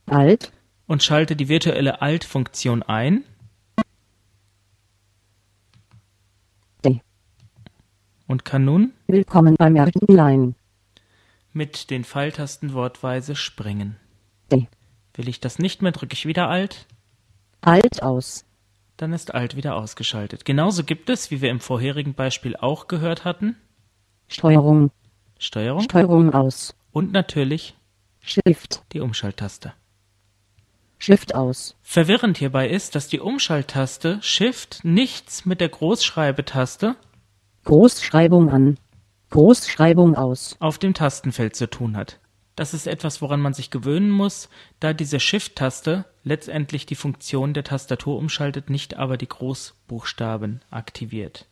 Alt. 0.08 0.52
und 0.88 1.04
schalte 1.04 1.36
die 1.36 1.48
virtuelle 1.48 2.02
Alt-Funktion 2.02 2.84
ein. 2.84 3.24
D. 6.84 7.00
und 8.28 8.44
kann 8.44 8.66
nun 8.66 8.92
Willkommen 9.08 9.56
bei 9.56 9.70
Merkenlein. 9.70 10.56
mit 11.54 11.90
den 11.92 12.04
Pfeiltasten 12.04 12.74
wortweise 12.74 13.36
springen. 13.36 13.96
D. 14.52 14.68
Will 15.14 15.30
ich 15.30 15.40
das 15.40 15.60
nicht 15.60 15.82
mehr, 15.82 15.92
drücke 15.94 16.14
ich 16.14 16.26
wieder 16.26 16.50
Alt, 16.50 16.88
Alt 17.66 18.04
aus. 18.04 18.46
dann 18.98 19.12
ist 19.12 19.34
Alt 19.34 19.56
wieder 19.56 19.76
ausgeschaltet. 19.76 20.46
Genauso 20.46 20.84
gibt 20.84 21.10
es, 21.10 21.32
wie 21.32 21.42
wir 21.42 21.50
im 21.50 21.60
vorherigen 21.60 22.14
Beispiel 22.14 22.56
auch 22.56 22.88
gehört 22.88 23.26
hatten, 23.26 23.58
Steuerung. 24.28 24.92
Steuerung 25.38 25.82
Steuerung 25.82 26.34
aus. 26.34 26.76
und 26.92 27.12
natürlich 27.12 27.76
Shift. 28.22 28.84
die 28.94 29.02
Umschalttaste. 29.02 29.74
Shift 30.98 31.36
aus. 31.36 31.76
Verwirrend 31.82 32.38
hierbei 32.38 32.70
ist, 32.70 32.96
dass 32.96 33.08
die 33.08 33.20
Umschalttaste 33.20 34.20
Shift 34.22 34.80
nichts 34.84 35.46
mit 35.46 35.60
der 35.60 35.70
Großschreibetaste 35.70 36.96
Großschreibung 37.66 38.50
an. 38.50 38.78
Großschreibung 39.32 40.16
aus. 40.16 40.56
auf 40.60 40.78
dem 40.78 40.94
Tastenfeld 40.94 41.56
zu 41.56 41.70
tun 41.70 41.98
hat. 41.98 42.20
Das 42.56 42.74
ist 42.74 42.88
etwas, 42.88 43.22
woran 43.22 43.42
man 43.42 43.54
sich 43.54 43.70
gewöhnen 43.70 44.10
muss, 44.10 44.50
da 44.80 44.94
diese 44.94 45.20
Shift-Taste 45.20 46.06
letztendlich 46.24 46.86
die 46.86 46.96
Funktion 46.96 47.54
der 47.54 47.66
Tastatur 47.66 48.18
umschaltet, 48.18 48.70
nicht 48.70 48.96
aber 48.96 49.18
die 49.18 49.28
Großbuchstaben 49.28 50.62
aktiviert. 50.72 51.48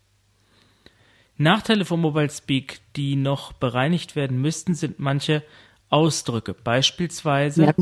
Nachteile 1.36 1.84
von 1.84 1.99
Mobile 1.99 2.30
Speak, 2.30 2.80
die 2.95 3.16
noch 3.16 3.54
bereinigt 3.54 4.16
werden 4.16 4.39
müssten, 4.39 4.76
sind 4.76 4.99
manche 4.99 5.43
Ausdrücke. 5.89 6.54
Beispielsweise 6.54 7.74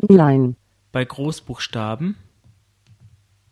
bei 0.91 1.05
Großbuchstaben 1.05 2.15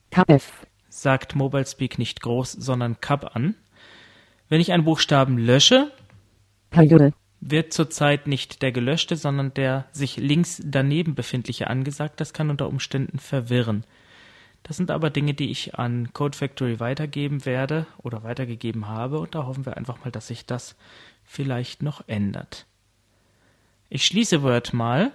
KF. 0.10 0.66
sagt 0.90 1.36
Mobile 1.36 1.66
Speak 1.66 2.00
nicht 2.00 2.22
groß, 2.22 2.54
sondern 2.54 3.00
Kap 3.02 3.36
an. 3.36 3.56
Wenn 4.48 4.62
ich 4.62 4.72
einen 4.72 4.84
Buchstaben 4.84 5.38
lösche, 5.38 5.92
Periode. 6.72 7.14
Wird 7.42 7.74
zurzeit 7.74 8.28
nicht 8.28 8.62
der 8.62 8.72
gelöschte, 8.72 9.16
sondern 9.16 9.54
der 9.54 9.86
sich 9.92 10.18
links 10.18 10.62
daneben 10.64 11.16
befindliche 11.16 11.68
angesagt. 11.68 12.20
Das 12.20 12.34
kann 12.34 12.50
unter 12.50 12.68
Umständen 12.68 13.20
verwirren. 13.20 13.86
Das 14.64 14.78
sind 14.78 14.92
aber 14.92 15.10
Dinge, 15.10 15.34
die 15.34 15.50
ich 15.50 15.76
an 15.76 16.12
Code 16.14 16.38
Factory 16.38 16.80
weitergeben 16.80 17.46
werde 17.46 17.88
oder 17.98 18.24
weitergegeben 18.24 18.88
habe 18.88 19.20
und 19.20 19.34
da 19.34 19.46
hoffen 19.46 19.66
wir 19.66 19.78
einfach 19.78 20.04
mal, 20.04 20.12
dass 20.12 20.28
sich 20.28 20.46
das 20.46 20.76
vielleicht 21.24 21.82
noch 21.82 22.04
ändert. 22.08 22.66
Ich 23.90 24.06
schließe 24.06 24.44
Word 24.44 24.74
mal 24.74 25.12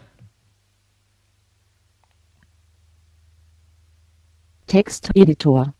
Texteditor. 4.66 5.74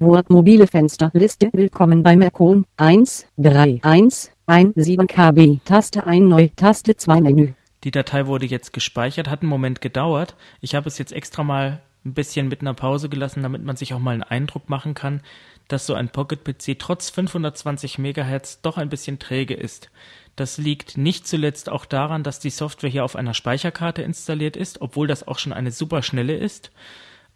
Word 0.00 0.30
mobile 0.30 0.68
Fenster. 0.68 1.10
Liste. 1.12 1.50
Willkommen 1.52 2.04
bei 2.04 2.14
Mercon. 2.14 2.64
1 2.76 3.26
3 3.36 3.80
1 3.82 4.30
1 4.46 4.72
7 4.76 5.08
KB 5.08 5.58
Taste 5.64 6.06
1 6.06 6.24
neu. 6.24 6.48
Taste 6.54 6.96
2 6.96 7.20
Menü. 7.20 7.54
Die 7.82 7.90
Datei 7.90 8.28
wurde 8.28 8.46
jetzt 8.46 8.72
gespeichert, 8.72 9.28
hat 9.28 9.42
einen 9.42 9.48
Moment 9.48 9.80
gedauert. 9.80 10.36
Ich 10.60 10.76
habe 10.76 10.86
es 10.86 10.98
jetzt 10.98 11.12
extra 11.12 11.42
mal 11.42 11.82
ein 12.04 12.14
bisschen 12.14 12.46
mit 12.46 12.60
einer 12.60 12.74
Pause 12.74 13.08
gelassen, 13.08 13.42
damit 13.42 13.64
man 13.64 13.74
sich 13.74 13.92
auch 13.92 13.98
mal 13.98 14.12
einen 14.12 14.22
Eindruck 14.22 14.68
machen 14.68 14.94
kann, 14.94 15.20
dass 15.66 15.86
so 15.86 15.94
ein 15.94 16.10
Pocket-PC 16.10 16.78
trotz 16.78 17.10
520 17.10 17.98
MHz 17.98 18.60
doch 18.62 18.78
ein 18.78 18.90
bisschen 18.90 19.18
träge 19.18 19.54
ist. 19.54 19.90
Das 20.36 20.58
liegt 20.58 20.96
nicht 20.96 21.26
zuletzt 21.26 21.68
auch 21.68 21.84
daran, 21.84 22.22
dass 22.22 22.38
die 22.38 22.50
Software 22.50 22.88
hier 22.88 23.04
auf 23.04 23.16
einer 23.16 23.34
Speicherkarte 23.34 24.02
installiert 24.02 24.56
ist, 24.56 24.80
obwohl 24.80 25.08
das 25.08 25.26
auch 25.26 25.40
schon 25.40 25.52
eine 25.52 25.72
super 25.72 26.02
schnelle 26.02 26.36
ist. 26.36 26.70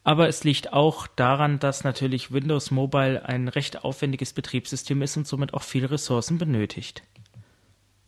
Aber 0.05 0.29
es 0.29 0.43
liegt 0.43 0.73
auch 0.73 1.07
daran, 1.07 1.61
dass 1.61 1.85
natürlich 1.85 2.33
Windows 2.33 2.71
Mobile 2.71 3.25
ein 3.25 3.49
recht 3.49 3.85
aufwendiges 3.85 4.33
Betriebssystem 4.33 5.01
ist 5.01 5.17
und 5.17 5.29
somit 5.29 5.55
auch 5.55 5.63
viele 5.63 5.91
Ressourcen 5.91 6.39
benötigt. 6.39 7.03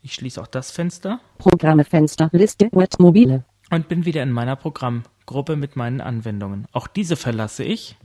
Ich 0.03 0.15
schließe 0.15 0.41
auch 0.43 0.49
das 0.49 0.71
Fenster. 0.71 1.21
Programme 1.39 1.85
Fenster, 1.85 2.29
Liste, 2.33 2.69
Web 2.73 2.99
Mobile. 2.99 3.45
Und 3.71 3.89
bin 3.89 4.05
wieder 4.05 4.23
in 4.23 4.33
meiner 4.33 4.57
Programmgruppe 4.57 5.57
mit 5.57 5.77
meinen 5.77 6.01
Anwendungen. 6.01 6.67
Auch 6.73 6.89
diese 6.89 7.17
verlasse 7.17 7.65
ich. 7.65 7.97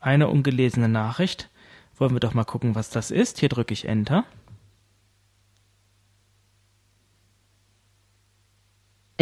Eine 0.00 0.28
ungelesene 0.28 0.88
Nachricht. 0.88 1.48
Wollen 1.96 2.12
wir 2.12 2.20
doch 2.20 2.34
mal 2.34 2.44
gucken, 2.44 2.74
was 2.74 2.90
das 2.90 3.10
ist. 3.10 3.38
Hier 3.38 3.48
drücke 3.48 3.72
ich 3.72 3.86
Enter. 3.86 4.24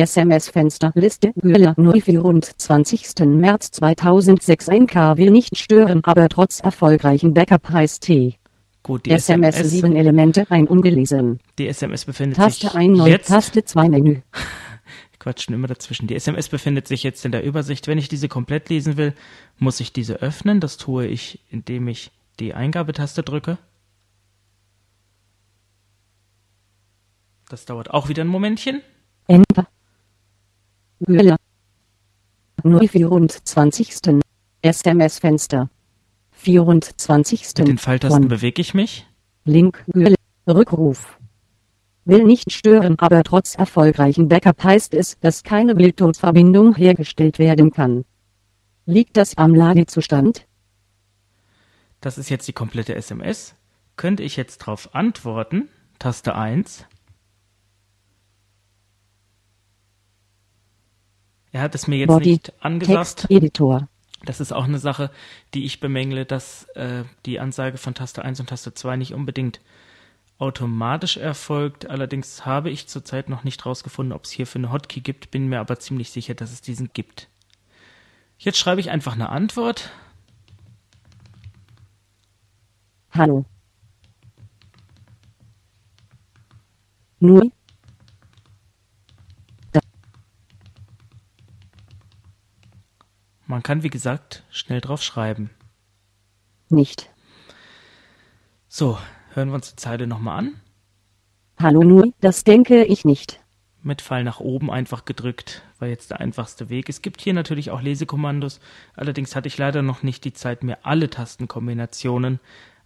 SMS-Fenster 0.01 0.93
Liste 0.95 1.33
Güller 1.37 1.75
024. 1.77 3.27
März 3.27 3.71
2006 3.73 4.69
ein 4.69 4.87
K 4.87 5.17
will 5.17 5.31
nicht 5.31 5.57
stören, 5.57 6.01
aber 6.05 6.29
trotz 6.29 6.61
erfolgreichen 6.61 7.35
Backup 7.35 7.71
heißt 7.71 8.03
T. 8.03 8.37
Gut, 8.83 9.07
die 9.07 9.11
SMS 9.11 9.57
SMS, 9.57 9.71
7 9.71 9.97
Elemente 9.97 10.47
ein 10.51 10.67
ungelesen. 10.67 11.39
die 11.59 11.69
SMS 11.69 12.05
befindet 12.05 12.37
Taste 12.37 12.69
sich 12.69 12.75
1 12.75 12.99
neu, 12.99 13.09
jetzt. 13.09 13.29
Taste 13.29 13.65
2 13.65 13.89
Menü. 13.89 14.21
Quatschen 15.19 15.55
immer 15.55 15.69
dazwischen. 15.69 16.07
Die 16.07 16.15
SMS 16.15 16.49
befindet 16.49 16.89
sich 16.89 17.03
jetzt 17.03 17.25
in 17.27 17.33
der 17.33 17.45
Übersicht. 17.45 17.87
Wenn 17.87 17.99
ich 17.99 18.09
diese 18.09 18.29
komplett 18.29 18.71
lesen 18.71 18.97
will, 18.97 19.13
muss 19.59 19.79
ich 19.81 19.93
diese 19.93 20.23
öffnen. 20.23 20.61
Das 20.61 20.79
tue 20.79 21.07
ich, 21.07 21.41
indem 21.51 21.89
ich 21.89 22.11
die 22.39 22.55
Eingabetaste 22.55 23.23
drücke. 23.23 23.59
Das 27.51 27.67
dauert 27.67 27.91
auch 27.91 28.09
wieder 28.09 28.25
ein 28.25 28.29
Momentchen. 28.29 28.81
Enter. 29.27 29.69
Güller 31.01 31.37
024. 32.63 34.21
SMS-Fenster 34.61 35.71
24. 36.33 37.47
Mit 37.59 37.69
den 37.69 37.79
Pfeiltasten 37.79 38.23
von 38.25 38.29
bewege 38.29 38.61
ich 38.61 38.75
mich. 38.75 39.07
Link 39.45 39.83
Güller 39.87 40.17
Rückruf. 40.47 41.19
Will 42.05 42.25
nicht 42.25 42.53
stören, 42.53 42.99
aber 42.99 43.23
trotz 43.23 43.55
erfolgreichen 43.55 44.29
Backup 44.29 44.63
heißt 44.63 44.93
es, 44.93 45.19
dass 45.21 45.43
keine 45.43 45.75
Bildtodverbindung 45.75 46.75
hergestellt 46.75 47.39
werden 47.39 47.71
kann. 47.71 48.05
Liegt 48.85 49.17
das 49.17 49.39
am 49.39 49.55
Ladezustand? 49.55 50.47
Das 52.03 52.19
ist 52.19 52.29
jetzt 52.29 52.47
die 52.47 52.53
komplette 52.53 52.95
SMS. 52.95 53.55
Könnte 53.97 54.23
ich 54.23 54.37
jetzt 54.37 54.63
darauf 54.63 54.95
antworten? 54.95 55.69
Taste 55.99 56.35
1. 56.35 56.85
Er 61.53 61.63
hat 61.63 61.75
es 61.75 61.89
mir 61.89 61.97
jetzt 61.97 62.09
Body, 62.09 62.33
nicht 62.33 62.53
angesagt. 62.61 63.17
Texteditor. 63.19 63.89
Das 64.25 64.41
ist 64.41 64.53
auch 64.53 64.65
eine 64.65 64.79
Sache, 64.79 65.11
die 65.55 65.65
ich 65.65 65.81
bemängle, 65.81 66.27
dass 66.27 66.65
äh, 66.75 67.05
die 67.27 67.41
Ansage 67.41 67.79
von 67.79 67.95
Taste 67.95 68.23
1 68.23 68.41
und 68.41 68.49
Taste 68.49 68.75
2 68.75 68.97
nicht 68.97 69.15
unbedingt 69.15 69.61
automatisch 70.39 71.17
erfolgt. 71.17 71.89
Allerdings 71.89 72.47
habe 72.47 72.71
ich 72.71 72.87
zurzeit 72.87 73.29
noch 73.29 73.45
nicht 73.45 73.65
rausgefunden, 73.65 74.13
ob 74.13 74.25
es 74.25 74.31
hierfür 74.31 74.61
eine 74.61 74.73
Hotkey 74.73 75.01
gibt, 75.01 75.31
bin 75.31 75.49
mir 75.49 75.61
aber 75.61 75.79
ziemlich 75.79 76.11
sicher, 76.11 76.35
dass 76.35 76.53
es 76.53 76.61
diesen 76.61 76.91
gibt. 76.93 77.29
Jetzt 78.39 78.59
schreibe 78.59 78.81
ich 78.81 78.91
einfach 78.91 79.15
eine 79.15 79.29
Antwort. 79.29 79.91
Hallo. 83.13 83.45
Nur. 87.19 87.51
Man 93.51 93.65
kann, 93.65 93.83
wie 93.83 93.91
gesagt, 93.91 94.45
schnell 94.53 94.81
drauf 94.81 95.03
schreiben. 95.03 95.51
Nicht. 96.69 97.11
So, 98.69 98.97
hören 99.35 99.49
wir 99.49 99.57
uns 99.57 99.71
die 99.71 99.77
Zeile 99.77 100.07
nochmal 100.07 100.39
an. 100.39 100.61
Hallo 101.59 101.83
nur, 101.83 102.13
das 102.21 102.45
denke 102.45 102.85
ich 102.85 103.05
nicht. 103.05 103.41
Mit 103.83 104.03
Pfeil 104.03 104.23
nach 104.23 104.39
oben 104.39 104.71
einfach 104.71 105.05
gedrückt, 105.05 105.63
war 105.81 105.89
jetzt 105.89 106.13
der 106.13 106.21
einfachste 106.21 106.71
Weg. 106.71 106.89
Es 106.89 107.03
gibt 107.03 107.21
hier 107.21 107.35
natürlich 107.35 107.73
auch 107.73 107.83
Lesekommandos, 107.83 108.61
allerdings 108.95 109.35
hatte 109.35 109.49
ich 109.49 109.59
leider 109.59 109.83
noch 109.83 110.05
nicht 110.05 110.25
die 110.25 110.33
Zeit, 110.33 110.63
mir 110.63 110.87
alle 110.87 111.11
Tastenkombinationen 111.11 112.39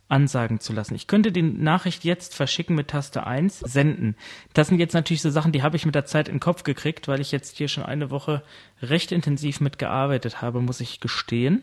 ansagen 0.09 0.61
zu 0.61 0.73
lassen. 0.73 0.95
Ich 0.95 1.07
könnte 1.07 1.33
die 1.33 1.43
Nachricht 1.43 2.05
jetzt 2.05 2.35
verschicken 2.35 2.77
mit 2.77 2.89
Taste 2.89 3.27
1, 3.27 3.61
senden. 3.61 4.17
Das 4.53 4.69
sind 4.69 4.79
jetzt 4.79 4.95
natürlich 4.95 5.23
so 5.23 5.31
Sachen, 5.31 5.53
die 5.53 5.63
habe 5.63 5.77
ich 5.77 5.87
mit 5.87 5.95
der 5.95 6.05
Zeit 6.05 6.29
in 6.29 6.37
den 6.37 6.41
Kopf 6.41 6.63
gekriegt, 6.63 7.09
weil 7.09 7.21
ich 7.21 7.33
jetzt 7.33 7.57
hier 7.57 7.69
schon 7.69 7.85
eine 7.85 8.11
Woche 8.11 8.43
recht 8.83 9.13
intensiv 9.13 9.61
mitgearbeitet 9.61 10.43
habe, 10.43 10.61
muss 10.61 10.81
ich 10.81 11.01
gestehen. 11.01 11.63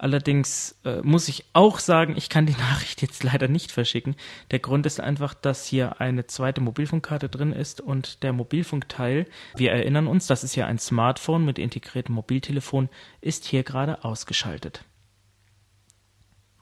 Allerdings 0.00 0.78
äh, 0.86 1.02
muss 1.02 1.28
ich 1.28 1.44
auch 1.52 1.78
sagen, 1.78 2.14
ich 2.16 2.30
kann 2.30 2.46
die 2.46 2.56
Nachricht 2.58 3.02
jetzt 3.02 3.22
leider 3.22 3.48
nicht 3.48 3.70
verschicken. 3.70 4.16
Der 4.50 4.58
Grund 4.58 4.86
ist 4.86 4.98
einfach, 4.98 5.34
dass 5.34 5.66
hier 5.66 6.00
eine 6.00 6.26
zweite 6.26 6.62
Mobilfunkkarte 6.62 7.28
drin 7.28 7.52
ist 7.52 7.82
und 7.82 8.22
der 8.22 8.32
Mobilfunkteil, 8.32 9.26
wir 9.56 9.72
erinnern 9.72 10.06
uns, 10.06 10.26
das 10.26 10.42
ist 10.42 10.54
ja 10.54 10.66
ein 10.66 10.78
Smartphone 10.78 11.44
mit 11.44 11.58
integriertem 11.58 12.14
Mobiltelefon, 12.14 12.88
ist 13.20 13.44
hier 13.44 13.62
gerade 13.62 14.02
ausgeschaltet. 14.02 14.84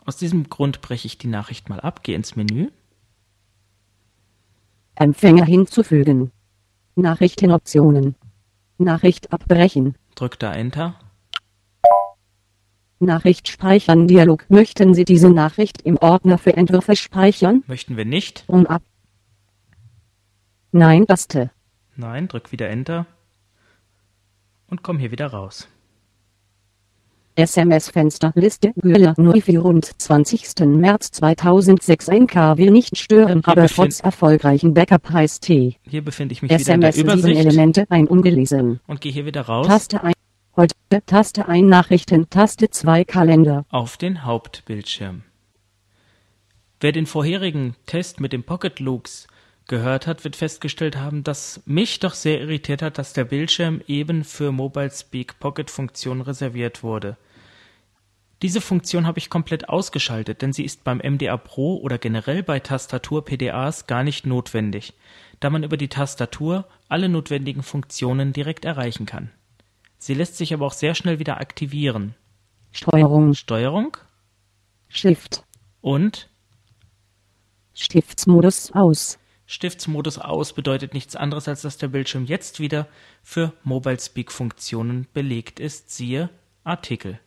Aus 0.08 0.16
diesem 0.16 0.48
Grund 0.48 0.80
breche 0.80 1.06
ich 1.06 1.18
die 1.18 1.26
Nachricht 1.26 1.68
mal 1.68 1.80
ab, 1.80 2.02
gehe 2.02 2.16
ins 2.16 2.34
Menü. 2.34 2.70
Empfänger 4.94 5.44
hinzufügen. 5.44 6.32
Nachrichtenoptionen. 6.94 8.14
Nachricht 8.78 9.34
abbrechen. 9.34 9.96
Drück 10.14 10.38
da 10.38 10.54
Enter. 10.54 10.98
Nachricht 13.00 13.48
speichern 13.48 14.08
Dialog. 14.08 14.46
Möchten 14.48 14.94
Sie 14.94 15.04
diese 15.04 15.28
Nachricht 15.28 15.82
im 15.82 15.98
Ordner 15.98 16.38
für 16.38 16.56
Entwürfe 16.56 16.96
speichern? 16.96 17.62
Möchten 17.66 17.98
wir 17.98 18.06
nicht? 18.06 18.44
Um 18.46 18.66
ab. 18.66 18.82
Nein, 20.72 21.06
Taste. 21.06 21.50
Nein, 21.96 22.28
drück 22.28 22.50
wieder 22.50 22.70
Enter. 22.70 23.04
Und 24.68 24.82
komm 24.82 24.98
hier 24.98 25.10
wieder 25.10 25.26
raus. 25.26 25.68
SMS-Fenster 27.38 28.32
Liste 28.34 28.72
Güller 28.74 29.14
024. 29.16 30.66
März 30.66 31.12
2006 31.12 32.08
ein 32.08 32.26
K 32.26 32.58
will 32.58 32.72
nicht 32.72 32.98
stören, 32.98 33.44
aber 33.44 33.68
trotz 33.68 34.00
erfolgreichen 34.00 34.74
Backup 34.74 35.08
heißt 35.10 35.44
T. 35.44 35.76
Hier 35.82 36.02
befinde 36.02 36.32
ich 36.32 36.42
mich 36.42 36.50
wieder 36.50 36.74
in 36.74 36.82
SMS 36.82 36.96
der 36.96 37.04
7 37.04 37.08
Übersicht 37.08 37.38
Elemente 37.38 37.86
ein 37.90 38.08
ungelesen. 38.08 38.80
und 38.88 39.00
gehe 39.00 39.12
hier 39.12 39.24
wieder 39.24 39.42
raus 39.42 39.68
Taste 39.68 40.02
1. 40.02 40.14
Heute 40.56 40.74
Taste 41.06 41.46
1 41.46 41.68
Nachrichten, 41.68 42.28
Taste 42.28 42.70
2 42.70 43.04
Kalender. 43.04 43.64
auf 43.70 43.96
den 43.96 44.24
Hauptbildschirm. 44.24 45.22
Wer 46.80 46.90
den 46.90 47.06
vorherigen 47.06 47.76
Test 47.86 48.18
mit 48.18 48.32
dem 48.32 48.42
Pocket 48.42 48.80
Lux 48.80 49.28
gehört 49.68 50.08
hat, 50.08 50.24
wird 50.24 50.34
festgestellt 50.34 50.96
haben, 50.96 51.22
dass 51.22 51.60
mich 51.66 52.00
doch 52.00 52.14
sehr 52.14 52.40
irritiert 52.40 52.82
hat, 52.82 52.98
dass 52.98 53.12
der 53.12 53.24
Bildschirm 53.24 53.80
eben 53.86 54.24
für 54.24 54.50
Mobile 54.50 54.90
Speak 54.90 55.38
Pocket 55.38 55.70
Funktion 55.70 56.20
reserviert 56.20 56.82
wurde. 56.82 57.16
Diese 58.42 58.60
Funktion 58.60 59.06
habe 59.06 59.18
ich 59.18 59.30
komplett 59.30 59.68
ausgeschaltet, 59.68 60.42
denn 60.42 60.52
sie 60.52 60.64
ist 60.64 60.84
beim 60.84 60.98
MDA 60.98 61.36
Pro 61.36 61.76
oder 61.78 61.98
generell 61.98 62.44
bei 62.44 62.60
Tastatur-PDAs 62.60 63.88
gar 63.88 64.04
nicht 64.04 64.26
notwendig, 64.26 64.94
da 65.40 65.50
man 65.50 65.64
über 65.64 65.76
die 65.76 65.88
Tastatur 65.88 66.68
alle 66.88 67.08
notwendigen 67.08 67.64
Funktionen 67.64 68.32
direkt 68.32 68.64
erreichen 68.64 69.06
kann. 69.06 69.32
Sie 69.98 70.14
lässt 70.14 70.36
sich 70.36 70.54
aber 70.54 70.66
auch 70.66 70.72
sehr 70.72 70.94
schnell 70.94 71.18
wieder 71.18 71.40
aktivieren. 71.40 72.14
Steuerung, 72.70 73.34
Steuerung 73.34 73.96
Shift, 74.88 75.42
und 75.80 76.28
Stiftsmodus 77.74 78.70
aus. 78.72 79.18
Stiftsmodus 79.46 80.18
aus 80.18 80.52
bedeutet 80.52 80.94
nichts 80.94 81.16
anderes, 81.16 81.48
als 81.48 81.62
dass 81.62 81.78
der 81.78 81.88
Bildschirm 81.88 82.26
jetzt 82.26 82.60
wieder 82.60 82.86
für 83.22 83.52
Mobile 83.64 83.98
Speak 83.98 84.30
Funktionen 84.30 85.08
belegt 85.12 85.58
ist, 85.58 85.90
siehe 85.90 86.30
Artikel. 86.62 87.18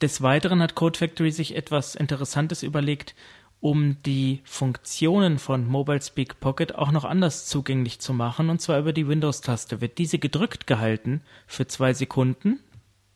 Des 0.00 0.22
Weiteren 0.22 0.62
hat 0.62 0.74
Code 0.74 0.98
Factory 0.98 1.30
sich 1.30 1.54
etwas 1.56 1.94
Interessantes 1.94 2.62
überlegt, 2.62 3.14
um 3.60 4.02
die 4.06 4.40
Funktionen 4.44 5.38
von 5.38 5.66
Mobile 5.66 6.00
Speak 6.00 6.40
Pocket 6.40 6.74
auch 6.74 6.90
noch 6.90 7.04
anders 7.04 7.44
zugänglich 7.44 8.00
zu 8.00 8.14
machen, 8.14 8.48
und 8.48 8.62
zwar 8.62 8.78
über 8.78 8.94
die 8.94 9.06
Windows-Taste. 9.06 9.82
Wird 9.82 9.98
diese 9.98 10.18
gedrückt 10.18 10.66
gehalten 10.66 11.20
für 11.46 11.66
zwei 11.66 11.92
Sekunden, 11.92 12.60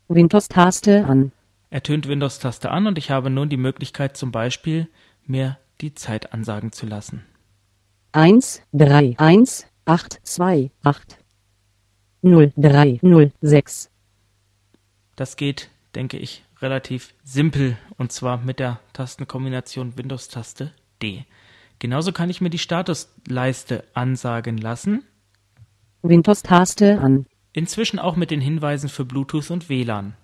Windows-Taste 0.08 1.06
an. 1.06 1.32
ertönt 1.70 2.06
Windows-Taste 2.06 2.70
an 2.70 2.86
und 2.86 2.98
ich 2.98 3.10
habe 3.10 3.30
nun 3.30 3.48
die 3.48 3.56
Möglichkeit, 3.56 4.18
zum 4.18 4.30
Beispiel 4.30 4.88
mir 5.24 5.58
die 5.80 5.94
Zeit 5.94 6.34
ansagen 6.34 6.72
zu 6.72 6.84
lassen. 6.84 7.24
1, 8.12 8.62
3, 8.74 9.14
1, 9.16 9.66
8, 9.86 10.20
2, 10.22 10.70
8. 10.82 11.18
0, 12.20 12.52
3, 12.56 12.98
0, 13.00 13.32
6. 13.40 13.90
Das 15.16 15.36
geht, 15.36 15.70
denke 15.94 16.18
ich, 16.18 16.44
relativ 16.64 17.14
simpel 17.22 17.76
und 17.98 18.10
zwar 18.10 18.38
mit 18.38 18.58
der 18.58 18.80
Tastenkombination 18.94 19.96
Windows-Taste 19.96 20.72
D. 21.02 21.24
Genauso 21.78 22.10
kann 22.12 22.30
ich 22.30 22.40
mir 22.40 22.50
die 22.50 22.58
Statusleiste 22.58 23.84
ansagen 23.92 24.56
lassen. 24.56 25.04
Windows-Taste 26.02 26.98
an. 26.98 27.26
Inzwischen 27.52 27.98
auch 27.98 28.16
mit 28.16 28.30
den 28.30 28.40
Hinweisen 28.40 28.88
für 28.88 29.04
Bluetooth 29.04 29.50
und 29.50 29.68
WLAN. 29.68 30.14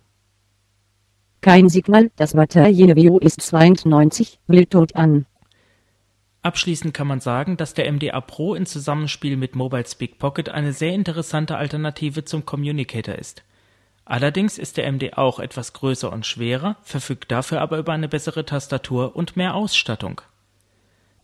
Kein 1.43 1.69
Signal, 1.69 2.11
das 2.17 2.33
Batterienniveau 2.33 3.19
ist 3.19 3.41
92, 3.43 4.41
Bildtot 4.47 4.97
an. 4.97 5.27
Abschließend 6.43 6.95
kann 6.95 7.07
man 7.07 7.21
sagen, 7.21 7.59
dass 7.59 7.75
der 7.75 7.91
MDA 7.93 8.21
Pro 8.23 8.55
in 8.55 8.65
Zusammenspiel 8.65 9.37
mit 9.37 9.55
Mobile 9.55 9.87
Speak 9.87 10.19
Pocket 10.19 10.49
eine 10.49 10.73
sehr 10.73 10.95
interessante 10.95 11.57
Alternative 11.57 12.25
zum 12.25 12.47
Communicator 12.47 13.15
ist. 13.15 13.43
Allerdings 14.11 14.59
ist 14.59 14.77
der 14.77 14.91
MD 14.91 15.13
auch 15.17 15.39
etwas 15.39 15.73
größer 15.73 16.13
und 16.13 16.27
schwerer, 16.27 16.75
verfügt 16.83 17.31
dafür 17.31 17.61
aber 17.61 17.79
über 17.79 17.93
eine 17.93 18.09
bessere 18.09 18.45
Tastatur 18.45 19.15
und 19.15 19.37
mehr 19.37 19.55
Ausstattung. 19.55 20.21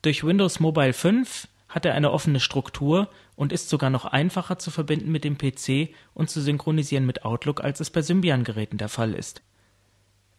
Durch 0.02 0.22
Windows 0.22 0.60
Mobile 0.60 0.92
5 0.92 1.48
hat 1.68 1.84
er 1.84 1.94
eine 1.94 2.12
offene 2.12 2.38
Struktur 2.38 3.08
und 3.34 3.52
ist 3.52 3.70
sogar 3.70 3.90
noch 3.90 4.04
einfacher 4.04 4.60
zu 4.60 4.70
verbinden 4.70 5.10
mit 5.10 5.24
dem 5.24 5.36
PC 5.36 5.96
und 6.14 6.30
zu 6.30 6.40
synchronisieren 6.40 7.04
mit 7.04 7.24
Outlook, 7.24 7.60
als 7.64 7.80
es 7.80 7.90
bei 7.90 8.02
Symbian-Geräten 8.02 8.78
der 8.78 8.88
Fall 8.88 9.14
ist. 9.14 9.42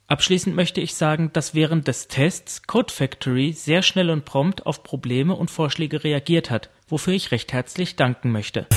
Abschließend 0.07 0.55
möchte 0.55 0.79
ich 0.79 0.95
sagen, 0.95 1.31
dass 1.33 1.53
während 1.53 1.89
des 1.89 2.07
Tests 2.07 2.63
Code 2.63 2.93
Factory 2.93 3.51
sehr 3.51 3.81
schnell 3.81 4.09
und 4.09 4.23
prompt 4.23 4.65
auf 4.65 4.83
Probleme 4.83 5.35
und 5.35 5.51
Vorschläge 5.51 6.05
reagiert 6.05 6.49
hat, 6.49 6.69
wofür 6.87 7.11
ich 7.11 7.31
recht 7.31 7.51
herzlich 7.51 7.97
danken 7.97 8.31
möchte. 8.31 8.67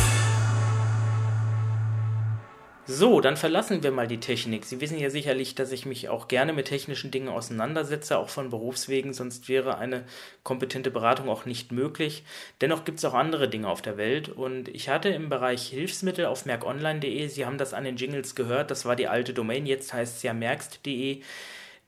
So, 2.92 3.20
dann 3.20 3.36
verlassen 3.36 3.84
wir 3.84 3.92
mal 3.92 4.08
die 4.08 4.18
Technik. 4.18 4.64
Sie 4.64 4.80
wissen 4.80 4.98
ja 4.98 5.10
sicherlich, 5.10 5.54
dass 5.54 5.70
ich 5.70 5.86
mich 5.86 6.08
auch 6.08 6.26
gerne 6.26 6.52
mit 6.52 6.66
technischen 6.66 7.12
Dingen 7.12 7.28
auseinandersetze, 7.28 8.18
auch 8.18 8.30
von 8.30 8.50
Berufswegen, 8.50 9.14
sonst 9.14 9.48
wäre 9.48 9.78
eine 9.78 10.02
kompetente 10.42 10.90
Beratung 10.90 11.28
auch 11.28 11.44
nicht 11.44 11.70
möglich. 11.70 12.24
Dennoch 12.60 12.84
gibt 12.84 12.98
es 12.98 13.04
auch 13.04 13.14
andere 13.14 13.48
Dinge 13.48 13.68
auf 13.68 13.80
der 13.80 13.96
Welt 13.96 14.28
und 14.28 14.66
ich 14.66 14.88
hatte 14.88 15.08
im 15.10 15.28
Bereich 15.28 15.68
Hilfsmittel 15.68 16.26
auf 16.26 16.46
merkonline.de, 16.46 17.28
Sie 17.28 17.46
haben 17.46 17.58
das 17.58 17.74
an 17.74 17.84
den 17.84 17.94
Jingles 17.94 18.34
gehört, 18.34 18.72
das 18.72 18.84
war 18.84 18.96
die 18.96 19.06
alte 19.06 19.34
Domain, 19.34 19.66
jetzt 19.66 19.92
heißt 19.92 20.16
es 20.16 20.22
ja 20.24 20.32
merkst.de 20.32 21.22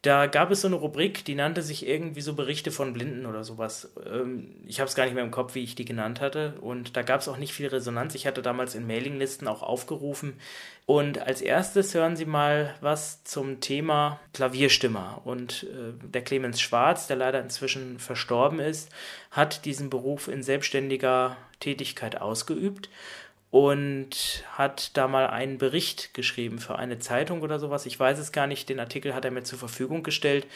da 0.03 0.26
gab 0.26 0.50
es 0.50 0.62
so 0.62 0.66
eine 0.66 0.74
Rubrik, 0.74 1.24
die 1.24 1.36
nannte 1.36 1.62
sich 1.62 1.86
irgendwie 1.86 2.22
so 2.22 2.34
Berichte 2.34 2.72
von 2.72 2.92
Blinden 2.92 3.24
oder 3.24 3.44
sowas. 3.44 3.92
Ähm, 4.05 4.50
ich 4.66 4.80
habe 4.80 4.88
es 4.88 4.96
gar 4.96 5.05
nicht 5.05 5.14
mehr 5.14 5.22
im 5.22 5.30
Kopf, 5.30 5.55
wie 5.55 5.62
ich 5.62 5.76
die 5.76 5.84
genannt 5.84 6.20
hatte. 6.20 6.55
Und 6.61 6.96
da 6.96 7.03
gab 7.03 7.20
es 7.20 7.28
auch 7.28 7.36
nicht 7.36 7.53
viel 7.53 7.68
Resonanz. 7.68 8.16
Ich 8.16 8.26
hatte 8.26 8.42
damals 8.42 8.74
in 8.74 8.84
Mailinglisten 8.84 9.46
auch 9.46 9.62
aufgerufen. 9.62 10.34
Und 10.86 11.20
als 11.20 11.40
erstes 11.40 11.94
hören 11.94 12.16
Sie 12.16 12.24
mal 12.24 12.74
was 12.80 13.22
zum 13.22 13.61
Thema 13.61 14.18
Klavierstimmer. 14.32 15.22
Und 15.24 15.68
äh, 15.70 15.92
der 16.03 16.22
Clemens 16.22 16.61
Schwarz, 16.61 17.07
der 17.07 17.16
leider 17.16 17.40
inzwischen 17.40 18.00
verstorben 18.00 18.59
ist, 18.59 18.90
hat 19.30 19.64
diesen 19.64 19.88
Beruf 19.88 20.26
in 20.26 20.42
selbstständiger 20.42 21.36
Tätigkeit 21.61 22.20
ausgeübt 22.20 22.88
und 23.53 24.44
hat 24.55 24.96
da 24.96 25.09
mal 25.09 25.26
einen 25.26 25.59
Bericht 25.59 26.14
geschrieben 26.14 26.59
für 26.59 26.78
eine 26.78 26.98
Zeitung 26.98 27.42
oder 27.42 27.59
sowas. 27.59 27.84
Ich 27.84 28.00
weiß 28.00 28.18
es 28.18 28.32
gar 28.32 28.46
nicht, 28.46 28.70
den 28.70 28.80
Artikel 28.80 29.14
hat 29.14 29.26
er 29.26 29.30
mir 29.30 29.42
zur 29.42 29.59
Verfügung 29.59 30.03
gestellt 30.03 30.46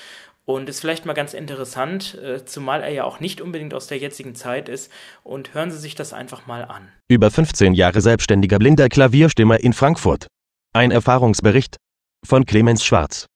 und 0.47 0.71
ist 0.71 0.81
vielleicht 0.81 1.05
mal 1.05 1.13
ganz 1.13 1.35
interessant, 1.35 2.15
äh, 2.15 2.47
zumal 2.47 2.83
er 2.83 2.89
ja 2.89 3.05
auch 3.05 3.21
nicht 3.21 3.43
unbedingt 3.43 3.75
aus 3.75 3.87
der 3.87 3.99
jetzigen 3.99 4.35
Zeit 4.35 4.71
ist. 4.71 4.91
Und 5.25 5.53
hören 5.53 5.71
Sie 5.71 5.77
sich 5.77 5.95
das 5.95 6.15
einfach 6.15 6.47
mal 6.47 6.65
an. 6.65 6.89
Über 7.07 7.31
15 7.31 7.75
Jahre 7.75 8.01
selbstständiger 8.01 8.59
blinder 8.59 8.89
Klavierstimmer 8.89 9.61
in 9.61 9.75
Frankfurt. 9.75 10.27
Ein 10.73 10.91
Erfahrungsbericht 10.91 11.77
von 12.25 12.47
Clemens 12.47 12.83
Schwarz. 12.83 13.27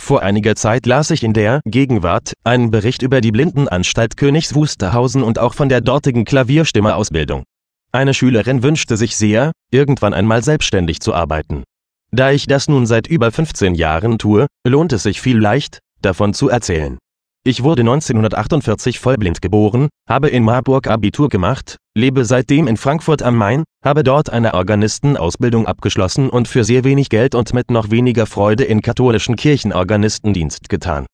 Vor 0.00 0.22
einiger 0.22 0.56
Zeit 0.56 0.86
las 0.86 1.10
ich 1.10 1.22
in 1.22 1.34
der 1.34 1.60
Gegenwart 1.66 2.32
einen 2.44 2.70
Bericht 2.70 3.02
über 3.02 3.20
die 3.20 3.30
Blindenanstalt 3.30 4.16
Königs 4.16 4.54
Wusterhausen 4.54 5.22
und 5.22 5.38
auch 5.38 5.52
von 5.52 5.68
der 5.68 5.82
dortigen 5.82 6.24
Klavierstimmerausbildung. 6.24 7.44
Eine 7.92 8.14
Schülerin 8.14 8.62
wünschte 8.62 8.96
sich 8.96 9.16
sehr, 9.16 9.50
irgendwann 9.72 10.14
einmal 10.14 10.44
selbstständig 10.44 11.00
zu 11.00 11.12
arbeiten. 11.12 11.64
Da 12.12 12.30
ich 12.30 12.46
das 12.46 12.68
nun 12.68 12.86
seit 12.86 13.08
über 13.08 13.32
15 13.32 13.74
Jahren 13.74 14.18
tue, 14.18 14.46
lohnt 14.66 14.92
es 14.92 15.02
sich 15.02 15.20
viel 15.20 15.38
leicht, 15.38 15.80
davon 16.00 16.32
zu 16.32 16.48
erzählen. 16.48 16.98
Ich 17.44 17.62
wurde 17.62 17.82
1948 17.82 19.00
vollblind 19.00 19.42
geboren, 19.42 19.88
habe 20.08 20.28
in 20.28 20.44
Marburg 20.44 20.88
Abitur 20.88 21.28
gemacht, 21.28 21.78
lebe 21.96 22.24
seitdem 22.24 22.68
in 22.68 22.76
Frankfurt 22.76 23.22
am 23.22 23.36
Main, 23.36 23.64
habe 23.84 24.04
dort 24.04 24.30
eine 24.30 24.54
Organistenausbildung 24.54 25.66
abgeschlossen 25.66 26.28
und 26.30 26.48
für 26.48 26.64
sehr 26.64 26.84
wenig 26.84 27.08
Geld 27.08 27.34
und 27.34 27.54
mit 27.54 27.70
noch 27.70 27.90
weniger 27.90 28.26
Freude 28.26 28.64
in 28.64 28.82
katholischen 28.82 29.36
Kirchen 29.36 29.72
Organistendienst 29.72 30.68
getan. 30.68 31.06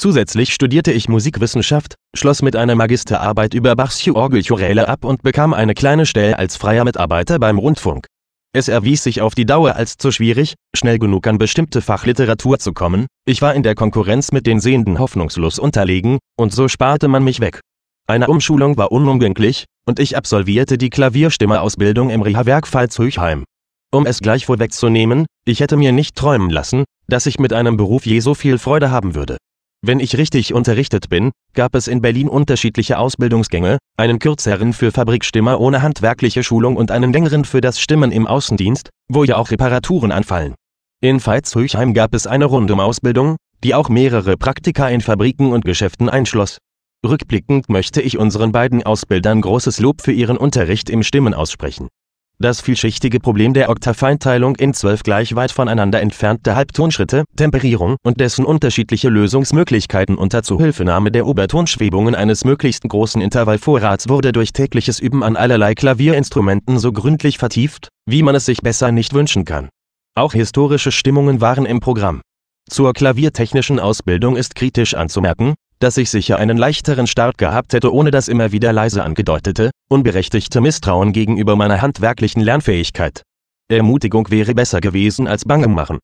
Zusätzlich 0.00 0.54
studierte 0.54 0.92
ich 0.92 1.10
Musikwissenschaft, 1.10 1.96
schloss 2.16 2.40
mit 2.40 2.56
einer 2.56 2.74
Magisterarbeit 2.74 3.52
über 3.52 3.76
Bachs 3.76 4.08
Orgelchoräle 4.08 4.88
ab 4.88 5.04
und 5.04 5.20
bekam 5.20 5.52
eine 5.52 5.74
kleine 5.74 6.06
Stelle 6.06 6.38
als 6.38 6.56
freier 6.56 6.84
Mitarbeiter 6.84 7.38
beim 7.38 7.58
Rundfunk. 7.58 8.06
Es 8.54 8.68
erwies 8.68 9.02
sich 9.02 9.20
auf 9.20 9.34
die 9.34 9.44
Dauer 9.44 9.76
als 9.76 9.98
zu 9.98 10.10
schwierig, 10.10 10.54
schnell 10.74 10.98
genug 10.98 11.26
an 11.26 11.36
bestimmte 11.36 11.82
Fachliteratur 11.82 12.58
zu 12.58 12.72
kommen, 12.72 13.08
ich 13.26 13.42
war 13.42 13.54
in 13.54 13.62
der 13.62 13.74
Konkurrenz 13.74 14.32
mit 14.32 14.46
den 14.46 14.58
Sehenden 14.58 14.98
hoffnungslos 14.98 15.58
unterlegen, 15.58 16.18
und 16.38 16.54
so 16.54 16.66
sparte 16.66 17.06
man 17.06 17.22
mich 17.22 17.40
weg. 17.40 17.60
Eine 18.06 18.28
Umschulung 18.28 18.78
war 18.78 18.92
unumgänglich, 18.92 19.66
und 19.84 20.00
ich 20.00 20.16
absolvierte 20.16 20.78
die 20.78 20.88
Klavierstimmerausbildung 20.88 22.08
im 22.08 22.22
Reha-Werk 22.22 22.66
Pfalz-Höchheim. 22.66 23.44
Um 23.92 24.06
es 24.06 24.20
gleich 24.20 24.46
vorwegzunehmen, 24.46 25.26
ich 25.44 25.60
hätte 25.60 25.76
mir 25.76 25.92
nicht 25.92 26.16
träumen 26.16 26.48
lassen, 26.48 26.84
dass 27.06 27.26
ich 27.26 27.38
mit 27.38 27.52
einem 27.52 27.76
Beruf 27.76 28.06
je 28.06 28.20
so 28.20 28.32
viel 28.32 28.56
Freude 28.56 28.90
haben 28.90 29.14
würde. 29.14 29.36
Wenn 29.82 29.98
ich 29.98 30.18
richtig 30.18 30.52
unterrichtet 30.52 31.08
bin, 31.08 31.30
gab 31.54 31.74
es 31.74 31.88
in 31.88 32.02
Berlin 32.02 32.28
unterschiedliche 32.28 32.98
Ausbildungsgänge, 32.98 33.78
einen 33.96 34.18
kürzeren 34.18 34.74
für 34.74 34.92
Fabrikstimmer 34.92 35.58
ohne 35.58 35.80
handwerkliche 35.80 36.42
Schulung 36.42 36.76
und 36.76 36.90
einen 36.90 37.14
längeren 37.14 37.46
für 37.46 37.62
das 37.62 37.80
Stimmen 37.80 38.12
im 38.12 38.26
Außendienst, 38.26 38.90
wo 39.08 39.24
ja 39.24 39.36
auch 39.36 39.50
Reparaturen 39.50 40.12
anfallen. 40.12 40.54
In 41.02 41.18
Veitshöchheim 41.18 41.94
gab 41.94 42.14
es 42.14 42.26
eine 42.26 42.44
Rundum-Ausbildung, 42.44 43.36
die 43.64 43.74
auch 43.74 43.88
mehrere 43.88 44.36
Praktika 44.36 44.86
in 44.90 45.00
Fabriken 45.00 45.50
und 45.50 45.64
Geschäften 45.64 46.10
einschloss. 46.10 46.58
Rückblickend 47.06 47.70
möchte 47.70 48.02
ich 48.02 48.18
unseren 48.18 48.52
beiden 48.52 48.82
Ausbildern 48.82 49.40
großes 49.40 49.80
Lob 49.80 50.02
für 50.02 50.12
ihren 50.12 50.36
Unterricht 50.36 50.90
im 50.90 51.02
Stimmen 51.02 51.32
aussprechen. 51.32 51.88
Das 52.42 52.62
vielschichtige 52.62 53.20
Problem 53.20 53.52
der 53.52 53.68
Oktaveinteilung 53.68 54.56
in 54.56 54.72
zwölf 54.72 55.02
gleich 55.02 55.34
weit 55.34 55.52
voneinander 55.52 56.00
entfernte 56.00 56.56
Halbtonschritte, 56.56 57.24
Temperierung 57.36 57.96
und 58.02 58.18
dessen 58.18 58.46
unterschiedliche 58.46 59.10
Lösungsmöglichkeiten 59.10 60.16
unter 60.16 60.42
Zuhilfenahme 60.42 61.10
der 61.10 61.26
Obertonschwebungen 61.26 62.14
eines 62.14 62.46
möglichst 62.46 62.84
großen 62.84 63.20
Intervallvorrats 63.20 64.08
wurde 64.08 64.32
durch 64.32 64.54
tägliches 64.54 65.00
Üben 65.00 65.22
an 65.22 65.36
allerlei 65.36 65.74
Klavierinstrumenten 65.74 66.78
so 66.78 66.92
gründlich 66.92 67.36
vertieft, 67.36 67.88
wie 68.06 68.22
man 68.22 68.34
es 68.34 68.46
sich 68.46 68.62
besser 68.62 68.90
nicht 68.90 69.12
wünschen 69.12 69.44
kann. 69.44 69.68
Auch 70.16 70.32
historische 70.32 70.92
Stimmungen 70.92 71.42
waren 71.42 71.66
im 71.66 71.80
Programm. 71.80 72.22
Zur 72.70 72.94
klaviertechnischen 72.94 73.78
Ausbildung 73.78 74.36
ist 74.36 74.54
kritisch 74.54 74.94
anzumerken, 74.94 75.56
dass 75.80 75.96
ich 75.96 76.10
sicher 76.10 76.38
einen 76.38 76.58
leichteren 76.58 77.06
Start 77.06 77.38
gehabt 77.38 77.72
hätte 77.72 77.92
ohne 77.92 78.10
das 78.10 78.28
immer 78.28 78.52
wieder 78.52 78.72
leise 78.72 79.02
angedeutete, 79.02 79.70
unberechtigte 79.88 80.60
Misstrauen 80.60 81.12
gegenüber 81.12 81.56
meiner 81.56 81.82
handwerklichen 81.82 82.42
Lernfähigkeit. 82.42 83.22
Ermutigung 83.68 84.30
wäre 84.30 84.54
besser 84.54 84.80
gewesen 84.80 85.26
als 85.26 85.44
Bange 85.44 85.68
machen. 85.68 85.98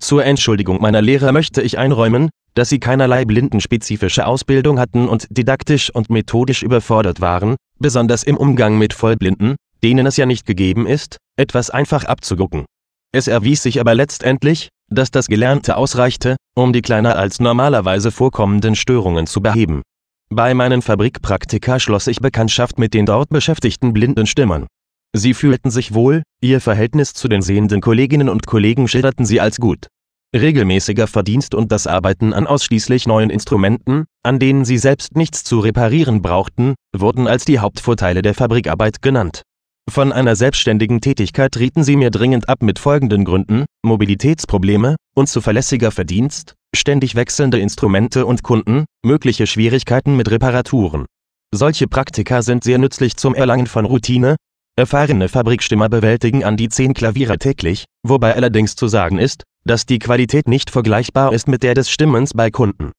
Zur 0.00 0.24
Entschuldigung 0.24 0.80
meiner 0.80 1.00
Lehrer 1.00 1.32
möchte 1.32 1.62
ich 1.62 1.78
einräumen, 1.78 2.30
dass 2.54 2.68
sie 2.68 2.80
keinerlei 2.80 3.24
blindenspezifische 3.24 4.26
Ausbildung 4.26 4.78
hatten 4.78 5.08
und 5.08 5.26
didaktisch 5.30 5.90
und 5.90 6.10
methodisch 6.10 6.62
überfordert 6.62 7.20
waren, 7.20 7.56
besonders 7.78 8.24
im 8.24 8.36
Umgang 8.36 8.76
mit 8.76 8.92
Vollblinden, 8.92 9.56
denen 9.82 10.06
es 10.06 10.16
ja 10.16 10.26
nicht 10.26 10.44
gegeben 10.44 10.86
ist, 10.86 11.16
etwas 11.36 11.70
einfach 11.70 12.04
abzugucken. 12.04 12.66
Es 13.14 13.28
erwies 13.28 13.62
sich 13.62 13.80
aber 13.80 13.94
letztendlich, 13.94 14.68
dass 14.92 15.10
das 15.10 15.26
Gelernte 15.26 15.76
ausreichte, 15.76 16.36
um 16.54 16.72
die 16.72 16.82
kleiner 16.82 17.16
als 17.16 17.40
normalerweise 17.40 18.10
vorkommenden 18.10 18.74
Störungen 18.74 19.26
zu 19.26 19.40
beheben. 19.40 19.82
Bei 20.30 20.54
meinen 20.54 20.82
Fabrikpraktika 20.82 21.78
schloss 21.78 22.06
ich 22.06 22.20
Bekanntschaft 22.20 22.78
mit 22.78 22.94
den 22.94 23.06
dort 23.06 23.28
beschäftigten 23.28 23.92
blinden 23.92 24.26
Stimmern. 24.26 24.66
Sie 25.14 25.34
fühlten 25.34 25.70
sich 25.70 25.92
wohl, 25.92 26.22
ihr 26.40 26.60
Verhältnis 26.60 27.12
zu 27.12 27.28
den 27.28 27.42
sehenden 27.42 27.82
Kolleginnen 27.82 28.30
und 28.30 28.46
Kollegen 28.46 28.88
schilderten 28.88 29.26
sie 29.26 29.40
als 29.40 29.58
gut. 29.58 29.88
Regelmäßiger 30.34 31.06
Verdienst 31.06 31.54
und 31.54 31.70
das 31.70 31.86
Arbeiten 31.86 32.32
an 32.32 32.46
ausschließlich 32.46 33.06
neuen 33.06 33.28
Instrumenten, 33.28 34.06
an 34.22 34.38
denen 34.38 34.64
sie 34.64 34.78
selbst 34.78 35.14
nichts 35.14 35.44
zu 35.44 35.60
reparieren 35.60 36.22
brauchten, 36.22 36.74
wurden 36.96 37.26
als 37.26 37.44
die 37.44 37.58
Hauptvorteile 37.58 38.22
der 38.22 38.32
Fabrikarbeit 38.32 39.02
genannt. 39.02 39.42
Von 39.90 40.12
einer 40.12 40.36
selbstständigen 40.36 41.00
Tätigkeit 41.00 41.56
rieten 41.56 41.84
sie 41.84 41.96
mir 41.96 42.10
dringend 42.10 42.48
ab 42.48 42.62
mit 42.62 42.78
folgenden 42.78 43.24
Gründen, 43.24 43.66
Mobilitätsprobleme, 43.84 44.96
unzuverlässiger 45.14 45.90
Verdienst, 45.90 46.54
ständig 46.74 47.14
wechselnde 47.14 47.58
Instrumente 47.58 48.24
und 48.24 48.42
Kunden, 48.42 48.86
mögliche 49.04 49.46
Schwierigkeiten 49.46 50.16
mit 50.16 50.30
Reparaturen. 50.30 51.06
Solche 51.54 51.88
Praktika 51.88 52.42
sind 52.42 52.64
sehr 52.64 52.78
nützlich 52.78 53.16
zum 53.16 53.34
Erlangen 53.34 53.66
von 53.66 53.84
Routine, 53.84 54.36
Erfahrene 54.74 55.28
Fabrikstimmer 55.28 55.90
bewältigen 55.90 56.44
an 56.44 56.56
die 56.56 56.70
zehn 56.70 56.94
Klaviere 56.94 57.36
täglich, 57.36 57.84
wobei 58.02 58.34
allerdings 58.34 58.74
zu 58.74 58.88
sagen 58.88 59.18
ist, 59.18 59.42
dass 59.66 59.84
die 59.84 59.98
Qualität 59.98 60.48
nicht 60.48 60.70
vergleichbar 60.70 61.34
ist 61.34 61.46
mit 61.46 61.62
der 61.62 61.74
des 61.74 61.90
Stimmens 61.90 62.32
bei 62.32 62.50
Kunden. 62.50 62.92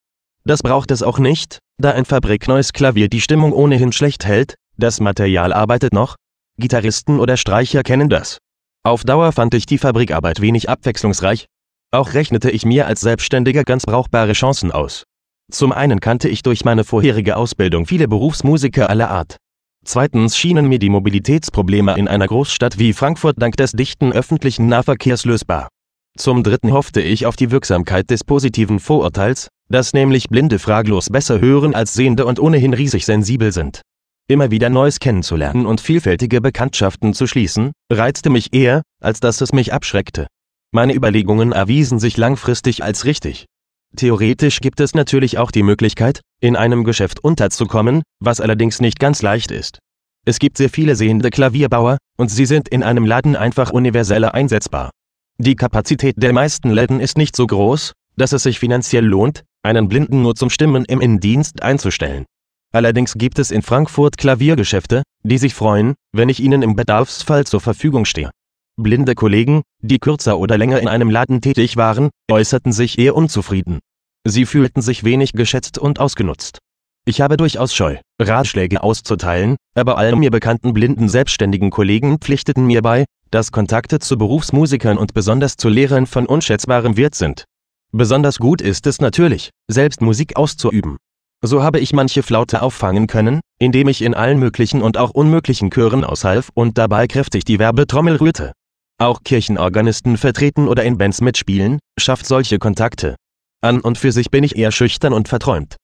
Das 0.45 0.61
braucht 0.61 0.91
es 0.91 1.01
auch 1.01 1.17
nicht, 1.17 1.57
da 1.79 1.89
ein 1.91 2.05
fabrikneues 2.05 2.73
Klavier 2.73 3.09
die 3.09 3.21
Stimmung 3.21 3.53
ohnehin 3.53 3.91
schlecht 3.91 4.25
hält, 4.25 4.53
das 4.77 4.99
Material 4.99 5.51
arbeitet 5.51 5.93
noch, 5.93 6.15
Gitarristen 6.59 7.19
oder 7.19 7.37
Streicher 7.37 7.83
kennen 7.83 8.09
das. 8.09 8.37
Auf 8.83 9.03
Dauer 9.03 9.31
fand 9.31 9.53
ich 9.53 9.65
die 9.65 9.77
Fabrikarbeit 9.77 10.41
wenig 10.41 10.69
abwechslungsreich, 10.69 11.47
auch 11.91 12.13
rechnete 12.13 12.49
ich 12.49 12.65
mir 12.65 12.87
als 12.87 13.01
Selbstständiger 13.01 13.63
ganz 13.63 13.85
brauchbare 13.85 14.33
Chancen 14.33 14.71
aus. 14.71 15.03
Zum 15.51 15.71
einen 15.71 15.99
kannte 15.99 16.29
ich 16.29 16.41
durch 16.41 16.65
meine 16.65 16.83
vorherige 16.83 17.37
Ausbildung 17.37 17.85
viele 17.85 18.07
Berufsmusiker 18.07 18.89
aller 18.89 19.09
Art. 19.09 19.37
Zweitens 19.85 20.37
schienen 20.37 20.67
mir 20.67 20.79
die 20.79 20.89
Mobilitätsprobleme 20.89 21.95
in 21.97 22.07
einer 22.07 22.27
Großstadt 22.27 22.79
wie 22.79 22.93
Frankfurt 22.93 23.41
dank 23.41 23.57
des 23.57 23.73
dichten 23.73 24.11
öffentlichen 24.13 24.67
Nahverkehrs 24.67 25.25
lösbar. 25.25 25.67
Zum 26.17 26.43
dritten 26.43 26.71
hoffte 26.71 27.01
ich 27.01 27.25
auf 27.25 27.35
die 27.35 27.51
Wirksamkeit 27.51 28.09
des 28.09 28.23
positiven 28.23 28.79
Vorurteils, 28.79 29.49
dass 29.69 29.93
nämlich 29.93 30.29
Blinde 30.29 30.59
fraglos 30.59 31.09
besser 31.09 31.41
hören 31.41 31.75
als 31.75 31.93
Sehende 31.93 32.25
und 32.25 32.39
ohnehin 32.39 32.73
riesig 32.73 33.05
sensibel 33.05 33.51
sind. 33.51 33.81
Immer 34.29 34.51
wieder 34.51 34.69
Neues 34.69 34.99
kennenzulernen 34.99 35.65
und 35.65 35.81
vielfältige 35.81 36.39
Bekanntschaften 36.39 37.13
zu 37.13 37.27
schließen, 37.27 37.73
reizte 37.91 38.29
mich 38.29 38.53
eher, 38.53 38.81
als 39.01 39.19
dass 39.19 39.41
es 39.41 39.51
mich 39.51 39.73
abschreckte. 39.73 40.27
Meine 40.71 40.95
Überlegungen 40.95 41.51
erwiesen 41.51 41.99
sich 41.99 42.15
langfristig 42.15 42.83
als 42.83 43.03
richtig. 43.03 43.45
Theoretisch 43.97 44.61
gibt 44.61 44.79
es 44.79 44.95
natürlich 44.95 45.37
auch 45.37 45.51
die 45.51 45.61
Möglichkeit, 45.61 46.21
in 46.39 46.55
einem 46.55 46.85
Geschäft 46.85 47.23
unterzukommen, 47.23 48.01
was 48.21 48.39
allerdings 48.39 48.79
nicht 48.79 48.97
ganz 48.97 49.21
leicht 49.21 49.51
ist. 49.51 49.79
Es 50.25 50.39
gibt 50.39 50.57
sehr 50.57 50.69
viele 50.69 50.95
sehende 50.95 51.29
Klavierbauer, 51.29 51.97
und 52.17 52.29
sie 52.29 52.45
sind 52.45 52.69
in 52.69 52.81
einem 52.81 53.05
Laden 53.05 53.35
einfach 53.35 53.71
universeller 53.71 54.33
einsetzbar. 54.33 54.89
Die 55.37 55.55
Kapazität 55.55 56.15
der 56.17 56.31
meisten 56.31 56.69
Läden 56.69 57.01
ist 57.01 57.17
nicht 57.17 57.35
so 57.35 57.45
groß, 57.45 57.91
dass 58.15 58.31
es 58.31 58.43
sich 58.43 58.57
finanziell 58.57 59.05
lohnt, 59.05 59.43
einen 59.63 59.89
Blinden 59.89 60.21
nur 60.21 60.35
zum 60.35 60.49
Stimmen 60.49 60.85
im 60.85 61.01
Innendienst 61.01 61.61
einzustellen. 61.61 62.25
Allerdings 62.73 63.13
gibt 63.13 63.37
es 63.37 63.51
in 63.51 63.61
Frankfurt 63.61 64.17
Klaviergeschäfte, 64.17 65.03
die 65.21 65.37
sich 65.37 65.53
freuen, 65.53 65.93
wenn 66.11 66.27
ich 66.27 66.39
ihnen 66.39 66.63
im 66.63 66.75
Bedarfsfall 66.75 67.45
zur 67.45 67.61
Verfügung 67.61 68.05
stehe. 68.05 68.31
Blinde 68.81 69.13
Kollegen, 69.13 69.61
die 69.81 69.99
kürzer 69.99 70.39
oder 70.39 70.57
länger 70.57 70.79
in 70.79 70.87
einem 70.87 71.11
Laden 71.11 71.39
tätig 71.39 71.77
waren, 71.77 72.09
äußerten 72.31 72.73
sich 72.73 72.97
eher 72.97 73.15
unzufrieden. 73.15 73.79
Sie 74.27 74.47
fühlten 74.47 74.81
sich 74.81 75.03
wenig 75.03 75.33
geschätzt 75.33 75.77
und 75.77 75.99
ausgenutzt. 75.99 76.57
Ich 77.05 77.21
habe 77.21 77.37
durchaus 77.37 77.75
Scheu, 77.75 77.97
Ratschläge 78.19 78.81
auszuteilen, 78.81 79.57
aber 79.75 79.99
all 79.99 80.15
mir 80.15 80.31
bekannten 80.31 80.73
blinden 80.73 81.09
selbstständigen 81.09 81.69
Kollegen 81.69 82.17
pflichteten 82.17 82.65
mir 82.65 82.81
bei, 82.81 83.05
dass 83.29 83.51
Kontakte 83.51 83.99
zu 83.99 84.17
Berufsmusikern 84.17 84.97
und 84.97 85.13
besonders 85.13 85.57
zu 85.57 85.69
Lehrern 85.69 86.07
von 86.07 86.25
unschätzbarem 86.25 86.97
Wert 86.97 87.13
sind. 87.13 87.45
Besonders 87.91 88.39
gut 88.39 88.61
ist 88.61 88.87
es 88.87 88.99
natürlich, 88.99 89.51
selbst 89.67 90.01
Musik 90.01 90.37
auszuüben. 90.37 90.97
So 91.45 91.61
habe 91.61 91.81
ich 91.81 91.91
manche 91.91 92.23
Flaute 92.23 92.61
auffangen 92.61 93.07
können, 93.07 93.41
indem 93.59 93.89
ich 93.89 94.01
in 94.01 94.13
allen 94.13 94.39
möglichen 94.39 94.81
und 94.81 94.97
auch 94.97 95.09
unmöglichen 95.09 95.69
Chören 95.71 96.05
aushalf 96.05 96.49
und 96.53 96.77
dabei 96.77 97.05
kräftig 97.05 97.43
die 97.43 97.59
Werbetrommel 97.59 98.15
rührte. 98.15 98.53
Auch 98.97 99.23
Kirchenorganisten 99.25 100.15
vertreten 100.15 100.69
oder 100.69 100.85
in 100.85 100.97
Bands 100.97 101.19
mitspielen, 101.19 101.79
schafft 101.99 102.25
solche 102.25 102.59
Kontakte. 102.59 103.15
An 103.61 103.81
und 103.81 103.97
für 103.97 104.13
sich 104.13 104.31
bin 104.31 104.45
ich 104.45 104.55
eher 104.55 104.71
schüchtern 104.71 105.11
und 105.11 105.27
verträumt. 105.27 105.75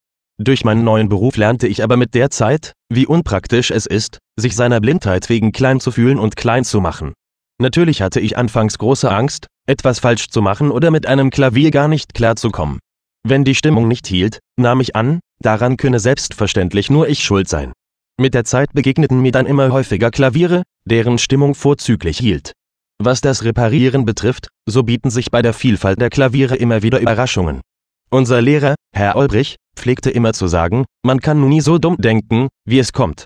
Durch 0.42 0.64
meinen 0.64 0.86
neuen 0.86 1.10
Beruf 1.10 1.36
lernte 1.36 1.68
ich 1.68 1.84
aber 1.84 1.98
mit 1.98 2.16
der 2.16 2.30
Zeit, 2.32 2.72
wie 2.88 3.06
unpraktisch 3.06 3.70
es 3.70 3.86
ist, 3.86 4.20
sich 4.40 4.56
seiner 4.56 4.80
Blindheit 4.80 5.28
wegen 5.28 5.52
klein 5.52 5.82
zu 5.82 5.92
fühlen 5.92 6.20
und 6.20 6.38
klein 6.38 6.64
zu 6.64 6.80
machen. 6.80 7.12
Natürlich 7.62 8.02
hatte 8.02 8.22
ich 8.22 8.38
anfangs 8.38 8.78
große 8.78 9.12
Angst, 9.12 9.48
etwas 9.68 10.00
falsch 10.00 10.30
zu 10.30 10.42
machen 10.42 10.72
oder 10.72 10.90
mit 10.90 11.06
einem 11.06 11.30
Klavier 11.30 11.72
gar 11.72 11.90
nicht 11.90 12.14
klarzukommen. 12.14 12.80
Wenn 13.28 13.44
die 13.44 13.56
Stimmung 13.56 13.90
nicht 13.90 14.08
hielt, 14.08 14.40
nahm 14.58 14.80
ich 14.80 14.96
an, 14.96 15.20
daran 15.40 15.78
könne 15.78 16.00
selbstverständlich 16.00 16.90
nur 16.90 17.08
ich 17.08 17.24
schuld 17.24 17.48
sein. 17.48 17.74
Mit 18.20 18.34
der 18.34 18.44
Zeit 18.44 18.74
begegneten 18.74 19.22
mir 19.22 19.32
dann 19.32 19.46
immer 19.46 19.72
häufiger 19.72 20.12
Klaviere, 20.12 20.64
deren 20.86 21.18
Stimmung 21.18 21.56
vorzüglich 21.56 22.18
hielt. 22.18 22.52
Was 23.02 23.22
das 23.22 23.46
Reparieren 23.46 24.04
betrifft, 24.04 24.50
so 24.68 24.84
bieten 24.84 25.10
sich 25.10 25.32
bei 25.32 25.42
der 25.42 25.54
Vielfalt 25.54 26.02
der 26.02 26.10
Klaviere 26.10 26.56
immer 26.56 26.84
wieder 26.84 27.00
Überraschungen. 27.00 27.62
Unser 28.12 28.42
Lehrer, 28.42 28.76
Herr 28.94 29.16
Olbrich, 29.16 29.56
pflegte 29.78 30.10
immer 30.10 30.34
zu 30.34 30.48
sagen, 30.48 30.84
man 31.06 31.22
kann 31.22 31.48
nie 31.48 31.62
so 31.62 31.78
dumm 31.78 31.96
denken, 31.98 32.50
wie 32.66 32.80
es 32.80 32.92
kommt. 32.92 33.26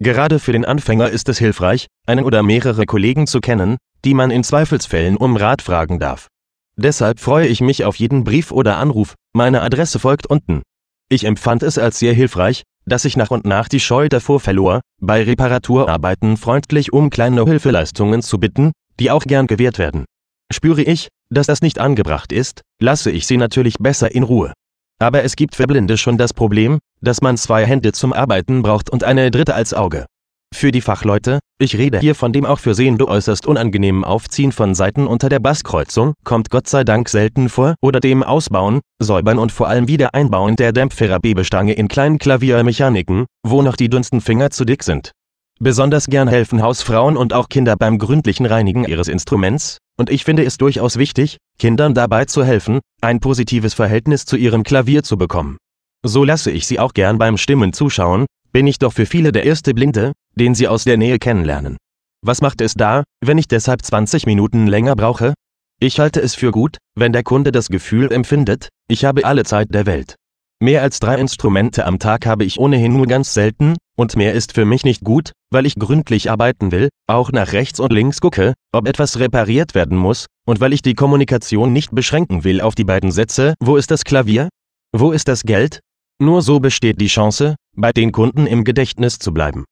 Gerade 0.00 0.38
für 0.38 0.52
den 0.52 0.64
Anfänger 0.64 1.08
ist 1.08 1.28
es 1.28 1.38
hilfreich, 1.38 1.86
einen 2.06 2.24
oder 2.24 2.42
mehrere 2.42 2.84
Kollegen 2.84 3.26
zu 3.26 3.40
kennen, 3.40 3.78
die 4.04 4.12
man 4.12 4.30
in 4.30 4.44
Zweifelsfällen 4.44 5.16
um 5.16 5.36
Rat 5.36 5.62
fragen 5.62 5.98
darf. 5.98 6.28
Deshalb 6.76 7.20
freue 7.20 7.46
ich 7.46 7.60
mich 7.60 7.84
auf 7.84 7.96
jeden 7.96 8.24
Brief 8.24 8.50
oder 8.50 8.76
Anruf, 8.76 9.14
meine 9.32 9.62
Adresse 9.62 9.98
folgt 9.98 10.26
unten. 10.26 10.62
Ich 11.08 11.24
empfand 11.24 11.62
es 11.62 11.78
als 11.78 11.98
sehr 11.98 12.14
hilfreich, 12.14 12.62
dass 12.86 13.04
ich 13.04 13.16
nach 13.16 13.30
und 13.30 13.44
nach 13.44 13.68
die 13.68 13.80
Scheu 13.80 14.08
davor 14.08 14.40
verlor, 14.40 14.80
bei 15.00 15.22
Reparaturarbeiten 15.22 16.36
freundlich 16.36 16.92
um 16.92 17.10
kleine 17.10 17.44
Hilfeleistungen 17.44 18.22
zu 18.22 18.38
bitten, 18.38 18.72
die 19.00 19.10
auch 19.10 19.22
gern 19.22 19.46
gewährt 19.46 19.78
werden. 19.78 20.04
Spüre 20.52 20.82
ich, 20.82 21.08
dass 21.30 21.46
das 21.46 21.62
nicht 21.62 21.78
angebracht 21.78 22.32
ist, 22.32 22.62
lasse 22.80 23.10
ich 23.10 23.26
sie 23.26 23.36
natürlich 23.36 23.76
besser 23.78 24.14
in 24.14 24.22
Ruhe. 24.22 24.52
Aber 25.00 25.24
es 25.24 25.36
gibt 25.36 25.56
für 25.56 25.66
Blinde 25.66 25.98
schon 25.98 26.18
das 26.18 26.32
Problem, 26.32 26.78
dass 27.00 27.20
man 27.20 27.36
zwei 27.36 27.66
Hände 27.66 27.92
zum 27.92 28.12
Arbeiten 28.12 28.62
braucht 28.62 28.90
und 28.90 29.04
eine 29.04 29.30
dritte 29.30 29.54
als 29.54 29.74
Auge. 29.74 30.06
Für 30.54 30.70
die 30.70 30.82
Fachleute, 30.82 31.40
ich 31.58 31.76
rede 31.76 31.98
hier 31.98 32.14
von 32.14 32.32
dem 32.32 32.46
auch 32.46 32.60
für 32.60 32.76
Sehende 32.76 33.08
äußerst 33.08 33.44
unangenehmen 33.44 34.04
Aufziehen 34.04 34.52
von 34.52 34.76
Seiten 34.76 35.08
unter 35.08 35.28
der 35.28 35.40
Basskreuzung, 35.40 36.14
kommt 36.22 36.48
Gott 36.48 36.68
sei 36.68 36.84
Dank 36.84 37.08
selten 37.08 37.48
vor, 37.48 37.74
oder 37.82 37.98
dem 37.98 38.22
Ausbauen, 38.22 38.80
Säubern 39.00 39.40
und 39.40 39.50
vor 39.50 39.66
allem 39.66 39.88
wieder 39.88 40.14
Einbauen 40.14 40.54
der 40.54 40.72
Dämpferer-Bebestange 40.72 41.72
in 41.72 41.88
kleinen 41.88 42.18
Klaviermechaniken, 42.18 43.26
wo 43.44 43.62
noch 43.62 43.74
die 43.74 43.88
dünnsten 43.88 44.20
Finger 44.20 44.50
zu 44.50 44.64
dick 44.64 44.84
sind. 44.84 45.10
Besonders 45.58 46.06
gern 46.06 46.28
helfen 46.28 46.62
Hausfrauen 46.62 47.16
und 47.16 47.32
auch 47.32 47.48
Kinder 47.48 47.74
beim 47.76 47.98
gründlichen 47.98 48.46
Reinigen 48.46 48.84
ihres 48.84 49.08
Instruments, 49.08 49.78
und 49.98 50.08
ich 50.08 50.24
finde 50.24 50.44
es 50.44 50.56
durchaus 50.56 50.98
wichtig, 50.98 51.38
Kindern 51.58 51.94
dabei 51.94 52.26
zu 52.26 52.44
helfen, 52.44 52.78
ein 53.02 53.18
positives 53.18 53.74
Verhältnis 53.74 54.24
zu 54.24 54.36
ihrem 54.36 54.62
Klavier 54.62 55.02
zu 55.02 55.18
bekommen. 55.18 55.56
So 56.04 56.22
lasse 56.22 56.52
ich 56.52 56.68
sie 56.68 56.78
auch 56.78 56.94
gern 56.94 57.18
beim 57.18 57.38
Stimmen 57.38 57.72
zuschauen, 57.72 58.26
bin 58.52 58.68
ich 58.68 58.78
doch 58.78 58.92
für 58.92 59.04
viele 59.04 59.32
der 59.32 59.44
erste 59.44 59.74
Blinde, 59.74 60.12
den 60.34 60.54
sie 60.54 60.68
aus 60.68 60.84
der 60.84 60.96
Nähe 60.96 61.18
kennenlernen. 61.18 61.76
Was 62.24 62.40
macht 62.40 62.60
es 62.60 62.74
da, 62.74 63.04
wenn 63.20 63.38
ich 63.38 63.48
deshalb 63.48 63.82
20 63.82 64.26
Minuten 64.26 64.66
länger 64.66 64.96
brauche? 64.96 65.34
Ich 65.80 66.00
halte 66.00 66.20
es 66.20 66.34
für 66.34 66.52
gut, 66.52 66.78
wenn 66.94 67.12
der 67.12 67.22
Kunde 67.22 67.52
das 67.52 67.68
Gefühl 67.68 68.10
empfindet, 68.12 68.68
ich 68.88 69.04
habe 69.04 69.24
alle 69.24 69.44
Zeit 69.44 69.74
der 69.74 69.86
Welt. 69.86 70.14
Mehr 70.60 70.82
als 70.82 71.00
drei 71.00 71.18
Instrumente 71.18 71.84
am 71.84 71.98
Tag 71.98 72.24
habe 72.26 72.44
ich 72.44 72.58
ohnehin 72.58 72.96
nur 72.96 73.06
ganz 73.06 73.34
selten, 73.34 73.76
und 73.96 74.16
mehr 74.16 74.32
ist 74.32 74.54
für 74.54 74.64
mich 74.64 74.84
nicht 74.84 75.02
gut, 75.02 75.32
weil 75.50 75.66
ich 75.66 75.74
gründlich 75.74 76.30
arbeiten 76.30 76.72
will, 76.72 76.88
auch 77.06 77.32
nach 77.32 77.52
rechts 77.52 77.80
und 77.80 77.92
links 77.92 78.20
gucke, 78.20 78.54
ob 78.72 78.88
etwas 78.88 79.18
repariert 79.18 79.74
werden 79.74 79.98
muss, 79.98 80.26
und 80.46 80.60
weil 80.60 80.72
ich 80.72 80.80
die 80.80 80.94
Kommunikation 80.94 81.72
nicht 81.72 81.94
beschränken 81.94 82.44
will 82.44 82.60
auf 82.60 82.74
die 82.74 82.84
beiden 82.84 83.10
Sätze, 83.10 83.54
wo 83.60 83.76
ist 83.76 83.90
das 83.90 84.04
Klavier? 84.04 84.48
Wo 84.92 85.12
ist 85.12 85.28
das 85.28 85.42
Geld? 85.42 85.80
Nur 86.20 86.40
so 86.40 86.60
besteht 86.60 87.00
die 87.00 87.08
Chance, 87.08 87.56
bei 87.76 87.92
den 87.92 88.12
Kunden 88.12 88.46
im 88.46 88.64
Gedächtnis 88.64 89.18
zu 89.18 89.34
bleiben. 89.34 89.64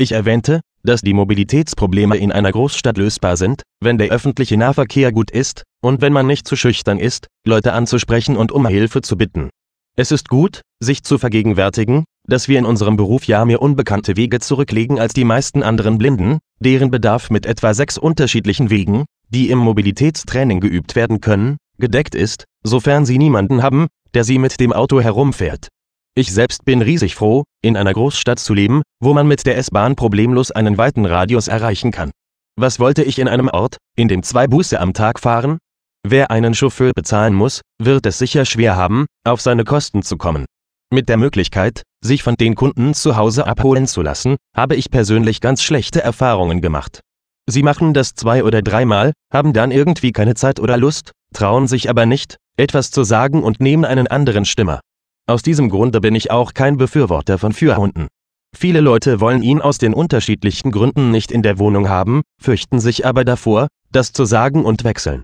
Ich 0.00 0.12
erwähnte, 0.12 0.62
dass 0.82 1.02
die 1.02 1.12
Mobilitätsprobleme 1.12 2.16
in 2.16 2.32
einer 2.32 2.50
Großstadt 2.50 2.96
lösbar 2.96 3.36
sind, 3.36 3.64
wenn 3.82 3.98
der 3.98 4.08
öffentliche 4.08 4.56
Nahverkehr 4.56 5.12
gut 5.12 5.30
ist, 5.30 5.64
und 5.82 6.00
wenn 6.00 6.14
man 6.14 6.26
nicht 6.26 6.48
zu 6.48 6.56
schüchtern 6.56 6.98
ist, 6.98 7.26
Leute 7.46 7.74
anzusprechen 7.74 8.38
und 8.38 8.50
um 8.50 8.66
Hilfe 8.66 9.02
zu 9.02 9.18
bitten. 9.18 9.50
Es 9.98 10.10
ist 10.10 10.30
gut, 10.30 10.62
sich 10.82 11.02
zu 11.02 11.18
vergegenwärtigen, 11.18 12.04
dass 12.26 12.48
wir 12.48 12.58
in 12.58 12.64
unserem 12.64 12.96
Beruf 12.96 13.24
ja 13.24 13.44
mehr 13.44 13.60
unbekannte 13.60 14.16
Wege 14.16 14.40
zurücklegen 14.40 14.98
als 14.98 15.12
die 15.12 15.24
meisten 15.24 15.62
anderen 15.62 15.98
Blinden, 15.98 16.38
deren 16.60 16.90
Bedarf 16.90 17.28
mit 17.28 17.44
etwa 17.44 17.74
sechs 17.74 17.98
unterschiedlichen 17.98 18.70
Wegen, 18.70 19.04
die 19.28 19.50
im 19.50 19.58
Mobilitätstraining 19.58 20.60
geübt 20.60 20.96
werden 20.96 21.20
können, 21.20 21.58
gedeckt 21.76 22.14
ist, 22.14 22.46
sofern 22.62 23.04
sie 23.04 23.18
niemanden 23.18 23.62
haben, 23.62 23.88
der 24.14 24.24
sie 24.24 24.38
mit 24.38 24.60
dem 24.60 24.72
Auto 24.72 25.02
herumfährt. 25.02 25.68
Ich 26.16 26.32
selbst 26.32 26.64
bin 26.64 26.82
riesig 26.82 27.14
froh, 27.14 27.44
in 27.62 27.76
einer 27.76 27.92
Großstadt 27.92 28.40
zu 28.40 28.52
leben, 28.52 28.82
wo 29.00 29.14
man 29.14 29.28
mit 29.28 29.46
der 29.46 29.56
S-Bahn 29.56 29.94
problemlos 29.94 30.50
einen 30.50 30.76
weiten 30.76 31.06
Radius 31.06 31.46
erreichen 31.46 31.92
kann. 31.92 32.10
Was 32.56 32.80
wollte 32.80 33.04
ich 33.04 33.18
in 33.20 33.28
einem 33.28 33.48
Ort, 33.48 33.76
in 33.96 34.08
dem 34.08 34.24
zwei 34.24 34.48
Busse 34.48 34.80
am 34.80 34.92
Tag 34.92 35.20
fahren? 35.20 35.58
Wer 36.02 36.30
einen 36.30 36.54
Chauffeur 36.54 36.92
bezahlen 36.94 37.34
muss, 37.34 37.60
wird 37.80 38.06
es 38.06 38.18
sicher 38.18 38.44
schwer 38.44 38.74
haben, 38.74 39.06
auf 39.24 39.40
seine 39.40 39.64
Kosten 39.64 40.02
zu 40.02 40.16
kommen. 40.16 40.46
Mit 40.92 41.08
der 41.08 41.16
Möglichkeit, 41.16 41.82
sich 42.04 42.24
von 42.24 42.34
den 42.34 42.56
Kunden 42.56 42.94
zu 42.94 43.16
Hause 43.16 43.46
abholen 43.46 43.86
zu 43.86 44.02
lassen, 44.02 44.36
habe 44.56 44.74
ich 44.74 44.90
persönlich 44.90 45.40
ganz 45.40 45.62
schlechte 45.62 46.02
Erfahrungen 46.02 46.60
gemacht. 46.60 47.00
Sie 47.48 47.62
machen 47.62 47.94
das 47.94 48.14
zwei 48.14 48.42
oder 48.42 48.62
dreimal, 48.62 49.12
haben 49.32 49.52
dann 49.52 49.70
irgendwie 49.70 50.10
keine 50.10 50.34
Zeit 50.34 50.58
oder 50.58 50.76
Lust, 50.76 51.12
trauen 51.32 51.68
sich 51.68 51.88
aber 51.88 52.06
nicht, 52.06 52.36
etwas 52.56 52.90
zu 52.90 53.04
sagen 53.04 53.44
und 53.44 53.60
nehmen 53.60 53.84
einen 53.84 54.08
anderen 54.08 54.44
Stimmer. 54.44 54.80
Aus 55.26 55.42
diesem 55.42 55.68
Grunde 55.70 56.00
bin 56.00 56.14
ich 56.14 56.30
auch 56.30 56.54
kein 56.54 56.76
Befürworter 56.76 57.38
von 57.38 57.52
Führhunden. 57.52 58.08
Viele 58.56 58.80
Leute 58.80 59.20
wollen 59.20 59.42
ihn 59.42 59.60
aus 59.60 59.78
den 59.78 59.94
unterschiedlichsten 59.94 60.72
Gründen 60.72 61.10
nicht 61.10 61.30
in 61.30 61.42
der 61.42 61.58
Wohnung 61.58 61.88
haben, 61.88 62.22
fürchten 62.40 62.80
sich 62.80 63.06
aber 63.06 63.24
davor, 63.24 63.68
das 63.92 64.12
zu 64.12 64.24
sagen 64.24 64.64
und 64.64 64.82
wechseln. 64.84 65.22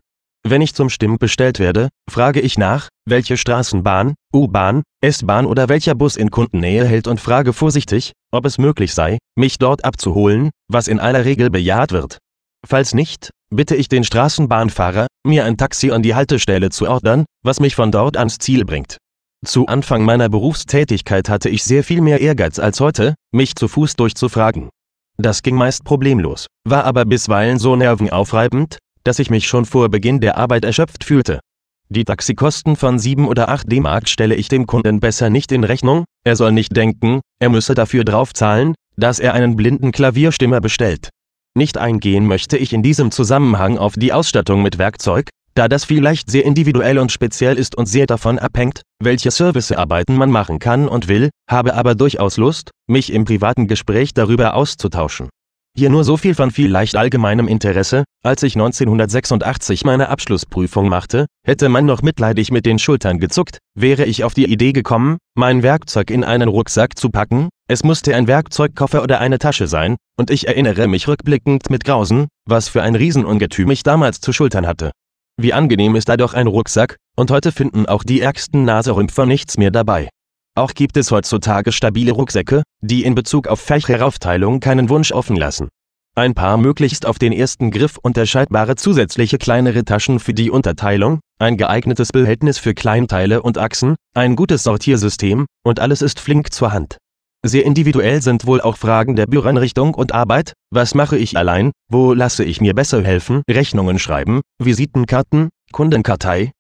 Wenn 0.49 0.63
ich 0.63 0.75
zum 0.75 0.91
Stimmen 0.91 1.19
bestellt 1.19 1.59
werde, 1.59 1.89
frage 2.09 2.41
ich 2.41 2.57
nach, 2.57 2.89
welche 3.05 3.37
Straßenbahn, 3.37 4.15
U-Bahn, 4.33 4.85
S-Bahn 5.03 5.45
oder 5.45 5.69
welcher 5.69 5.97
Bus 5.97 6.17
in 6.17 6.31
Kundennähe 6.31 6.85
hält 6.85 7.09
und 7.09 7.21
frage 7.21 7.53
vorsichtig, 7.53 8.13
ob 8.33 8.47
es 8.47 8.59
möglich 8.59 8.95
sei, 8.95 9.19
mich 9.37 9.59
dort 9.59 9.85
abzuholen, 9.85 10.51
was 10.69 10.87
in 10.87 11.01
aller 11.01 11.25
Regel 11.25 11.51
bejaht 11.51 11.91
wird. 11.91 12.19
Falls 12.65 12.95
nicht, 12.95 13.31
bitte 13.51 13.75
ich 13.75 13.89
den 13.89 14.05
Straßenbahnfahrer, 14.05 15.09
mir 15.27 15.45
ein 15.45 15.57
Taxi 15.57 15.91
an 15.91 16.03
die 16.03 16.15
Haltestelle 16.15 16.71
zu 16.71 16.89
ordern, 16.89 17.25
was 17.43 17.59
mich 17.59 17.75
von 17.75 17.91
dort 17.91 18.17
ans 18.17 18.39
Ziel 18.39 18.65
bringt. 18.65 18.99
Zu 19.47 19.67
Anfang 19.67 20.05
meiner 20.05 20.29
Berufstätigkeit 20.29 21.29
hatte 21.29 21.49
ich 21.49 21.63
sehr 21.63 21.85
viel 21.85 22.01
mehr 22.01 22.21
Ehrgeiz 22.21 22.59
als 22.59 22.81
heute, 22.81 23.15
mich 23.33 23.55
zu 23.55 23.69
Fuß 23.69 23.95
durchzufragen. 23.95 24.71
Das 25.19 25.45
ging 25.45 25.55
meist 25.55 25.85
problemlos, 25.85 26.49
war 26.65 26.83
aber 26.83 27.05
bisweilen 27.05 27.61
so 27.61 27.77
nervenaufreibend, 27.77 28.79
dass 29.05 29.21
ich 29.21 29.31
mich 29.31 29.47
schon 29.47 29.65
vor 29.65 29.89
Beginn 29.89 30.19
der 30.21 30.37
Arbeit 30.37 30.65
erschöpft 30.65 31.05
fühlte. 31.05 31.39
Die 31.89 32.05
Taxikosten 32.05 32.75
von 32.75 32.99
7 32.99 33.29
oder 33.29 33.49
8 33.49 33.71
D-Mark 33.71 34.09
stelle 34.09 34.35
ich 34.35 34.49
dem 34.49 34.67
Kunden 34.67 34.99
besser 34.99 35.31
nicht 35.31 35.53
in 35.53 35.63
Rechnung, 35.63 36.07
er 36.25 36.35
soll 36.35 36.51
nicht 36.51 36.77
denken, 36.77 37.21
er 37.39 37.49
müsse 37.49 37.75
dafür 37.75 38.03
draufzahlen, 38.03 38.75
dass 38.97 39.21
er 39.21 39.33
einen 39.33 39.55
blinden 39.55 39.93
Klavierstimmer 39.93 40.61
bestellt. 40.61 41.11
Nicht 41.55 41.79
eingehen 41.79 42.27
möchte 42.27 42.59
ich 42.59 42.73
in 42.73 42.83
diesem 42.83 43.13
Zusammenhang 43.13 43.79
auf 43.79 43.95
die 43.95 44.13
Ausstattung 44.13 44.63
mit 44.63 44.79
Werkzeug, 44.79 45.29
da 45.57 45.69
das 45.69 45.85
vielleicht 45.85 46.31
sehr 46.31 46.45
individuell 46.45 46.99
und 46.99 47.11
speziell 47.11 47.57
ist 47.57 47.77
und 47.77 47.87
sehr 47.87 48.07
davon 48.07 48.39
abhängt, 48.39 48.83
welche 49.03 49.31
Servicearbeiten 49.31 50.15
man 50.15 50.31
machen 50.31 50.59
kann 50.59 50.87
und 50.87 51.09
will, 51.09 51.31
habe 51.51 51.75
aber 51.75 51.95
durchaus 51.95 52.37
Lust, 52.37 52.71
mich 52.87 53.13
im 53.13 53.25
privaten 53.25 53.67
Gespräch 53.67 54.13
darüber 54.13 54.55
auszutauschen. 54.55 55.31
Hier 55.79 55.91
nur 55.91 56.05
so 56.05 56.17
viel 56.17 56.35
von 56.35 56.51
vielleicht 56.51 56.97
allgemeinem 56.97 57.49
Interesse, 57.49 58.05
als 58.23 58.43
ich 58.43 58.55
1986 58.55 59.85
meine 59.85 60.09
Abschlussprüfung 60.09 60.89
machte, 60.89 61.27
hätte 61.47 61.69
man 61.69 61.85
noch 61.85 62.03
mitleidig 62.03 62.51
mit 62.51 62.65
den 62.65 62.79
Schultern 62.79 63.19
gezuckt, 63.19 63.59
wäre 63.75 64.05
ich 64.05 64.25
auf 64.25 64.33
die 64.33 64.47
Idee 64.47 64.73
gekommen, 64.73 65.19
mein 65.35 65.63
Werkzeug 65.63 66.11
in 66.11 66.25
einen 66.25 66.49
Rucksack 66.49 66.99
zu 66.99 67.11
packen, 67.11 67.49
es 67.69 67.83
musste 67.83 68.15
ein 68.15 68.27
Werkzeugkoffer 68.27 69.03
oder 69.03 69.21
eine 69.21 69.39
Tasche 69.39 69.67
sein, 69.67 69.97
und 70.19 70.31
ich 70.31 70.49
erinnere 70.49 70.87
mich 70.87 71.09
rückblickend 71.09 71.69
mit 71.69 71.85
Grausen, 71.85 72.29
was 72.47 72.69
für 72.69 72.83
ein 72.83 72.95
Riesenungetüm 72.95 73.71
ich 73.71 73.83
damals 73.83 74.21
zu 74.21 74.33
schultern 74.33 74.67
hatte. 74.67 74.93
Wie 75.39 75.53
angenehm 75.53 75.97
ist 75.97 76.09
da 76.09 76.17
doch 76.17 76.33
ein 76.33 76.47
Rucksack, 76.47 76.97
und 77.15 77.31
heute 77.31 77.53
finden 77.53 77.85
auch 77.85 78.05
die 78.05 78.23
ärgsten 78.23 78.65
Naserümpfer 78.65 79.27
nichts 79.27 79.59
mehr 79.59 79.71
dabei. 79.71 80.09
Auch 80.55 80.73
gibt 80.73 80.97
es 80.97 81.11
heutzutage 81.11 81.73
stabile 81.73 82.13
Rucksäcke, 82.13 82.63
die 82.81 83.05
in 83.05 83.15
Bezug 83.15 83.47
auf 83.47 83.61
Fächeraufteilung 83.61 84.61
keinen 84.61 84.89
Wunsch 84.89 85.13
offen 85.13 85.37
lassen. 85.37 85.69
Ein 86.15 86.33
paar 86.33 86.57
möglichst 86.57 87.05
auf 87.05 87.19
den 87.19 87.33
ersten 87.33 87.71
Griff 87.71 87.99
unterscheidbare 88.01 88.77
zusätzliche 88.77 89.37
kleinere 89.37 89.85
Taschen 89.85 90.21
für 90.21 90.33
die 90.33 90.51
Unterteilung, 90.51 91.21
ein 91.39 91.59
geeignetes 91.59 92.09
Behältnis 92.13 92.57
für 92.57 92.73
Kleinteile 92.73 93.43
und 93.43 93.59
Achsen, 93.59 93.97
ein 94.15 94.37
gutes 94.37 94.63
Sortiersystem, 94.63 95.45
und 95.63 95.81
alles 95.81 96.01
ist 96.01 96.19
flink 96.19 96.55
zur 96.55 96.73
Hand. 96.73 96.97
Sehr 97.47 97.65
individuell 97.65 98.23
sind 98.23 98.45
wohl 98.45 98.61
auch 98.61 98.77
Fragen 98.77 99.15
der 99.15 99.27
Büroeinrichtung 99.27 99.95
und 99.95 100.13
Arbeit, 100.13 100.55
was 100.71 100.97
mache 100.97 101.17
ich 101.17 101.37
allein, 101.37 101.71
wo 101.89 102.13
lasse 102.13 102.43
ich 102.43 102.61
mir 102.61 102.75
besser 102.75 103.05
helfen, 103.05 103.43
Rechnungen 103.49 104.01
schreiben, 104.01 104.41
Visitenkarten, 104.59 105.51
Kundenkartei. 105.71 106.51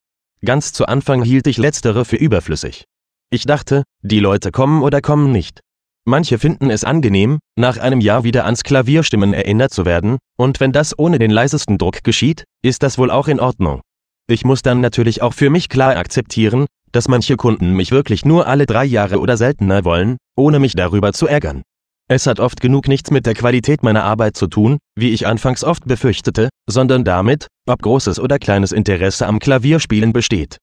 Ganz 0.45 0.72
zu 0.72 0.87
Anfang 0.87 1.24
hielt 1.24 1.49
ich 1.49 1.59
letztere 1.59 2.05
für 2.05 2.14
überflüssig. 2.14 2.84
Ich 3.30 3.47
dachte, 3.47 3.82
die 4.03 4.20
Leute 4.20 4.53
kommen 4.53 4.84
oder 4.84 5.01
kommen 5.01 5.32
nicht. 5.32 5.59
Manche 6.05 6.39
finden 6.39 6.70
es 6.70 6.84
angenehm, 6.84 7.41
nach 7.57 7.78
einem 7.78 8.01
Jahr 8.01 8.22
wieder 8.22 8.45
ans 8.45 8.62
Klavierstimmen 8.62 9.34
erinnert 9.34 9.74
zu 9.74 9.87
werden, 9.87 10.18
und 10.37 10.61
wenn 10.61 10.70
das 10.70 10.97
ohne 10.97 11.18
den 11.18 11.32
leisesten 11.32 11.78
Druck 11.78 12.05
geschieht, 12.05 12.45
ist 12.62 12.84
das 12.84 12.97
wohl 12.97 13.11
auch 13.11 13.26
in 13.26 13.41
Ordnung. 13.41 13.80
Ich 14.28 14.45
muss 14.45 14.62
dann 14.62 14.80
natürlich 14.80 15.20
auch 15.20 15.34
für 15.34 15.51
mich 15.51 15.68
klar 15.68 15.97
akzeptieren, 15.97 16.66
dass 16.97 17.09
manche 17.09 17.36
Kunden 17.36 17.74
mich 17.74 17.90
wirklich 17.90 18.24
nur 18.24 18.47
alle 18.47 18.64
drei 18.64 18.86
Jahre 18.86 19.20
oder 19.20 19.36
seltener 19.36 19.84
wollen, 19.84 20.16
ohne 20.34 20.59
mich 20.59 20.72
darüber 20.72 21.12
zu 21.12 21.26
ärgern. 21.26 21.61
Es 22.09 22.26
hat 22.26 22.40
oft 22.40 22.62
genug 22.62 22.88
nichts 22.88 23.11
mit 23.11 23.26
der 23.26 23.34
Qualität 23.34 23.82
meiner 23.82 24.03
Arbeit 24.03 24.34
zu 24.34 24.47
tun, 24.47 24.78
wie 24.99 25.11
ich 25.11 25.26
anfangs 25.26 25.62
oft 25.62 25.84
befürchtete, 25.84 26.49
sondern 26.66 27.05
damit, 27.05 27.49
ob 27.68 27.82
großes 27.82 28.18
oder 28.18 28.38
kleines 28.38 28.72
Interesse 28.72 29.26
am 29.26 29.40
Klavierspielen 29.40 30.14
besteht. 30.14 30.57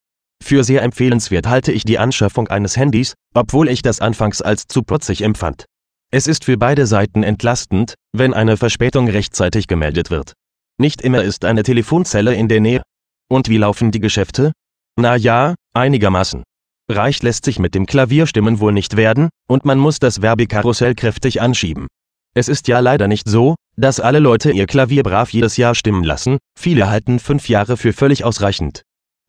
Für 0.44 0.64
sehr 0.64 0.82
empfehlenswert 0.82 1.48
halte 1.48 1.72
ich 1.72 1.84
die 1.84 2.00
Anschaffung 2.00 2.48
eines 2.48 2.78
Handys, 2.78 3.14
obwohl 3.36 3.70
ich 3.70 3.84
das 3.84 4.02
anfangs 4.02 4.42
als 4.42 4.66
zu 4.66 4.82
putzig 4.82 5.22
empfand. 5.22 5.66
Es 6.12 6.26
ist 6.26 6.46
für 6.46 6.58
beide 6.58 6.88
Seiten 6.88 7.22
entlastend, 7.22 7.94
wenn 8.12 8.34
eine 8.34 8.58
Verspätung 8.58 9.08
rechtzeitig 9.08 9.68
gemeldet 9.68 10.10
wird. 10.10 10.34
Nicht 10.80 11.04
immer 11.04 11.24
ist 11.24 11.46
eine 11.46 11.62
Telefonzelle 11.62 12.34
in 12.34 12.48
der 12.48 12.60
Nähe. 12.60 12.82
Und 13.30 13.50
wie 13.50 13.58
laufen 13.58 13.92
die 13.92 14.00
Geschäfte? 14.00 14.52
Na 14.96 15.16
ja, 15.16 15.56
einigermaßen. 15.74 16.44
Reich 16.90 17.24
lässt 17.24 17.46
sich 17.46 17.60
mit 17.60 17.74
dem 17.76 17.86
Klavierstimmen 17.86 18.60
wohl 18.60 18.74
nicht 18.74 18.96
werden, 18.98 19.30
und 19.48 19.66
man 19.66 19.80
muss 19.80 20.00
das 20.00 20.22
Werbekarussell 20.22 20.96
kräftig 20.96 21.42
anschieben. 21.42 21.88
Es 22.36 22.48
ist 22.48 22.68
ja 22.68 22.80
leider 22.80 23.08
nicht 23.08 23.28
so, 23.28 23.56
dass 23.76 24.00
alle 24.00 24.20
Leute 24.20 24.52
ihr 24.52 24.68
Klavier 24.68 25.04
brav 25.04 25.32
jedes 25.32 25.58
Jahr 25.58 25.76
stimmen 25.76 26.04
lassen, 26.04 26.38
viele 26.60 26.90
halten 26.90 27.20
fünf 27.20 27.50
Jahre 27.50 27.78
für 27.78 27.94
völlig 27.94 28.24
ausreichend. 28.24 28.84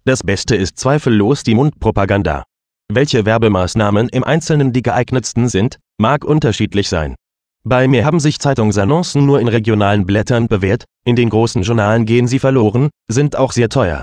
Das 0.05 0.23
Beste 0.23 0.57
ist 0.57 0.79
zweifellos 0.79 1.45
die 1.45 1.55
Mundpropaganda. 1.55 2.45
Welche 2.93 3.25
Werbemaßnahmen 3.25 4.11
im 4.11 4.25
Einzelnen 4.25 4.73
die 4.73 4.83
geeignetsten 4.83 5.49
sind, 5.49 5.79
mag 5.99 6.25
unterschiedlich 6.25 6.89
sein. 6.89 7.15
Bei 7.67 7.89
mir 7.89 8.05
haben 8.05 8.21
sich 8.21 8.39
Zeitungsannoncen 8.39 9.25
nur 9.25 9.41
in 9.41 9.49
regionalen 9.49 10.05
Blättern 10.05 10.49
bewährt, 10.49 10.85
in 11.07 11.17
den 11.17 11.31
großen 11.31 11.62
Journalen 11.62 12.05
gehen 12.05 12.27
sie 12.27 12.39
verloren, 12.39 12.91
sind 13.09 13.37
auch 13.37 13.53
sehr 13.53 13.71
teuer. 13.71 14.03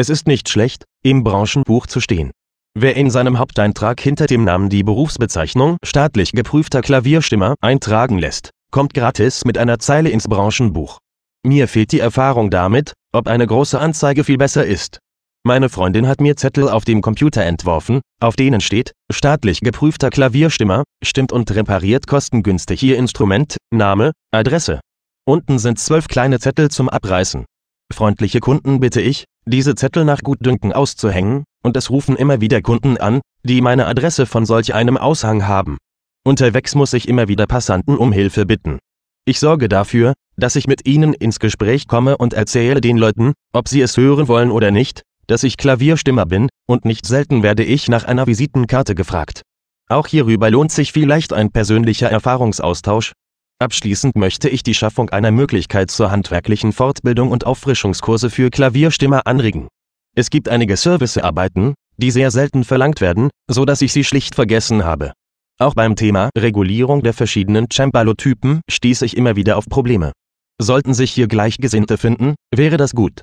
Es 0.00 0.08
ist 0.08 0.26
nicht 0.26 0.48
schlecht, 0.48 0.86
im 1.04 1.24
Branchenbuch 1.24 1.86
zu 1.86 2.00
stehen. 2.00 2.30
Wer 2.72 2.96
in 2.96 3.10
seinem 3.10 3.38
Haupteintrag 3.38 4.00
hinter 4.00 4.24
dem 4.24 4.44
Namen 4.44 4.70
die 4.70 4.82
Berufsbezeichnung 4.82 5.76
staatlich 5.84 6.32
geprüfter 6.32 6.80
Klavierstimmer 6.80 7.54
eintragen 7.60 8.16
lässt, 8.16 8.48
kommt 8.70 8.94
gratis 8.94 9.44
mit 9.44 9.58
einer 9.58 9.78
Zeile 9.78 10.08
ins 10.08 10.26
Branchenbuch. 10.26 11.00
Mir 11.46 11.68
fehlt 11.68 11.92
die 11.92 12.00
Erfahrung 12.00 12.48
damit, 12.48 12.94
ob 13.12 13.26
eine 13.26 13.46
große 13.46 13.78
Anzeige 13.78 14.24
viel 14.24 14.38
besser 14.38 14.64
ist. 14.64 15.00
Meine 15.44 15.68
Freundin 15.68 16.08
hat 16.08 16.22
mir 16.22 16.34
Zettel 16.34 16.70
auf 16.70 16.86
dem 16.86 17.02
Computer 17.02 17.42
entworfen, 17.42 18.00
auf 18.22 18.36
denen 18.36 18.62
steht, 18.62 18.92
staatlich 19.12 19.60
geprüfter 19.60 20.08
Klavierstimmer, 20.08 20.84
stimmt 21.04 21.30
und 21.30 21.54
repariert 21.54 22.06
kostengünstig 22.06 22.82
Ihr 22.82 22.96
Instrument, 22.96 23.58
Name, 23.70 24.12
Adresse. 24.32 24.80
Unten 25.28 25.58
sind 25.58 25.78
zwölf 25.78 26.08
kleine 26.08 26.40
Zettel 26.40 26.70
zum 26.70 26.88
Abreißen. 26.88 27.44
Freundliche 27.92 28.40
Kunden 28.40 28.80
bitte 28.80 29.00
ich, 29.00 29.24
diese 29.46 29.74
Zettel 29.74 30.04
nach 30.04 30.20
Gutdünken 30.22 30.72
auszuhängen, 30.72 31.44
und 31.62 31.76
es 31.76 31.90
rufen 31.90 32.16
immer 32.16 32.40
wieder 32.40 32.62
Kunden 32.62 32.96
an, 32.96 33.20
die 33.42 33.60
meine 33.60 33.86
Adresse 33.86 34.26
von 34.26 34.46
solch 34.46 34.74
einem 34.74 34.96
Aushang 34.96 35.46
haben. 35.46 35.78
Unterwegs 36.24 36.74
muss 36.74 36.92
ich 36.92 37.08
immer 37.08 37.28
wieder 37.28 37.46
Passanten 37.46 37.96
um 37.96 38.12
Hilfe 38.12 38.46
bitten. 38.46 38.78
Ich 39.24 39.40
sorge 39.40 39.68
dafür, 39.68 40.14
dass 40.36 40.56
ich 40.56 40.66
mit 40.66 40.86
ihnen 40.86 41.12
ins 41.14 41.40
Gespräch 41.40 41.88
komme 41.88 42.16
und 42.16 42.32
erzähle 42.32 42.80
den 42.80 42.96
Leuten, 42.96 43.32
ob 43.52 43.68
sie 43.68 43.80
es 43.80 43.96
hören 43.96 44.28
wollen 44.28 44.50
oder 44.50 44.70
nicht, 44.70 45.02
dass 45.26 45.42
ich 45.42 45.56
Klavierstimmer 45.56 46.26
bin, 46.26 46.48
und 46.66 46.84
nicht 46.84 47.06
selten 47.06 47.42
werde 47.42 47.64
ich 47.64 47.88
nach 47.88 48.04
einer 48.04 48.26
Visitenkarte 48.26 48.94
gefragt. 48.94 49.42
Auch 49.88 50.06
hierüber 50.06 50.50
lohnt 50.50 50.72
sich 50.72 50.92
vielleicht 50.92 51.32
ein 51.32 51.50
persönlicher 51.50 52.10
Erfahrungsaustausch. 52.10 53.12
Abschließend 53.60 54.16
möchte 54.16 54.48
ich 54.48 54.62
die 54.62 54.74
Schaffung 54.74 55.10
einer 55.10 55.30
Möglichkeit 55.30 55.90
zur 55.90 56.10
handwerklichen 56.10 56.72
Fortbildung 56.72 57.30
und 57.30 57.44
Auffrischungskurse 57.44 58.30
für 58.30 58.48
Klavierstimmer 58.48 59.26
anregen. 59.26 59.68
Es 60.16 60.30
gibt 60.30 60.48
einige 60.48 60.78
Servicearbeiten, 60.78 61.74
die 61.98 62.10
sehr 62.10 62.30
selten 62.30 62.64
verlangt 62.64 63.02
werden, 63.02 63.28
so 63.50 63.66
dass 63.66 63.82
ich 63.82 63.92
sie 63.92 64.02
schlicht 64.02 64.34
vergessen 64.34 64.84
habe. 64.84 65.12
Auch 65.58 65.74
beim 65.74 65.94
Thema 65.94 66.30
Regulierung 66.38 67.02
der 67.02 67.12
verschiedenen 67.12 67.66
Cembalo-Typen 67.70 68.62
stieß 68.70 69.02
ich 69.02 69.14
immer 69.14 69.36
wieder 69.36 69.58
auf 69.58 69.66
Probleme. 69.66 70.12
Sollten 70.58 70.94
sich 70.94 71.12
hier 71.12 71.28
Gleichgesinnte 71.28 71.98
finden, 71.98 72.36
wäre 72.54 72.78
das 72.78 72.92
gut. 72.94 73.20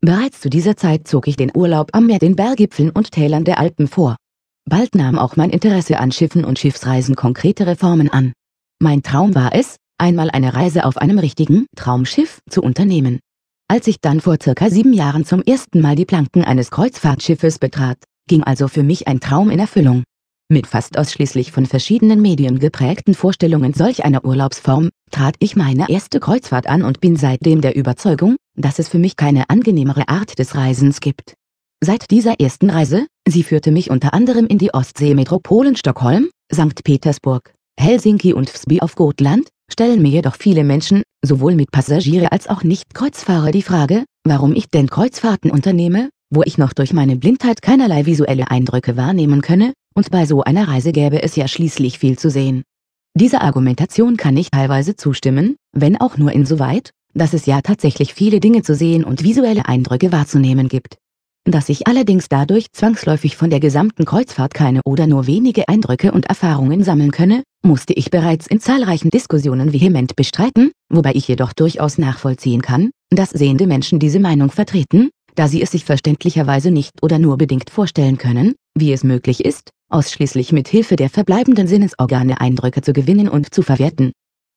Bereits 0.00 0.40
zu 0.40 0.50
dieser 0.50 0.76
Zeit 0.76 1.08
zog 1.08 1.28
ich 1.28 1.36
den 1.36 1.50
Urlaub 1.54 1.90
am 1.92 2.06
Meer 2.06 2.18
den 2.18 2.36
Berggipfeln 2.36 2.90
und 2.90 3.10
Tälern 3.10 3.44
der 3.44 3.58
Alpen 3.58 3.88
vor. 3.88 4.16
Bald 4.68 4.94
nahm 4.94 5.18
auch 5.18 5.36
mein 5.36 5.50
Interesse 5.50 5.98
an 5.98 6.12
Schiffen 6.12 6.44
und 6.44 6.58
Schiffsreisen 6.58 7.16
konkretere 7.16 7.74
Formen 7.74 8.10
an. 8.10 8.34
Mein 8.80 9.02
Traum 9.02 9.34
war 9.34 9.54
es, 9.54 9.76
einmal 9.96 10.30
eine 10.30 10.54
Reise 10.54 10.84
auf 10.84 10.98
einem 10.98 11.18
richtigen 11.18 11.66
Traumschiff 11.74 12.40
zu 12.50 12.62
unternehmen. 12.62 13.18
Als 13.66 13.86
ich 13.86 14.00
dann 14.00 14.20
vor 14.20 14.36
circa 14.42 14.68
sieben 14.68 14.92
Jahren 14.92 15.24
zum 15.24 15.42
ersten 15.42 15.80
Mal 15.80 15.96
die 15.96 16.04
Planken 16.04 16.44
eines 16.44 16.70
Kreuzfahrtschiffes 16.70 17.58
betrat, 17.58 17.98
ging 18.28 18.44
also 18.44 18.68
für 18.68 18.82
mich 18.82 19.08
ein 19.08 19.18
Traum 19.18 19.50
in 19.50 19.58
Erfüllung. 19.58 20.04
Mit 20.50 20.66
fast 20.66 20.96
ausschließlich 20.96 21.52
von 21.52 21.66
verschiedenen 21.66 22.22
Medien 22.22 22.58
geprägten 22.58 23.14
Vorstellungen 23.14 23.74
solch 23.74 24.04
einer 24.04 24.24
Urlaubsform, 24.24 24.88
trat 25.10 25.34
ich 25.40 25.56
meine 25.56 25.90
erste 25.90 26.20
Kreuzfahrt 26.20 26.68
an 26.68 26.82
und 26.84 27.00
bin 27.00 27.16
seitdem 27.16 27.60
der 27.60 27.76
Überzeugung, 27.76 28.36
dass 28.56 28.78
es 28.78 28.88
für 28.88 28.98
mich 28.98 29.16
keine 29.16 29.50
angenehmere 29.50 30.08
Art 30.08 30.38
des 30.38 30.54
Reisens 30.54 31.00
gibt. 31.00 31.34
Seit 31.84 32.10
dieser 32.10 32.40
ersten 32.40 32.70
Reise, 32.70 33.06
sie 33.28 33.42
führte 33.42 33.70
mich 33.70 33.90
unter 33.90 34.14
anderem 34.14 34.46
in 34.46 34.58
die 34.58 34.72
Ostsee-Metropolen 34.72 35.76
Stockholm, 35.76 36.30
St. 36.52 36.82
Petersburg, 36.82 37.52
Helsinki 37.78 38.32
und 38.32 38.52
Visby 38.52 38.80
auf 38.80 38.94
Gotland, 38.94 39.48
stellen 39.70 40.00
mir 40.00 40.08
jedoch 40.08 40.36
viele 40.36 40.64
Menschen, 40.64 41.02
sowohl 41.22 41.54
mit 41.54 41.70
Passagiere 41.70 42.32
als 42.32 42.48
auch 42.48 42.62
Nicht-Kreuzfahrer 42.62 43.52
die 43.52 43.62
Frage, 43.62 44.04
warum 44.24 44.54
ich 44.54 44.70
denn 44.70 44.88
Kreuzfahrten 44.88 45.50
unternehme, 45.50 46.08
wo 46.30 46.42
ich 46.44 46.58
noch 46.58 46.72
durch 46.72 46.92
meine 46.92 47.16
Blindheit 47.16 47.62
keinerlei 47.62 48.06
visuelle 48.06 48.50
Eindrücke 48.50 48.96
wahrnehmen 48.96 49.40
könne, 49.40 49.72
und 49.94 50.10
bei 50.10 50.26
so 50.26 50.42
einer 50.42 50.68
Reise 50.68 50.92
gäbe 50.92 51.22
es 51.22 51.36
ja 51.36 51.48
schließlich 51.48 51.98
viel 51.98 52.18
zu 52.18 52.30
sehen. 52.30 52.62
Dieser 53.14 53.42
Argumentation 53.42 54.16
kann 54.16 54.36
ich 54.36 54.50
teilweise 54.50 54.94
zustimmen, 54.94 55.56
wenn 55.72 56.00
auch 56.00 56.16
nur 56.18 56.32
insoweit, 56.32 56.90
dass 57.14 57.32
es 57.32 57.46
ja 57.46 57.60
tatsächlich 57.62 58.14
viele 58.14 58.40
Dinge 58.40 58.62
zu 58.62 58.74
sehen 58.74 59.04
und 59.04 59.24
visuelle 59.24 59.66
Eindrücke 59.66 60.12
wahrzunehmen 60.12 60.68
gibt. 60.68 60.96
Dass 61.44 61.70
ich 61.70 61.86
allerdings 61.86 62.28
dadurch 62.28 62.66
zwangsläufig 62.72 63.36
von 63.36 63.48
der 63.48 63.58
gesamten 63.58 64.04
Kreuzfahrt 64.04 64.52
keine 64.52 64.82
oder 64.84 65.06
nur 65.06 65.26
wenige 65.26 65.66
Eindrücke 65.68 66.12
und 66.12 66.26
Erfahrungen 66.26 66.84
sammeln 66.84 67.10
könne, 67.10 67.42
musste 67.64 67.94
ich 67.94 68.10
bereits 68.10 68.46
in 68.46 68.60
zahlreichen 68.60 69.10
Diskussionen 69.10 69.72
vehement 69.72 70.14
bestreiten, 70.14 70.72
wobei 70.90 71.12
ich 71.14 71.26
jedoch 71.26 71.54
durchaus 71.54 71.96
nachvollziehen 71.96 72.60
kann, 72.60 72.90
dass 73.10 73.30
sehende 73.30 73.66
Menschen 73.66 73.98
diese 73.98 74.20
Meinung 74.20 74.50
vertreten, 74.50 75.08
da 75.38 75.46
sie 75.46 75.62
es 75.62 75.70
sich 75.70 75.84
verständlicherweise 75.84 76.72
nicht 76.72 77.00
oder 77.00 77.20
nur 77.20 77.38
bedingt 77.38 77.70
vorstellen 77.70 78.18
können, 78.18 78.54
wie 78.76 78.92
es 78.92 79.04
möglich 79.04 79.44
ist, 79.44 79.70
ausschließlich 79.88 80.50
mit 80.50 80.66
Hilfe 80.66 80.96
der 80.96 81.10
verbleibenden 81.10 81.68
Sinnesorgane 81.68 82.40
Eindrücke 82.40 82.82
zu 82.82 82.92
gewinnen 82.92 83.28
und 83.28 83.54
zu 83.54 83.62
verwerten. 83.62 84.10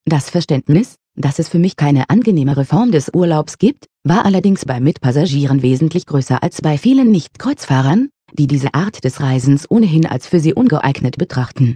Das 0.05 0.31
Verständnis, 0.31 0.95
dass 1.15 1.37
es 1.37 1.49
für 1.49 1.59
mich 1.59 1.75
keine 1.75 2.09
angenehmere 2.09 2.65
Form 2.65 2.91
des 2.91 3.11
Urlaubs 3.13 3.59
gibt, 3.59 3.85
war 4.03 4.25
allerdings 4.25 4.65
bei 4.65 4.79
Mitpassagieren 4.79 5.61
wesentlich 5.61 6.07
größer 6.07 6.41
als 6.41 6.61
bei 6.63 6.79
vielen 6.79 7.11
Nicht-Kreuzfahrern, 7.11 8.09
die 8.33 8.47
diese 8.47 8.73
Art 8.73 9.03
des 9.03 9.21
Reisens 9.21 9.69
ohnehin 9.69 10.07
als 10.07 10.25
für 10.25 10.39
sie 10.39 10.55
ungeeignet 10.55 11.17
betrachten. 11.17 11.75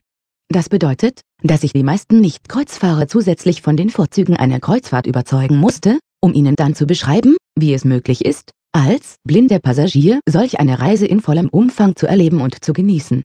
Das 0.50 0.68
bedeutet, 0.68 1.22
dass 1.44 1.64
ich 1.64 1.74
die 1.74 1.84
meisten 1.84 2.22
Nicht-Kreuzfahrer 2.22 3.08
zusätzlich 3.08 3.62
von 3.62 3.78
den 3.78 3.92
Vorzügen 3.92 4.36
einer 4.36 4.60
Kreuzfahrt 4.60 5.06
überzeugen 5.06 5.58
musste, 5.58 6.00
um 6.22 6.34
ihnen 6.34 6.56
dann 6.56 6.74
zu 6.74 6.88
beschreiben, 6.88 7.36
wie 7.56 7.74
es 7.76 7.86
möglich 7.86 8.26
ist, 8.26 8.55
als 8.76 9.16
blinder 9.24 9.60
Passagier 9.60 10.20
solch 10.28 10.60
eine 10.60 10.80
Reise 10.80 11.06
in 11.06 11.22
vollem 11.22 11.48
Umfang 11.48 11.96
zu 11.96 12.08
erleben 12.08 12.42
und 12.42 12.64
zu 12.64 12.74
genießen. 12.74 13.24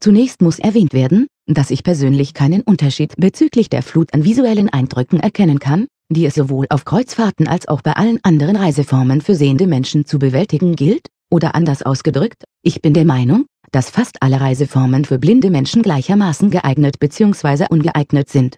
Zunächst 0.00 0.40
muss 0.40 0.60
erwähnt 0.60 0.92
werden, 0.92 1.26
dass 1.46 1.72
ich 1.72 1.82
persönlich 1.82 2.34
keinen 2.34 2.62
Unterschied 2.62 3.14
bezüglich 3.16 3.68
der 3.68 3.82
Flut 3.82 4.14
an 4.14 4.24
visuellen 4.24 4.68
Eindrücken 4.68 5.18
erkennen 5.18 5.58
kann, 5.58 5.88
die 6.08 6.24
es 6.24 6.36
sowohl 6.36 6.66
auf 6.70 6.84
Kreuzfahrten 6.84 7.48
als 7.48 7.66
auch 7.66 7.82
bei 7.82 7.94
allen 7.94 8.20
anderen 8.22 8.54
Reiseformen 8.54 9.20
für 9.22 9.34
sehende 9.34 9.66
Menschen 9.66 10.06
zu 10.06 10.20
bewältigen 10.20 10.76
gilt, 10.76 11.08
oder 11.32 11.56
anders 11.56 11.82
ausgedrückt, 11.82 12.44
ich 12.62 12.80
bin 12.80 12.94
der 12.94 13.06
Meinung, 13.06 13.46
dass 13.72 13.90
fast 13.90 14.22
alle 14.22 14.40
Reiseformen 14.40 15.04
für 15.04 15.18
blinde 15.18 15.50
Menschen 15.50 15.82
gleichermaßen 15.82 16.50
geeignet 16.50 17.00
bzw. 17.00 17.66
ungeeignet 17.70 18.28
sind. 18.28 18.56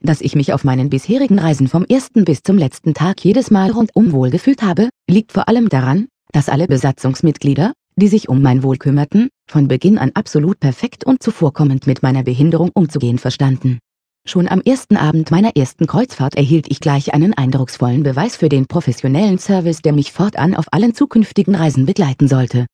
Dass 0.00 0.20
ich 0.20 0.34
mich 0.34 0.52
auf 0.52 0.64
meinen 0.64 0.90
bisherigen 0.90 1.38
Reisen 1.38 1.68
vom 1.68 1.84
ersten 1.84 2.24
bis 2.24 2.42
zum 2.42 2.58
letzten 2.58 2.94
Tag 2.94 3.24
jedes 3.24 3.50
Mal 3.50 3.70
rundum 3.70 4.12
wohl 4.12 4.30
gefühlt 4.30 4.62
habe, 4.62 4.88
liegt 5.08 5.32
vor 5.32 5.48
allem 5.48 5.68
daran, 5.68 6.08
dass 6.32 6.48
alle 6.48 6.66
Besatzungsmitglieder, 6.66 7.72
die 7.96 8.08
sich 8.08 8.28
um 8.28 8.42
mein 8.42 8.62
Wohl 8.62 8.76
kümmerten, 8.76 9.28
von 9.48 9.68
Beginn 9.68 9.98
an 9.98 10.10
absolut 10.14 10.60
perfekt 10.60 11.04
und 11.04 11.22
zuvorkommend 11.22 11.86
mit 11.86 12.02
meiner 12.02 12.22
Behinderung 12.22 12.70
umzugehen 12.74 13.18
verstanden. 13.18 13.78
Schon 14.26 14.48
am 14.48 14.62
ersten 14.62 14.96
Abend 14.96 15.30
meiner 15.30 15.54
ersten 15.54 15.86
Kreuzfahrt 15.86 16.34
erhielt 16.34 16.66
ich 16.70 16.80
gleich 16.80 17.12
einen 17.12 17.34
eindrucksvollen 17.34 18.02
Beweis 18.02 18.36
für 18.36 18.48
den 18.48 18.66
professionellen 18.66 19.38
Service, 19.38 19.82
der 19.82 19.92
mich 19.92 20.12
fortan 20.12 20.54
auf 20.54 20.66
allen 20.70 20.94
zukünftigen 20.94 21.54
Reisen 21.54 21.84
begleiten 21.84 22.26
sollte. 22.26 22.66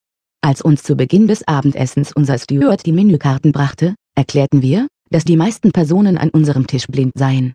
Als 0.43 0.63
uns 0.63 0.85
zu 0.85 0.95
Beginn 0.95 1.27
des 1.27 1.47
Abendessens 1.47 2.13
unser 2.15 2.39
Steward 2.39 2.87
die 2.87 2.93
Menükarten 2.93 3.51
brachte, 3.51 3.95
erklärten 4.15 4.63
wir, 4.63 4.87
dass 5.11 5.25
die 5.25 5.37
meisten 5.37 5.73
Personen 5.73 6.17
an 6.17 6.31
unserem 6.31 6.67
Tisch 6.67 6.87
blind 6.87 7.13
seien. 7.17 7.53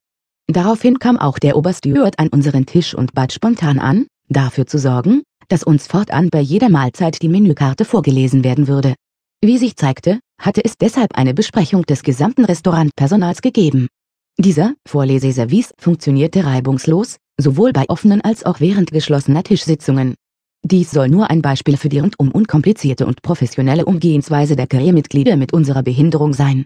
Daraufhin 0.47 0.99
kam 0.99 1.17
auch 1.17 1.39
der 1.39 1.57
Obersteward 1.57 2.19
an 2.19 2.27
unseren 2.27 2.65
Tisch 2.65 2.93
und 2.93 3.13
bat 3.13 3.33
spontan 3.33 3.79
an, 3.79 4.05
dafür 4.29 4.67
zu 4.67 4.77
sorgen, 4.77 5.23
dass 5.47 5.63
uns 5.63 5.87
fortan 5.87 6.29
bei 6.29 6.39
jeder 6.39 6.69
Mahlzeit 6.69 7.21
die 7.21 7.29
Menükarte 7.29 7.85
vorgelesen 7.85 8.43
werden 8.43 8.67
würde. 8.67 8.95
Wie 9.43 9.57
sich 9.57 9.75
zeigte, 9.75 10.19
hatte 10.39 10.63
es 10.63 10.77
deshalb 10.77 11.15
eine 11.15 11.33
Besprechung 11.33 11.83
des 11.83 12.03
gesamten 12.03 12.45
Restaurantpersonals 12.45 13.41
gegeben. 13.41 13.87
Dieser 14.37 14.73
Vorleseservice 14.87 15.71
funktionierte 15.79 16.45
reibungslos, 16.45 17.17
sowohl 17.39 17.71
bei 17.71 17.85
offenen 17.87 18.21
als 18.21 18.45
auch 18.45 18.59
während 18.59 18.91
geschlossener 18.91 19.43
Tischsitzungen. 19.43 20.15
Dies 20.63 20.91
soll 20.91 21.09
nur 21.09 21.29
ein 21.29 21.41
Beispiel 21.41 21.77
für 21.77 21.89
die 21.89 21.99
rundum 21.99 22.31
unkomplizierte 22.31 23.05
und 23.05 23.21
professionelle 23.21 23.85
Umgehensweise 23.85 24.55
der 24.55 24.67
Karrieremitglieder 24.67 25.35
mit 25.37 25.53
unserer 25.53 25.83
Behinderung 25.83 26.33
sein. 26.33 26.65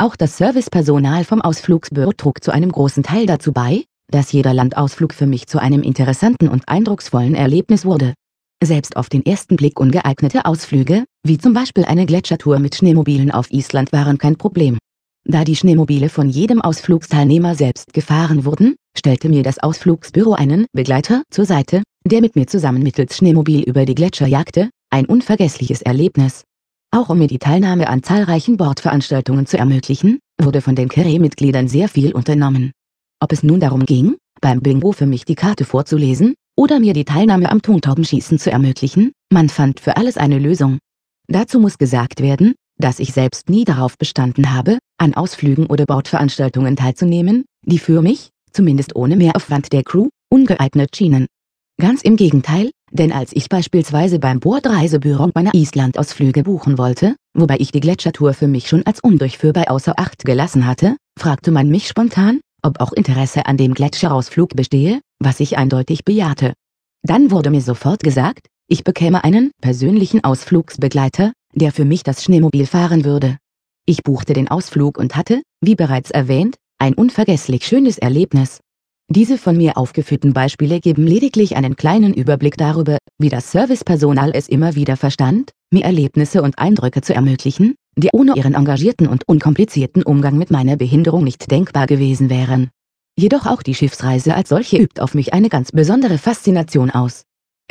Auch 0.00 0.14
das 0.14 0.36
Servicepersonal 0.36 1.24
vom 1.24 1.42
Ausflugsbüro 1.42 2.12
trug 2.12 2.44
zu 2.44 2.52
einem 2.52 2.70
großen 2.70 3.02
Teil 3.02 3.26
dazu 3.26 3.52
bei, 3.52 3.82
dass 4.12 4.30
jeder 4.30 4.54
Landausflug 4.54 5.12
für 5.12 5.26
mich 5.26 5.48
zu 5.48 5.58
einem 5.58 5.82
interessanten 5.82 6.48
und 6.48 6.68
eindrucksvollen 6.68 7.34
Erlebnis 7.34 7.84
wurde. 7.84 8.14
Selbst 8.62 8.96
auf 8.96 9.08
den 9.08 9.26
ersten 9.26 9.56
Blick 9.56 9.80
ungeeignete 9.80 10.44
Ausflüge, 10.44 11.04
wie 11.24 11.38
zum 11.38 11.52
Beispiel 11.52 11.84
eine 11.84 12.06
Gletschertour 12.06 12.60
mit 12.60 12.76
Schneemobilen 12.76 13.32
auf 13.32 13.50
Island 13.50 13.92
waren 13.92 14.18
kein 14.18 14.36
Problem. 14.36 14.78
Da 15.24 15.42
die 15.42 15.56
Schneemobile 15.56 16.08
von 16.08 16.28
jedem 16.28 16.62
Ausflugsteilnehmer 16.62 17.56
selbst 17.56 17.92
gefahren 17.92 18.44
wurden, 18.44 18.76
stellte 18.96 19.28
mir 19.28 19.42
das 19.42 19.58
Ausflugsbüro 19.58 20.34
einen 20.34 20.66
Begleiter 20.72 21.22
zur 21.28 21.44
Seite, 21.44 21.82
der 22.04 22.20
mit 22.20 22.36
mir 22.36 22.46
zusammen 22.46 22.84
mittels 22.84 23.16
Schneemobil 23.16 23.62
über 23.62 23.84
die 23.84 23.96
Gletscher 23.96 24.28
jagte, 24.28 24.70
ein 24.90 25.06
unvergessliches 25.06 25.82
Erlebnis. 25.82 26.44
Auch 26.90 27.10
um 27.10 27.18
mir 27.18 27.26
die 27.26 27.38
Teilnahme 27.38 27.88
an 27.88 28.02
zahlreichen 28.02 28.56
Bordveranstaltungen 28.56 29.46
zu 29.46 29.58
ermöglichen, 29.58 30.20
wurde 30.40 30.62
von 30.62 30.74
den 30.74 30.88
Carré-Mitgliedern 30.88 31.68
sehr 31.68 31.88
viel 31.88 32.12
unternommen. 32.12 32.72
Ob 33.20 33.32
es 33.32 33.42
nun 33.42 33.60
darum 33.60 33.84
ging, 33.84 34.16
beim 34.40 34.60
Bingo 34.60 34.92
für 34.92 35.06
mich 35.06 35.24
die 35.24 35.34
Karte 35.34 35.64
vorzulesen, 35.64 36.34
oder 36.56 36.80
mir 36.80 36.92
die 36.92 37.04
Teilnahme 37.04 37.50
am 37.50 37.62
Tontaubenschießen 37.62 38.38
zu 38.38 38.50
ermöglichen, 38.50 39.12
man 39.32 39.48
fand 39.48 39.80
für 39.80 39.96
alles 39.96 40.16
eine 40.16 40.38
Lösung. 40.38 40.78
Dazu 41.28 41.60
muss 41.60 41.78
gesagt 41.78 42.20
werden, 42.20 42.54
dass 42.78 43.00
ich 43.00 43.12
selbst 43.12 43.48
nie 43.48 43.64
darauf 43.64 43.98
bestanden 43.98 44.52
habe, 44.52 44.78
an 44.98 45.14
Ausflügen 45.14 45.66
oder 45.66 45.84
Bordveranstaltungen 45.84 46.74
teilzunehmen, 46.74 47.44
die 47.64 47.78
für 47.78 48.02
mich, 48.02 48.30
zumindest 48.52 48.96
ohne 48.96 49.16
Mehraufwand 49.16 49.72
der 49.72 49.82
Crew, 49.82 50.08
ungeeignet 50.30 50.96
schienen. 50.96 51.26
Ganz 51.80 52.02
im 52.02 52.16
Gegenteil, 52.16 52.70
denn 52.90 53.12
als 53.12 53.32
ich 53.34 53.48
beispielsweise 53.48 54.18
beim 54.18 54.40
Bordreisebüro 54.40 55.30
meiner 55.34 55.54
Islandausflüge 55.54 56.42
buchen 56.42 56.78
wollte, 56.78 57.16
wobei 57.34 57.56
ich 57.58 57.72
die 57.72 57.80
Gletschertour 57.80 58.34
für 58.34 58.48
mich 58.48 58.68
schon 58.68 58.84
als 58.86 59.00
undurchführbar 59.00 59.70
außer 59.70 59.94
Acht 59.96 60.24
gelassen 60.24 60.66
hatte, 60.66 60.96
fragte 61.18 61.50
man 61.50 61.68
mich 61.68 61.88
spontan, 61.88 62.40
ob 62.62 62.80
auch 62.80 62.92
Interesse 62.92 63.46
an 63.46 63.56
dem 63.56 63.74
Gletscherausflug 63.74 64.56
bestehe, 64.56 65.00
was 65.18 65.40
ich 65.40 65.58
eindeutig 65.58 66.04
bejahte. 66.04 66.54
Dann 67.02 67.30
wurde 67.30 67.50
mir 67.50 67.60
sofort 67.60 68.02
gesagt, 68.02 68.48
ich 68.68 68.84
bekäme 68.84 69.24
einen 69.24 69.50
persönlichen 69.62 70.24
Ausflugsbegleiter, 70.24 71.32
der 71.54 71.72
für 71.72 71.84
mich 71.84 72.02
das 72.02 72.22
Schneemobil 72.24 72.66
fahren 72.66 73.04
würde. 73.04 73.38
Ich 73.86 74.02
buchte 74.02 74.34
den 74.34 74.48
Ausflug 74.48 74.98
und 74.98 75.16
hatte, 75.16 75.42
wie 75.62 75.74
bereits 75.74 76.10
erwähnt, 76.10 76.56
ein 76.78 76.94
unvergesslich 76.94 77.66
schönes 77.66 77.98
Erlebnis. 77.98 78.60
Diese 79.10 79.38
von 79.38 79.56
mir 79.56 79.78
aufgeführten 79.78 80.34
Beispiele 80.34 80.80
geben 80.80 81.06
lediglich 81.06 81.56
einen 81.56 81.76
kleinen 81.76 82.12
Überblick 82.12 82.58
darüber, 82.58 82.98
wie 83.18 83.30
das 83.30 83.50
Servicepersonal 83.52 84.32
es 84.34 84.48
immer 84.48 84.74
wieder 84.74 84.98
verstand, 84.98 85.52
mir 85.70 85.84
Erlebnisse 85.84 86.42
und 86.42 86.58
Eindrücke 86.58 87.00
zu 87.00 87.14
ermöglichen, 87.14 87.74
die 87.96 88.10
ohne 88.12 88.34
ihren 88.36 88.52
engagierten 88.52 89.08
und 89.08 89.26
unkomplizierten 89.26 90.02
Umgang 90.02 90.36
mit 90.36 90.50
meiner 90.50 90.76
Behinderung 90.76 91.24
nicht 91.24 91.50
denkbar 91.50 91.86
gewesen 91.86 92.28
wären. 92.28 92.68
Jedoch 93.18 93.46
auch 93.46 93.62
die 93.62 93.74
Schiffsreise 93.74 94.34
als 94.34 94.50
solche 94.50 94.76
übt 94.76 95.00
auf 95.00 95.14
mich 95.14 95.32
eine 95.32 95.48
ganz 95.48 95.72
besondere 95.72 96.18
Faszination 96.18 96.90
aus. 96.90 97.22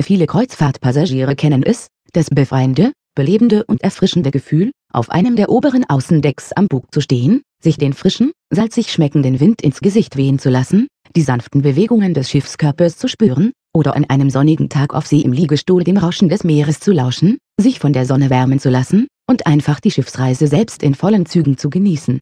Viele 0.02 0.26
Kreuzfahrtpassagiere 0.26 1.36
kennen 1.36 1.62
es, 1.62 1.86
das 2.12 2.30
befreiende, 2.30 2.92
belebende 3.14 3.64
und 3.64 3.82
erfrischende 3.82 4.32
Gefühl, 4.32 4.72
auf 4.92 5.10
einem 5.10 5.36
der 5.36 5.50
oberen 5.50 5.88
Außendecks 5.88 6.52
am 6.52 6.66
Bug 6.66 6.92
zu 6.92 7.00
stehen, 7.00 7.42
sich 7.62 7.76
den 7.76 7.92
frischen, 7.92 8.32
salzig 8.50 8.90
schmeckenden 8.90 9.40
Wind 9.40 9.62
ins 9.62 9.80
Gesicht 9.80 10.16
wehen 10.16 10.38
zu 10.38 10.50
lassen, 10.50 10.88
die 11.16 11.22
sanften 11.22 11.62
Bewegungen 11.62 12.14
des 12.14 12.30
Schiffskörpers 12.30 12.96
zu 12.96 13.08
spüren, 13.08 13.52
oder 13.74 13.94
an 13.94 14.04
einem 14.06 14.30
sonnigen 14.30 14.68
Tag 14.68 14.94
auf 14.94 15.06
See 15.06 15.20
im 15.20 15.32
Liegestuhl 15.32 15.84
dem 15.84 15.96
Rauschen 15.96 16.28
des 16.28 16.44
Meeres 16.44 16.80
zu 16.80 16.92
lauschen, 16.92 17.38
sich 17.60 17.78
von 17.78 17.92
der 17.92 18.06
Sonne 18.06 18.30
wärmen 18.30 18.58
zu 18.58 18.70
lassen 18.70 19.06
und 19.28 19.46
einfach 19.46 19.80
die 19.80 19.90
Schiffsreise 19.90 20.46
selbst 20.46 20.82
in 20.82 20.94
vollen 20.94 21.26
Zügen 21.26 21.56
zu 21.58 21.70
genießen. 21.70 22.18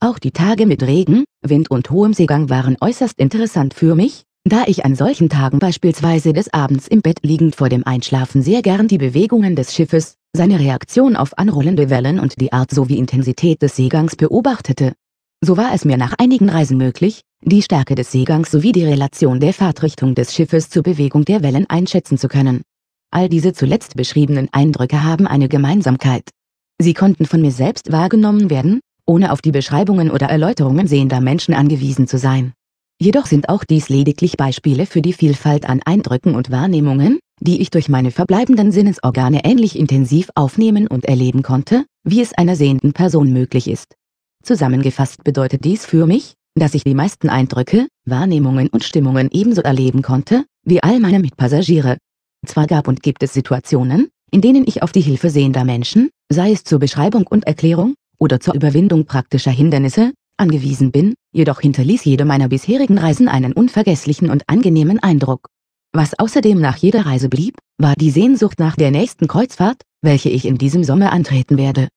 Auch 0.00 0.18
die 0.18 0.30
Tage 0.30 0.66
mit 0.66 0.82
Regen, 0.82 1.24
Wind 1.42 1.70
und 1.70 1.90
hohem 1.90 2.14
Seegang 2.14 2.48
waren 2.48 2.76
äußerst 2.80 3.18
interessant 3.18 3.74
für 3.74 3.94
mich, 3.94 4.24
da 4.44 4.64
ich 4.66 4.84
an 4.84 4.94
solchen 4.94 5.28
Tagen 5.28 5.58
beispielsweise 5.58 6.32
des 6.32 6.52
Abends 6.52 6.88
im 6.88 7.02
Bett 7.02 7.18
liegend 7.22 7.56
vor 7.56 7.68
dem 7.68 7.86
Einschlafen 7.86 8.40
sehr 8.42 8.62
gern 8.62 8.88
die 8.88 8.98
Bewegungen 8.98 9.56
des 9.56 9.74
Schiffes, 9.74 10.14
seine 10.34 10.58
Reaktion 10.58 11.16
auf 11.16 11.36
anrollende 11.38 11.90
Wellen 11.90 12.18
und 12.18 12.40
die 12.40 12.52
Art 12.52 12.70
sowie 12.70 12.96
Intensität 12.96 13.60
des 13.60 13.76
Seegangs 13.76 14.16
beobachtete. 14.16 14.94
So 15.42 15.56
war 15.56 15.74
es 15.74 15.84
mir 15.84 15.96
nach 15.96 16.14
einigen 16.18 16.48
Reisen 16.48 16.78
möglich, 16.78 17.22
die 17.42 17.62
Stärke 17.62 17.94
des 17.94 18.12
Seegangs 18.12 18.50
sowie 18.50 18.72
die 18.72 18.84
Relation 18.84 19.40
der 19.40 19.52
Fahrtrichtung 19.52 20.14
des 20.14 20.34
Schiffes 20.34 20.68
zur 20.68 20.82
Bewegung 20.82 21.24
der 21.24 21.42
Wellen 21.42 21.68
einschätzen 21.68 22.18
zu 22.18 22.28
können. 22.28 22.62
All 23.10 23.28
diese 23.28 23.52
zuletzt 23.52 23.96
beschriebenen 23.96 24.48
Eindrücke 24.52 25.02
haben 25.02 25.26
eine 25.26 25.48
Gemeinsamkeit. 25.48 26.30
Sie 26.78 26.94
konnten 26.94 27.26
von 27.26 27.40
mir 27.40 27.50
selbst 27.50 27.92
wahrgenommen 27.92 28.50
werden, 28.50 28.80
ohne 29.06 29.32
auf 29.32 29.42
die 29.42 29.50
Beschreibungen 29.50 30.10
oder 30.10 30.26
Erläuterungen 30.26 30.86
sehender 30.86 31.20
Menschen 31.20 31.54
angewiesen 31.54 32.06
zu 32.06 32.18
sein. 32.18 32.52
Jedoch 33.00 33.26
sind 33.26 33.48
auch 33.48 33.64
dies 33.64 33.88
lediglich 33.88 34.36
Beispiele 34.36 34.86
für 34.86 35.02
die 35.02 35.14
Vielfalt 35.14 35.68
an 35.68 35.80
Eindrücken 35.84 36.34
und 36.34 36.50
Wahrnehmungen, 36.50 37.18
die 37.40 37.62
ich 37.62 37.70
durch 37.70 37.88
meine 37.88 38.10
verbleibenden 38.10 38.70
Sinnesorgane 38.70 39.44
ähnlich 39.44 39.78
intensiv 39.78 40.30
aufnehmen 40.34 40.86
und 40.86 41.06
erleben 41.06 41.42
konnte, 41.42 41.86
wie 42.04 42.20
es 42.20 42.34
einer 42.34 42.56
sehenden 42.56 42.92
Person 42.92 43.32
möglich 43.32 43.68
ist. 43.68 43.94
Zusammengefasst 44.42 45.24
bedeutet 45.24 45.64
dies 45.64 45.86
für 45.86 46.06
mich, 46.06 46.34
dass 46.54 46.74
ich 46.74 46.84
die 46.84 46.94
meisten 46.94 47.28
Eindrücke, 47.28 47.86
Wahrnehmungen 48.04 48.68
und 48.68 48.84
Stimmungen 48.84 49.28
ebenso 49.32 49.62
erleben 49.62 50.02
konnte, 50.02 50.44
wie 50.64 50.82
all 50.82 51.00
meine 51.00 51.20
Mitpassagiere. 51.20 51.98
Zwar 52.46 52.66
gab 52.66 52.88
und 52.88 53.02
gibt 53.02 53.22
es 53.22 53.32
Situationen, 53.32 54.08
in 54.30 54.40
denen 54.40 54.64
ich 54.66 54.82
auf 54.82 54.92
die 54.92 55.00
Hilfe 55.00 55.30
sehender 55.30 55.64
Menschen, 55.64 56.10
sei 56.28 56.52
es 56.52 56.64
zur 56.64 56.78
Beschreibung 56.78 57.26
und 57.26 57.46
Erklärung, 57.46 57.94
oder 58.18 58.40
zur 58.40 58.54
Überwindung 58.54 59.06
praktischer 59.06 59.50
Hindernisse, 59.50 60.12
angewiesen 60.36 60.90
bin, 60.90 61.14
jedoch 61.32 61.60
hinterließ 61.60 62.04
jede 62.04 62.24
meiner 62.24 62.48
bisherigen 62.48 62.98
Reisen 62.98 63.28
einen 63.28 63.52
unvergesslichen 63.52 64.30
und 64.30 64.48
angenehmen 64.48 64.98
Eindruck. 64.98 65.48
Was 65.92 66.18
außerdem 66.18 66.60
nach 66.60 66.76
jeder 66.76 67.06
Reise 67.06 67.28
blieb, 67.28 67.58
war 67.78 67.94
die 67.94 68.10
Sehnsucht 68.10 68.58
nach 68.58 68.76
der 68.76 68.90
nächsten 68.90 69.26
Kreuzfahrt, 69.26 69.82
welche 70.02 70.28
ich 70.28 70.46
in 70.46 70.56
diesem 70.56 70.84
Sommer 70.84 71.12
antreten 71.12 71.58
werde. 71.58 71.88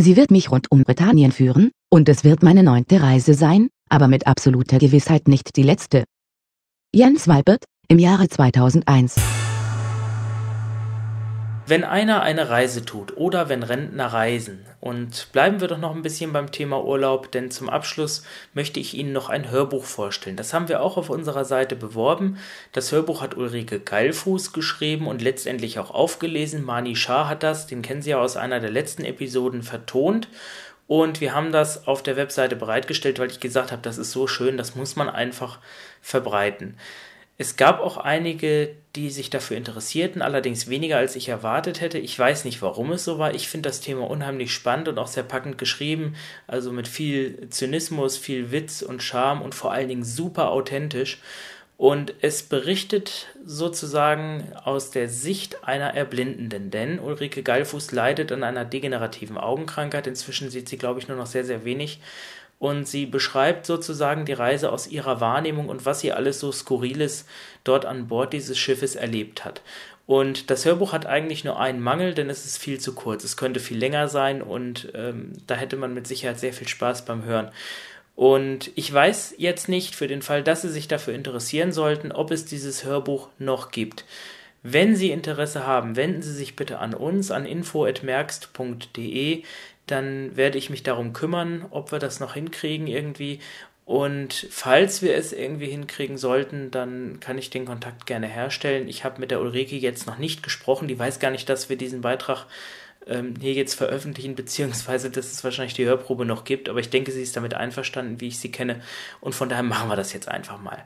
Sie 0.00 0.16
wird 0.16 0.30
mich 0.30 0.50
rund 0.50 0.70
um 0.70 0.84
Britannien 0.84 1.32
führen, 1.32 1.70
und 1.90 2.08
es 2.08 2.24
wird 2.24 2.42
meine 2.42 2.62
neunte 2.62 3.02
Reise 3.02 3.34
sein, 3.34 3.68
aber 3.92 4.08
mit 4.08 4.26
absoluter 4.26 4.78
Gewissheit 4.78 5.28
nicht 5.28 5.54
die 5.56 5.62
letzte. 5.62 6.04
Jens 6.94 7.28
Weibert, 7.28 7.64
im 7.88 7.98
Jahre 7.98 8.28
2001 8.28 9.16
wenn 11.68 11.84
einer 11.84 12.22
eine 12.22 12.50
Reise 12.50 12.84
tut 12.84 13.16
oder 13.16 13.48
wenn 13.48 13.62
Rentner 13.62 14.06
reisen, 14.06 14.66
und 14.82 15.28
bleiben 15.30 15.60
wir 15.60 15.68
doch 15.68 15.78
noch 15.78 15.94
ein 15.94 16.02
bisschen 16.02 16.32
beim 16.32 16.50
Thema 16.50 16.84
Urlaub, 16.84 17.30
denn 17.30 17.52
zum 17.52 17.70
Abschluss 17.70 18.24
möchte 18.52 18.80
ich 18.80 18.94
Ihnen 18.94 19.12
noch 19.12 19.28
ein 19.28 19.48
Hörbuch 19.48 19.84
vorstellen. 19.84 20.36
Das 20.36 20.52
haben 20.52 20.68
wir 20.68 20.82
auch 20.82 20.96
auf 20.96 21.08
unserer 21.08 21.44
Seite 21.44 21.76
beworben. 21.76 22.36
Das 22.72 22.90
Hörbuch 22.90 23.22
hat 23.22 23.36
Ulrike 23.36 23.78
Geilfuß 23.78 24.52
geschrieben 24.52 25.06
und 25.06 25.22
letztendlich 25.22 25.78
auch 25.78 25.92
aufgelesen. 25.92 26.64
Mani 26.64 26.96
Shah 26.96 27.28
hat 27.28 27.44
das, 27.44 27.68
den 27.68 27.82
kennen 27.82 28.02
Sie 28.02 28.10
ja 28.10 28.18
aus 28.18 28.36
einer 28.36 28.58
der 28.58 28.70
letzten 28.70 29.04
Episoden 29.04 29.62
vertont. 29.62 30.26
Und 30.92 31.22
wir 31.22 31.34
haben 31.34 31.52
das 31.52 31.86
auf 31.88 32.02
der 32.02 32.16
Webseite 32.18 32.54
bereitgestellt, 32.54 33.18
weil 33.18 33.30
ich 33.30 33.40
gesagt 33.40 33.72
habe, 33.72 33.80
das 33.80 33.96
ist 33.96 34.12
so 34.12 34.26
schön, 34.26 34.58
das 34.58 34.74
muss 34.74 34.94
man 34.94 35.08
einfach 35.08 35.58
verbreiten. 36.02 36.76
Es 37.38 37.56
gab 37.56 37.80
auch 37.80 37.96
einige, 37.96 38.76
die 38.94 39.08
sich 39.08 39.30
dafür 39.30 39.56
interessierten, 39.56 40.20
allerdings 40.20 40.68
weniger 40.68 40.98
als 40.98 41.16
ich 41.16 41.30
erwartet 41.30 41.80
hätte. 41.80 41.96
Ich 41.96 42.18
weiß 42.18 42.44
nicht, 42.44 42.60
warum 42.60 42.92
es 42.92 43.04
so 43.04 43.18
war. 43.18 43.34
Ich 43.34 43.48
finde 43.48 43.70
das 43.70 43.80
Thema 43.80 44.06
unheimlich 44.06 44.52
spannend 44.52 44.86
und 44.86 44.98
auch 44.98 45.06
sehr 45.06 45.22
packend 45.22 45.56
geschrieben. 45.56 46.14
Also 46.46 46.72
mit 46.72 46.88
viel 46.88 47.48
Zynismus, 47.48 48.18
viel 48.18 48.52
Witz 48.52 48.82
und 48.82 49.02
Charme 49.02 49.40
und 49.40 49.54
vor 49.54 49.72
allen 49.72 49.88
Dingen 49.88 50.04
super 50.04 50.50
authentisch. 50.50 51.22
Und 51.82 52.14
es 52.20 52.44
berichtet 52.44 53.26
sozusagen 53.44 54.52
aus 54.62 54.92
der 54.92 55.08
Sicht 55.08 55.64
einer 55.64 55.94
Erblindenden, 55.94 56.70
denn 56.70 57.00
Ulrike 57.00 57.42
Geilfuß 57.42 57.90
leidet 57.90 58.30
an 58.30 58.44
einer 58.44 58.64
degenerativen 58.64 59.36
Augenkrankheit. 59.36 60.06
Inzwischen 60.06 60.48
sieht 60.48 60.68
sie, 60.68 60.78
glaube 60.78 61.00
ich, 61.00 61.08
nur 61.08 61.16
noch 61.16 61.26
sehr, 61.26 61.44
sehr 61.44 61.64
wenig 61.64 61.98
und 62.60 62.86
sie 62.86 63.04
beschreibt 63.04 63.66
sozusagen 63.66 64.26
die 64.26 64.32
Reise 64.32 64.70
aus 64.70 64.86
ihrer 64.86 65.20
Wahrnehmung 65.20 65.68
und 65.68 65.84
was 65.84 65.98
sie 65.98 66.12
alles 66.12 66.38
so 66.38 66.52
Skurriles 66.52 67.26
dort 67.64 67.84
an 67.84 68.06
Bord 68.06 68.32
dieses 68.32 68.56
Schiffes 68.56 68.94
erlebt 68.94 69.44
hat. 69.44 69.60
Und 70.06 70.50
das 70.50 70.64
Hörbuch 70.64 70.92
hat 70.92 71.06
eigentlich 71.06 71.42
nur 71.42 71.58
einen 71.58 71.80
Mangel, 71.80 72.14
denn 72.14 72.30
es 72.30 72.44
ist 72.44 72.58
viel 72.58 72.78
zu 72.78 72.94
kurz. 72.94 73.24
Es 73.24 73.36
könnte 73.36 73.58
viel 73.58 73.78
länger 73.78 74.06
sein 74.06 74.40
und 74.40 74.92
ähm, 74.94 75.32
da 75.48 75.56
hätte 75.56 75.76
man 75.76 75.94
mit 75.94 76.06
Sicherheit 76.06 76.38
sehr 76.38 76.52
viel 76.52 76.68
Spaß 76.68 77.04
beim 77.06 77.24
Hören. 77.24 77.50
Und 78.14 78.70
ich 78.74 78.92
weiß 78.92 79.34
jetzt 79.38 79.68
nicht, 79.68 79.94
für 79.94 80.06
den 80.06 80.22
Fall, 80.22 80.42
dass 80.42 80.62
Sie 80.62 80.68
sich 80.68 80.88
dafür 80.88 81.14
interessieren 81.14 81.72
sollten, 81.72 82.12
ob 82.12 82.30
es 82.30 82.44
dieses 82.44 82.84
Hörbuch 82.84 83.28
noch 83.38 83.70
gibt. 83.70 84.04
Wenn 84.62 84.94
Sie 84.94 85.10
Interesse 85.10 85.66
haben, 85.66 85.96
wenden 85.96 86.22
Sie 86.22 86.34
sich 86.34 86.54
bitte 86.54 86.78
an 86.78 86.94
uns, 86.94 87.30
an 87.30 87.46
info.merkst.de 87.46 89.42
dann 89.86 90.36
werde 90.36 90.58
ich 90.58 90.70
mich 90.70 90.82
darum 90.82 91.12
kümmern, 91.12 91.66
ob 91.70 91.92
wir 91.92 91.98
das 91.98 92.20
noch 92.20 92.34
hinkriegen 92.34 92.86
irgendwie. 92.86 93.40
Und 93.84 94.46
falls 94.50 95.02
wir 95.02 95.16
es 95.16 95.32
irgendwie 95.32 95.66
hinkriegen 95.66 96.16
sollten, 96.16 96.70
dann 96.70 97.18
kann 97.20 97.36
ich 97.36 97.50
den 97.50 97.66
Kontakt 97.66 98.06
gerne 98.06 98.28
herstellen. 98.28 98.88
Ich 98.88 99.04
habe 99.04 99.20
mit 99.20 99.30
der 99.30 99.40
Ulrike 99.40 99.76
jetzt 99.76 100.06
noch 100.06 100.18
nicht 100.18 100.42
gesprochen. 100.42 100.86
Die 100.86 100.98
weiß 100.98 101.18
gar 101.18 101.30
nicht, 101.30 101.48
dass 101.48 101.68
wir 101.68 101.76
diesen 101.76 102.00
Beitrag 102.00 102.46
ähm, 103.06 103.34
hier 103.40 103.52
jetzt 103.52 103.74
veröffentlichen, 103.74 104.34
beziehungsweise 104.36 105.10
dass 105.10 105.32
es 105.32 105.44
wahrscheinlich 105.44 105.74
die 105.74 105.86
Hörprobe 105.86 106.24
noch 106.24 106.44
gibt. 106.44 106.68
Aber 106.68 106.80
ich 106.80 106.90
denke, 106.90 107.12
sie 107.12 107.22
ist 107.22 107.36
damit 107.36 107.54
einverstanden, 107.54 108.20
wie 108.20 108.28
ich 108.28 108.38
sie 108.38 108.50
kenne. 108.50 108.80
Und 109.20 109.34
von 109.34 109.48
daher 109.48 109.62
machen 109.62 109.88
wir 109.88 109.96
das 109.96 110.12
jetzt 110.12 110.28
einfach 110.28 110.60
mal. 110.60 110.84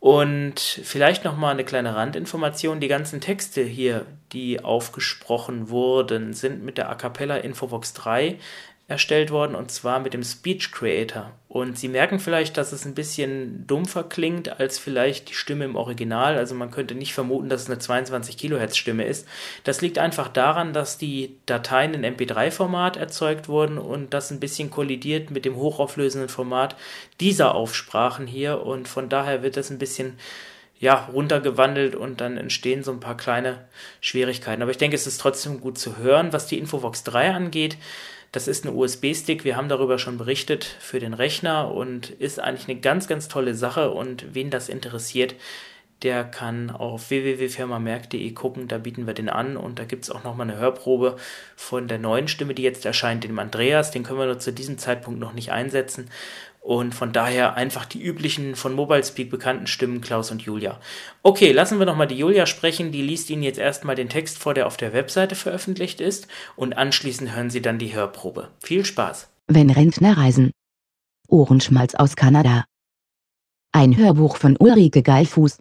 Und 0.00 0.60
vielleicht 0.60 1.24
noch 1.24 1.36
mal 1.36 1.50
eine 1.50 1.64
kleine 1.64 1.94
Randinformation: 1.96 2.80
Die 2.80 2.88
ganzen 2.88 3.22
Texte 3.22 3.62
hier, 3.62 4.04
die 4.32 4.62
aufgesprochen 4.62 5.70
wurden, 5.70 6.34
sind 6.34 6.62
mit 6.62 6.76
der 6.76 6.90
A 6.90 6.94
cappella 6.94 7.36
Infovox 7.36 7.94
3 7.94 8.38
erstellt 8.86 9.30
worden 9.30 9.54
und 9.54 9.70
zwar 9.70 10.00
mit 10.00 10.12
dem 10.12 10.22
Speech 10.22 10.72
Creator. 10.72 11.32
Und 11.54 11.78
Sie 11.78 11.86
merken 11.86 12.18
vielleicht, 12.18 12.56
dass 12.56 12.72
es 12.72 12.84
ein 12.84 12.96
bisschen 12.96 13.64
dumpfer 13.68 14.02
klingt 14.02 14.58
als 14.58 14.80
vielleicht 14.80 15.30
die 15.30 15.34
Stimme 15.34 15.64
im 15.64 15.76
Original. 15.76 16.36
Also 16.36 16.52
man 16.56 16.72
könnte 16.72 16.96
nicht 16.96 17.14
vermuten, 17.14 17.48
dass 17.48 17.62
es 17.62 17.70
eine 17.70 17.78
22 17.78 18.36
Kilohertz 18.36 18.76
Stimme 18.76 19.04
ist. 19.04 19.28
Das 19.62 19.80
liegt 19.80 19.98
einfach 19.98 20.26
daran, 20.26 20.72
dass 20.72 20.98
die 20.98 21.36
Dateien 21.46 21.94
in 21.94 22.16
MP3-Format 22.16 22.96
erzeugt 22.96 23.48
wurden 23.48 23.78
und 23.78 24.12
das 24.14 24.32
ein 24.32 24.40
bisschen 24.40 24.68
kollidiert 24.68 25.30
mit 25.30 25.44
dem 25.44 25.54
hochauflösenden 25.54 26.28
Format 26.28 26.74
dieser 27.20 27.54
Aufsprachen 27.54 28.26
hier 28.26 28.60
und 28.62 28.88
von 28.88 29.08
daher 29.08 29.44
wird 29.44 29.56
das 29.56 29.70
ein 29.70 29.78
bisschen 29.78 30.18
ja, 30.80 31.08
runtergewandelt 31.12 31.94
und 31.94 32.20
dann 32.20 32.36
entstehen 32.36 32.82
so 32.82 32.90
ein 32.90 32.98
paar 32.98 33.16
kleine 33.16 33.64
Schwierigkeiten. 34.00 34.60
Aber 34.60 34.72
ich 34.72 34.78
denke, 34.78 34.96
es 34.96 35.06
ist 35.06 35.20
trotzdem 35.20 35.60
gut 35.60 35.78
zu 35.78 35.98
hören, 35.98 36.32
was 36.32 36.48
die 36.48 36.58
Infovox 36.58 37.04
3 37.04 37.30
angeht. 37.30 37.76
Das 38.34 38.48
ist 38.48 38.64
ein 38.64 38.74
USB-Stick, 38.74 39.44
wir 39.44 39.54
haben 39.54 39.68
darüber 39.68 39.96
schon 39.96 40.18
berichtet 40.18 40.64
für 40.64 40.98
den 40.98 41.14
Rechner 41.14 41.70
und 41.70 42.10
ist 42.10 42.40
eigentlich 42.40 42.68
eine 42.68 42.80
ganz, 42.80 43.06
ganz 43.06 43.28
tolle 43.28 43.54
Sache 43.54 43.92
und 43.92 44.34
wen 44.34 44.50
das 44.50 44.68
interessiert, 44.68 45.36
der 46.02 46.24
kann 46.24 46.70
auf 46.70 47.10
www.firmamerk.de 47.10 48.32
gucken, 48.32 48.66
da 48.66 48.78
bieten 48.78 49.06
wir 49.06 49.14
den 49.14 49.28
an 49.28 49.56
und 49.56 49.78
da 49.78 49.84
gibt 49.84 50.02
es 50.02 50.10
auch 50.10 50.24
nochmal 50.24 50.50
eine 50.50 50.58
Hörprobe 50.58 51.14
von 51.54 51.86
der 51.86 52.00
neuen 52.00 52.26
Stimme, 52.26 52.54
die 52.54 52.64
jetzt 52.64 52.84
erscheint, 52.84 53.22
dem 53.22 53.38
Andreas. 53.38 53.92
Den 53.92 54.02
können 54.02 54.18
wir 54.18 54.26
nur 54.26 54.40
zu 54.40 54.52
diesem 54.52 54.78
Zeitpunkt 54.78 55.20
noch 55.20 55.32
nicht 55.32 55.52
einsetzen. 55.52 56.10
Und 56.64 56.94
von 56.94 57.12
daher 57.12 57.56
einfach 57.56 57.84
die 57.84 58.02
üblichen 58.02 58.56
von 58.56 58.72
MobileSpeak 58.72 59.28
bekannten 59.28 59.66
Stimmen 59.66 60.00
Klaus 60.00 60.30
und 60.30 60.40
Julia. 60.40 60.80
Okay, 61.22 61.52
lassen 61.52 61.78
wir 61.78 61.84
nochmal 61.84 62.06
die 62.06 62.16
Julia 62.16 62.46
sprechen. 62.46 62.90
Die 62.90 63.02
liest 63.02 63.28
Ihnen 63.28 63.42
jetzt 63.42 63.58
erstmal 63.58 63.96
den 63.96 64.08
Text 64.08 64.38
vor, 64.38 64.54
der 64.54 64.66
auf 64.66 64.78
der 64.78 64.94
Webseite 64.94 65.34
veröffentlicht 65.34 66.00
ist. 66.00 66.26
Und 66.56 66.78
anschließend 66.78 67.36
hören 67.36 67.50
Sie 67.50 67.60
dann 67.60 67.78
die 67.78 67.94
Hörprobe. 67.94 68.48
Viel 68.60 68.86
Spaß. 68.86 69.28
Wenn 69.46 69.68
Rentner 69.68 70.16
reisen. 70.16 70.52
Ohrenschmalz 71.28 71.94
aus 71.96 72.16
Kanada. 72.16 72.64
Ein 73.70 73.98
Hörbuch 73.98 74.38
von 74.38 74.56
Ulrike 74.58 75.02
Geilfuß. 75.02 75.58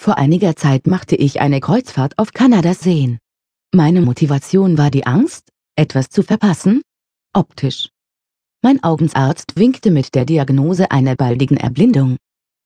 Vor 0.00 0.16
einiger 0.16 0.56
Zeit 0.56 0.86
machte 0.86 1.14
ich 1.14 1.42
eine 1.42 1.60
Kreuzfahrt 1.60 2.16
auf 2.16 2.32
Kanadas 2.32 2.80
Seen. 2.80 3.18
Meine 3.74 4.00
Motivation 4.00 4.78
war 4.78 4.90
die 4.90 5.04
Angst, 5.04 5.50
etwas 5.76 6.08
zu 6.08 6.22
verpassen? 6.22 6.80
Optisch. 7.34 7.90
Mein 8.62 8.84
Augensarzt 8.84 9.56
winkte 9.56 9.90
mit 9.90 10.14
der 10.14 10.26
Diagnose 10.26 10.90
einer 10.90 11.16
baldigen 11.16 11.56
Erblindung. 11.56 12.16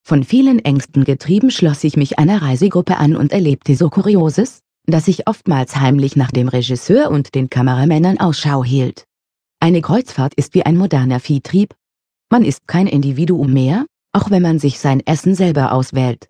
Von 0.05 0.25
vielen 0.25 0.59
Ängsten 0.59 1.05
getrieben 1.05 1.53
schloss 1.53 1.85
ich 1.85 1.97
mich 1.97 2.19
einer 2.19 2.43
Reisegruppe 2.43 2.97
an 2.97 3.15
und 3.15 3.31
erlebte 3.31 3.77
so 3.77 3.91
Kurioses, 3.91 4.59
dass 4.87 5.07
ich 5.07 5.29
oftmals 5.29 5.77
heimlich 5.77 6.17
nach 6.17 6.33
dem 6.33 6.49
Regisseur 6.49 7.13
und 7.13 7.37
den 7.37 7.49
Kameramännern 7.49 8.19
Ausschau 8.19 8.65
hielt. 8.65 9.05
Eine 9.61 9.83
Kreuzfahrt 9.83 10.35
ist 10.35 10.55
wie 10.55 10.65
ein 10.65 10.77
moderner 10.77 11.21
Viehtrieb. 11.21 11.77
Man 12.29 12.45
ist 12.45 12.67
kein 12.67 12.89
Individuum 12.89 13.53
mehr, 13.53 13.87
auch 14.13 14.31
wenn 14.31 14.43
man 14.43 14.59
sich 14.59 14.81
sein 14.81 15.01
Essen 15.07 15.37
selber 15.37 15.71
auswählt. 15.71 16.29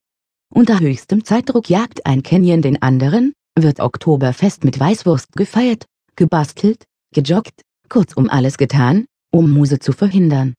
Unter 0.53 0.79
höchstem 0.79 1.25
Zeitdruck 1.25 1.71
jagt 1.71 2.05
ein 2.05 2.23
Canyon 2.23 2.61
den 2.61 2.83
anderen, 2.83 3.33
wird 3.59 3.81
Oktoberfest 3.81 4.63
mit 4.63 4.79
Weißwurst 4.79 5.33
gefeiert, 5.33 5.87
gebastelt, 6.17 6.85
gejoggt, 7.15 7.63
kurzum 7.89 8.29
alles 8.29 8.59
getan, 8.59 9.07
um 9.35 9.51
Muse 9.51 9.81
zu 9.81 9.93
verhindern. 9.93 10.55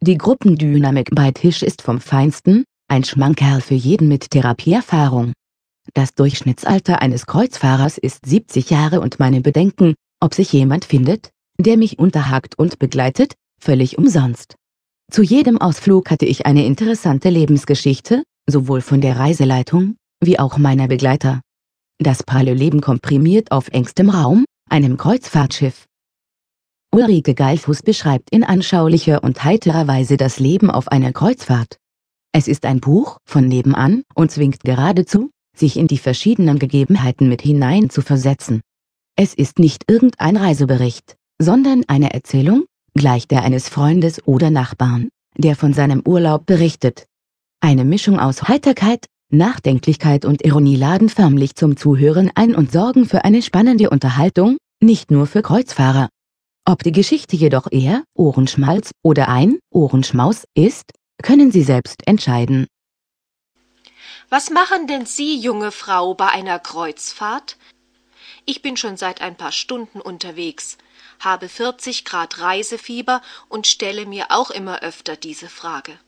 Die 0.00 0.16
Gruppendynamik 0.16 1.10
bei 1.12 1.32
Tisch 1.32 1.62
ist 1.62 1.82
vom 1.82 2.00
Feinsten, 2.00 2.64
ein 2.88 3.02
Schmankerl 3.02 3.60
für 3.60 3.74
jeden 3.74 4.06
mit 4.06 4.30
Therapieerfahrung. 4.30 5.32
Das 5.94 6.14
Durchschnittsalter 6.14 7.02
eines 7.02 7.26
Kreuzfahrers 7.26 7.98
ist 7.98 8.24
70 8.24 8.70
Jahre 8.70 9.00
und 9.00 9.18
meine 9.18 9.40
Bedenken, 9.40 9.94
ob 10.20 10.34
sich 10.34 10.52
jemand 10.52 10.84
findet, 10.84 11.30
der 11.58 11.76
mich 11.76 11.98
unterhakt 11.98 12.56
und 12.56 12.78
begleitet, 12.78 13.34
völlig 13.60 13.98
umsonst. 13.98 14.54
Zu 15.10 15.22
jedem 15.22 15.60
Ausflug 15.60 16.08
hatte 16.08 16.26
ich 16.26 16.46
eine 16.46 16.64
interessante 16.64 17.28
Lebensgeschichte, 17.28 18.22
sowohl 18.48 18.82
von 18.82 19.00
der 19.00 19.18
Reiseleitung, 19.18 19.96
wie 20.20 20.38
auch 20.38 20.58
meiner 20.58 20.86
Begleiter. 20.86 21.40
Das 21.98 22.22
Parallelleben 22.22 22.80
komprimiert 22.80 23.50
auf 23.50 23.68
engstem 23.68 24.10
Raum, 24.10 24.44
einem 24.70 24.96
Kreuzfahrtschiff. 24.96 25.86
Ulrike 26.94 27.34
Geilfuß 27.34 27.82
beschreibt 27.82 28.28
in 28.30 28.44
anschaulicher 28.44 29.24
und 29.24 29.44
heiterer 29.44 29.88
Weise 29.88 30.18
das 30.18 30.38
Leben 30.38 30.70
auf 30.70 30.88
einer 30.88 31.12
Kreuzfahrt. 31.14 31.78
Es 32.32 32.48
ist 32.48 32.66
ein 32.66 32.80
Buch 32.80 33.16
von 33.24 33.48
nebenan 33.48 34.02
und 34.14 34.30
zwingt 34.30 34.62
geradezu, 34.62 35.30
sich 35.56 35.78
in 35.78 35.86
die 35.86 35.96
verschiedenen 35.96 36.58
Gegebenheiten 36.58 37.30
mit 37.30 37.40
hinein 37.40 37.88
zu 37.88 38.02
versetzen. 38.02 38.60
Es 39.16 39.32
ist 39.32 39.58
nicht 39.58 39.90
irgendein 39.90 40.36
Reisebericht, 40.36 41.16
sondern 41.40 41.82
eine 41.86 42.12
Erzählung, 42.12 42.66
gleich 42.92 43.26
der 43.26 43.42
eines 43.42 43.70
Freundes 43.70 44.26
oder 44.26 44.50
Nachbarn, 44.50 45.08
der 45.38 45.56
von 45.56 45.72
seinem 45.72 46.02
Urlaub 46.06 46.44
berichtet. 46.44 47.06
Eine 47.60 47.86
Mischung 47.86 48.20
aus 48.20 48.48
Heiterkeit, 48.48 49.06
Nachdenklichkeit 49.30 50.26
und 50.26 50.44
Ironie 50.44 50.76
laden 50.76 51.08
förmlich 51.08 51.54
zum 51.54 51.78
Zuhören 51.78 52.30
ein 52.34 52.54
und 52.54 52.70
sorgen 52.70 53.06
für 53.06 53.24
eine 53.24 53.40
spannende 53.40 53.88
Unterhaltung, 53.88 54.58
nicht 54.82 55.10
nur 55.10 55.26
für 55.26 55.40
Kreuzfahrer, 55.40 56.10
ob 56.64 56.82
die 56.82 56.92
Geschichte 56.92 57.36
jedoch 57.36 57.66
eher 57.70 58.04
Ohrenschmalz 58.14 58.90
oder 59.02 59.28
ein 59.28 59.58
Ohrenschmaus 59.70 60.44
ist, 60.54 60.92
können 61.22 61.52
Sie 61.52 61.62
selbst 61.62 62.06
entscheiden. 62.06 62.66
Was 64.28 64.50
machen 64.50 64.86
denn 64.86 65.06
Sie, 65.06 65.38
junge 65.38 65.72
Frau, 65.72 66.14
bei 66.14 66.28
einer 66.28 66.58
Kreuzfahrt? 66.58 67.58
Ich 68.44 68.62
bin 68.62 68.76
schon 68.76 68.96
seit 68.96 69.20
ein 69.20 69.36
paar 69.36 69.52
Stunden 69.52 70.00
unterwegs, 70.00 70.78
habe 71.20 71.48
40 71.48 72.04
Grad 72.04 72.40
Reisefieber 72.40 73.22
und 73.48 73.66
stelle 73.66 74.06
mir 74.06 74.26
auch 74.30 74.50
immer 74.50 74.80
öfter 74.82 75.16
diese 75.16 75.48
Frage. 75.48 75.98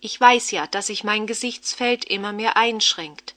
Ich 0.00 0.20
weiß 0.20 0.50
ja, 0.50 0.66
dass 0.66 0.88
sich 0.88 1.04
mein 1.04 1.26
Gesichtsfeld 1.26 2.04
immer 2.04 2.32
mehr 2.32 2.56
einschränkt. 2.56 3.34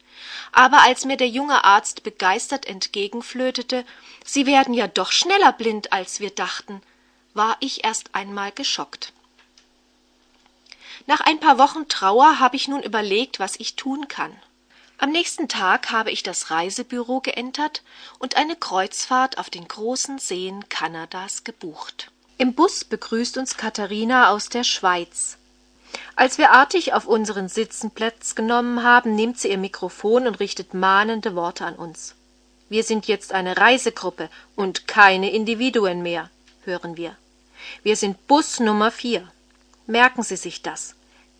Aber 0.52 0.82
als 0.82 1.06
mir 1.06 1.18
der 1.18 1.30
junge 1.30 1.64
Arzt 1.64 2.04
begeistert 2.04 2.66
entgegenflötete, 2.66 3.86
Sie 4.24 4.46
werden 4.46 4.74
ja 4.74 4.88
doch 4.88 5.12
schneller 5.12 5.52
blind, 5.52 5.92
als 5.92 6.20
wir 6.20 6.30
dachten, 6.30 6.82
war 7.34 7.58
ich 7.60 7.84
erst 7.84 8.14
einmal 8.14 8.52
geschockt. 8.52 9.14
Nach 11.06 11.20
ein 11.20 11.40
paar 11.40 11.58
Wochen 11.58 11.88
Trauer 11.88 12.40
habe 12.40 12.56
ich 12.56 12.68
nun 12.68 12.82
überlegt, 12.82 13.40
was 13.40 13.60
ich 13.60 13.76
tun 13.76 14.08
kann. 14.08 14.34
Am 14.98 15.12
nächsten 15.12 15.50
Tag 15.50 15.92
habe 15.92 16.12
ich 16.12 16.24
das 16.24 16.50
Reisebüro 16.50 17.20
geentert 17.20 17.84
und 18.20 18.38
eine 18.38 18.56
Kreuzfahrt 18.56 19.38
auf 19.38 19.50
den 19.50 19.68
großen 19.68 20.20
Seen 20.20 20.70
Kanadas 20.70 21.44
gebucht. 21.44 22.12
Im 22.38 22.54
Bus 22.54 22.86
begrüßt 22.86 23.38
uns 23.38 23.58
Katharina 23.58 24.30
aus 24.30 24.48
der 24.48 24.64
Schweiz. 24.64 25.38
Als 26.16 26.38
wir 26.38 26.52
artig 26.52 26.94
auf 26.94 27.08
unseren 27.08 27.50
Sitzen 27.50 27.92
Platz 27.92 28.36
genommen 28.36 28.84
haben, 28.84 29.16
nimmt 29.16 29.40
sie 29.40 29.50
ihr 29.50 29.58
Mikrofon 29.58 30.28
und 30.28 30.40
richtet 30.40 30.74
mahnende 30.74 31.36
Worte 31.36 31.66
an 31.66 31.76
uns. 31.76 32.16
Wir 32.70 32.84
sind 32.84 33.08
jetzt 33.08 33.34
eine 33.34 33.58
Reisegruppe 33.58 34.30
und 34.56 34.88
keine 34.88 35.32
Individuen 35.32 36.04
mehr, 36.04 36.30
hören 36.66 36.98
wir. 36.98 37.16
Wir 37.82 37.96
sind 37.96 38.28
Bus 38.28 38.60
Nummer 38.60 38.92
vier. 38.92 39.28
Merken 39.88 40.24
Sie 40.24 40.38
sich 40.38 40.62
das. 40.62 40.96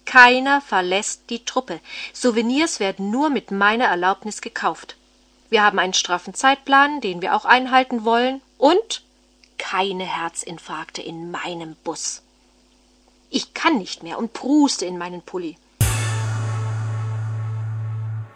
Keiner 0.06 0.60
verlässt 0.60 1.30
die 1.30 1.46
Truppe. 1.46 1.80
Souvenirs 2.12 2.80
werden 2.80 3.12
nur 3.12 3.30
mit 3.30 3.52
meiner 3.52 3.86
Erlaubnis 3.86 4.42
gekauft. 4.42 4.98
Wir 5.50 5.64
haben 5.64 5.80
einen 5.80 5.94
straffen 5.94 6.34
Zeitplan, 6.34 7.00
den 7.00 7.22
wir 7.22 7.36
auch 7.36 7.46
einhalten 7.46 8.06
wollen, 8.06 8.42
und 8.58 9.04
keine 9.58 10.04
Herzinfarkte 10.04 11.02
in 11.02 11.30
meinem 11.32 11.76
Bus. 11.84 12.23
Ich 13.36 13.56
kann 13.56 13.80
nicht 13.80 14.04
mehr 14.04 14.20
und 14.20 14.32
pruste 14.32 14.86
in 14.86 15.00
meinen 15.00 15.24
Pulli. 15.24 15.58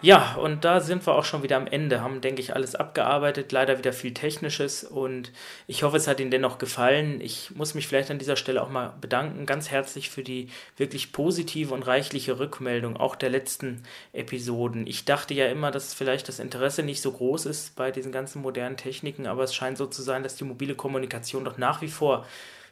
Ja, 0.02 0.36
und 0.36 0.66
da 0.66 0.80
sind 0.80 1.06
wir 1.06 1.14
auch 1.14 1.24
schon 1.24 1.44
wieder 1.44 1.58
am 1.58 1.68
Ende, 1.68 2.02
haben, 2.02 2.20
denke 2.20 2.42
ich, 2.42 2.56
alles 2.56 2.74
abgearbeitet, 2.74 3.52
leider 3.52 3.78
wieder 3.78 3.94
viel 3.94 4.16
Technisches 4.16 4.84
und 4.84 5.32
ich 5.68 5.84
hoffe, 5.84 5.98
es 5.98 6.08
hat 6.08 6.20
Ihnen 6.20 6.32
dennoch 6.32 6.58
gefallen. 6.58 7.22
Ich 7.22 7.52
muss 7.52 7.76
mich 7.76 7.88
vielleicht 7.88 8.10
an 8.10 8.18
dieser 8.18 8.38
Stelle 8.38 8.64
auch 8.64 8.70
mal 8.70 8.94
bedanken, 9.00 9.46
ganz 9.46 9.70
herzlich 9.70 10.10
für 10.10 10.24
die 10.24 10.50
wirklich 10.78 11.12
positive 11.12 11.76
und 11.76 11.86
reichliche 11.86 12.40
Rückmeldung, 12.40 12.98
auch 12.98 13.16
der 13.16 13.30
letzten 13.30 13.84
Episoden. 14.14 14.88
Ich 14.88 15.06
dachte 15.06 15.36
ja 15.36 15.48
immer, 15.48 15.70
dass 15.70 15.94
vielleicht 15.94 16.28
das 16.28 16.40
Interesse 16.40 16.82
nicht 16.82 17.02
so 17.02 17.12
groß 17.12 17.46
ist 17.46 17.76
bei 17.76 17.92
diesen 17.92 18.12
ganzen 18.12 18.42
modernen 18.42 18.78
Techniken, 18.78 19.28
aber 19.28 19.44
es 19.44 19.54
scheint 19.54 19.78
so 19.78 19.86
zu 19.86 20.02
sein, 20.02 20.24
dass 20.24 20.38
die 20.38 20.44
mobile 20.44 20.74
Kommunikation 20.74 21.46
doch 21.46 21.60
nach 21.60 21.82
wie 21.82 21.88
vor 21.88 22.26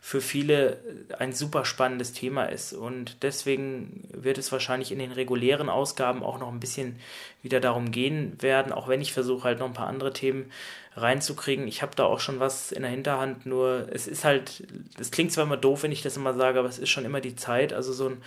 für 0.05 0.21
viele 0.21 0.77
ein 1.17 1.33
super 1.33 1.65
spannendes 1.65 2.13
Thema 2.13 2.43
ist. 2.43 2.73
Und 2.73 3.23
deswegen 3.23 4.07
wird 4.13 4.37
es 4.37 4.51
wahrscheinlich 4.51 4.91
in 4.91 4.99
den 4.99 5.11
regulären 5.11 5.67
Ausgaben 5.67 6.21
auch 6.21 6.37
noch 6.37 6.51
ein 6.51 6.59
bisschen 6.59 6.99
wieder 7.41 7.59
darum 7.59 7.89
gehen 7.89 8.37
werden, 8.39 8.71
auch 8.71 8.87
wenn 8.87 9.01
ich 9.01 9.13
versuche 9.13 9.45
halt 9.45 9.57
noch 9.57 9.65
ein 9.65 9.73
paar 9.73 9.87
andere 9.87 10.13
Themen 10.13 10.51
reinzukriegen. 10.95 11.67
Ich 11.67 11.81
habe 11.81 11.95
da 11.95 12.03
auch 12.03 12.19
schon 12.19 12.39
was 12.39 12.71
in 12.71 12.83
der 12.83 12.91
Hinterhand, 12.91 13.47
nur 13.47 13.87
es 13.91 14.05
ist 14.05 14.25
halt, 14.25 14.67
es 14.99 15.09
klingt 15.09 15.31
zwar 15.31 15.45
immer 15.45 15.57
doof, 15.57 15.81
wenn 15.81 15.91
ich 15.91 16.03
das 16.03 16.17
immer 16.17 16.35
sage, 16.35 16.59
aber 16.59 16.69
es 16.69 16.77
ist 16.77 16.89
schon 16.89 17.05
immer 17.05 17.19
die 17.19 17.35
Zeit. 17.35 17.73
Also 17.73 17.91
so 17.91 18.09
ein 18.09 18.21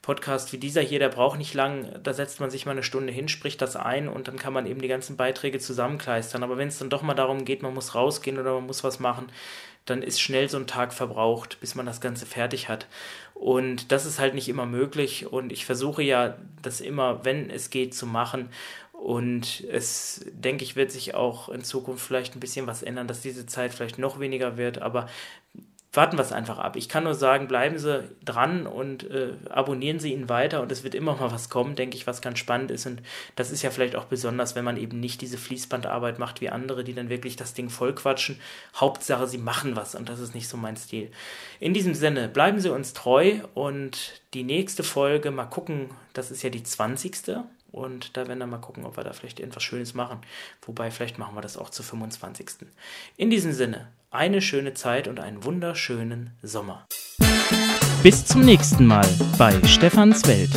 Podcast 0.00 0.54
wie 0.54 0.58
dieser 0.58 0.80
hier, 0.80 0.98
der 0.98 1.10
braucht 1.10 1.36
nicht 1.36 1.52
lang, 1.52 1.90
da 2.02 2.14
setzt 2.14 2.40
man 2.40 2.48
sich 2.48 2.64
mal 2.64 2.72
eine 2.72 2.82
Stunde 2.82 3.12
hin, 3.12 3.28
spricht 3.28 3.60
das 3.60 3.76
ein 3.76 4.08
und 4.08 4.28
dann 4.28 4.38
kann 4.38 4.54
man 4.54 4.64
eben 4.64 4.80
die 4.80 4.88
ganzen 4.88 5.18
Beiträge 5.18 5.58
zusammenkleistern. 5.58 6.42
Aber 6.42 6.56
wenn 6.56 6.68
es 6.68 6.78
dann 6.78 6.88
doch 6.88 7.02
mal 7.02 7.12
darum 7.12 7.44
geht, 7.44 7.62
man 7.62 7.74
muss 7.74 7.94
rausgehen 7.94 8.38
oder 8.38 8.54
man 8.54 8.66
muss 8.66 8.82
was 8.82 9.00
machen, 9.00 9.26
dann 9.90 10.02
ist 10.02 10.20
schnell 10.20 10.48
so 10.48 10.58
ein 10.58 10.66
Tag 10.66 10.92
verbraucht, 10.92 11.58
bis 11.60 11.74
man 11.74 11.86
das 11.86 12.00
Ganze 12.00 12.26
fertig 12.26 12.68
hat. 12.68 12.86
Und 13.34 13.92
das 13.92 14.04
ist 14.06 14.18
halt 14.18 14.34
nicht 14.34 14.48
immer 14.48 14.66
möglich. 14.66 15.26
Und 15.30 15.52
ich 15.52 15.64
versuche 15.64 16.02
ja, 16.02 16.36
das 16.62 16.80
immer, 16.80 17.24
wenn 17.24 17.50
es 17.50 17.70
geht, 17.70 17.94
zu 17.94 18.06
machen. 18.06 18.50
Und 18.92 19.64
es, 19.70 20.24
denke 20.32 20.64
ich, 20.64 20.74
wird 20.74 20.90
sich 20.90 21.14
auch 21.14 21.48
in 21.48 21.62
Zukunft 21.62 22.04
vielleicht 22.04 22.34
ein 22.34 22.40
bisschen 22.40 22.66
was 22.66 22.82
ändern, 22.82 23.06
dass 23.06 23.20
diese 23.20 23.46
Zeit 23.46 23.72
vielleicht 23.72 23.98
noch 23.98 24.18
weniger 24.18 24.56
wird. 24.56 24.82
Aber 24.82 25.08
warten 25.92 26.18
wir 26.18 26.22
es 26.22 26.32
einfach 26.32 26.58
ab. 26.58 26.76
Ich 26.76 26.88
kann 26.88 27.04
nur 27.04 27.14
sagen, 27.14 27.48
bleiben 27.48 27.78
Sie 27.78 28.04
dran 28.24 28.66
und 28.66 29.10
äh, 29.10 29.32
abonnieren 29.48 30.00
Sie 30.00 30.12
ihn 30.12 30.28
weiter 30.28 30.60
und 30.60 30.70
es 30.70 30.84
wird 30.84 30.94
immer 30.94 31.16
mal 31.20 31.32
was 31.32 31.48
kommen, 31.48 31.76
denke 31.76 31.96
ich, 31.96 32.06
was 32.06 32.20
ganz 32.20 32.38
spannend 32.38 32.70
ist. 32.70 32.86
Und 32.86 33.02
das 33.36 33.50
ist 33.50 33.62
ja 33.62 33.70
vielleicht 33.70 33.96
auch 33.96 34.04
besonders, 34.04 34.54
wenn 34.54 34.64
man 34.64 34.76
eben 34.76 35.00
nicht 35.00 35.20
diese 35.20 35.38
Fließbandarbeit 35.38 36.18
macht 36.18 36.40
wie 36.40 36.50
andere, 36.50 36.84
die 36.84 36.94
dann 36.94 37.08
wirklich 37.08 37.36
das 37.36 37.54
Ding 37.54 37.70
vollquatschen. 37.70 38.38
Hauptsache, 38.76 39.26
sie 39.26 39.38
machen 39.38 39.76
was 39.76 39.94
und 39.94 40.08
das 40.08 40.20
ist 40.20 40.34
nicht 40.34 40.48
so 40.48 40.56
mein 40.56 40.76
Stil. 40.76 41.10
In 41.58 41.74
diesem 41.74 41.94
Sinne, 41.94 42.28
bleiben 42.28 42.60
Sie 42.60 42.72
uns 42.72 42.92
treu 42.92 43.40
und 43.54 44.22
die 44.34 44.44
nächste 44.44 44.82
Folge, 44.82 45.30
mal 45.30 45.46
gucken, 45.46 45.90
das 46.12 46.30
ist 46.30 46.42
ja 46.42 46.50
die 46.50 46.62
20. 46.62 47.38
Und 47.70 48.16
da 48.16 48.26
werden 48.26 48.38
wir 48.38 48.46
mal 48.46 48.58
gucken, 48.58 48.86
ob 48.86 48.96
wir 48.96 49.04
da 49.04 49.12
vielleicht 49.12 49.40
irgendwas 49.40 49.62
Schönes 49.62 49.92
machen. 49.92 50.20
Wobei, 50.62 50.90
vielleicht 50.90 51.18
machen 51.18 51.34
wir 51.34 51.42
das 51.42 51.58
auch 51.58 51.70
zu 51.70 51.82
25. 51.82 52.66
In 53.16 53.28
diesem 53.30 53.52
Sinne, 53.52 53.88
eine 54.10 54.40
schöne 54.40 54.74
Zeit 54.74 55.08
und 55.08 55.20
einen 55.20 55.44
wunderschönen 55.44 56.38
Sommer. 56.42 56.86
Bis 58.02 58.24
zum 58.24 58.42
nächsten 58.42 58.86
Mal 58.86 59.06
bei 59.36 59.52
Stefans 59.66 60.26
Welt. 60.26 60.50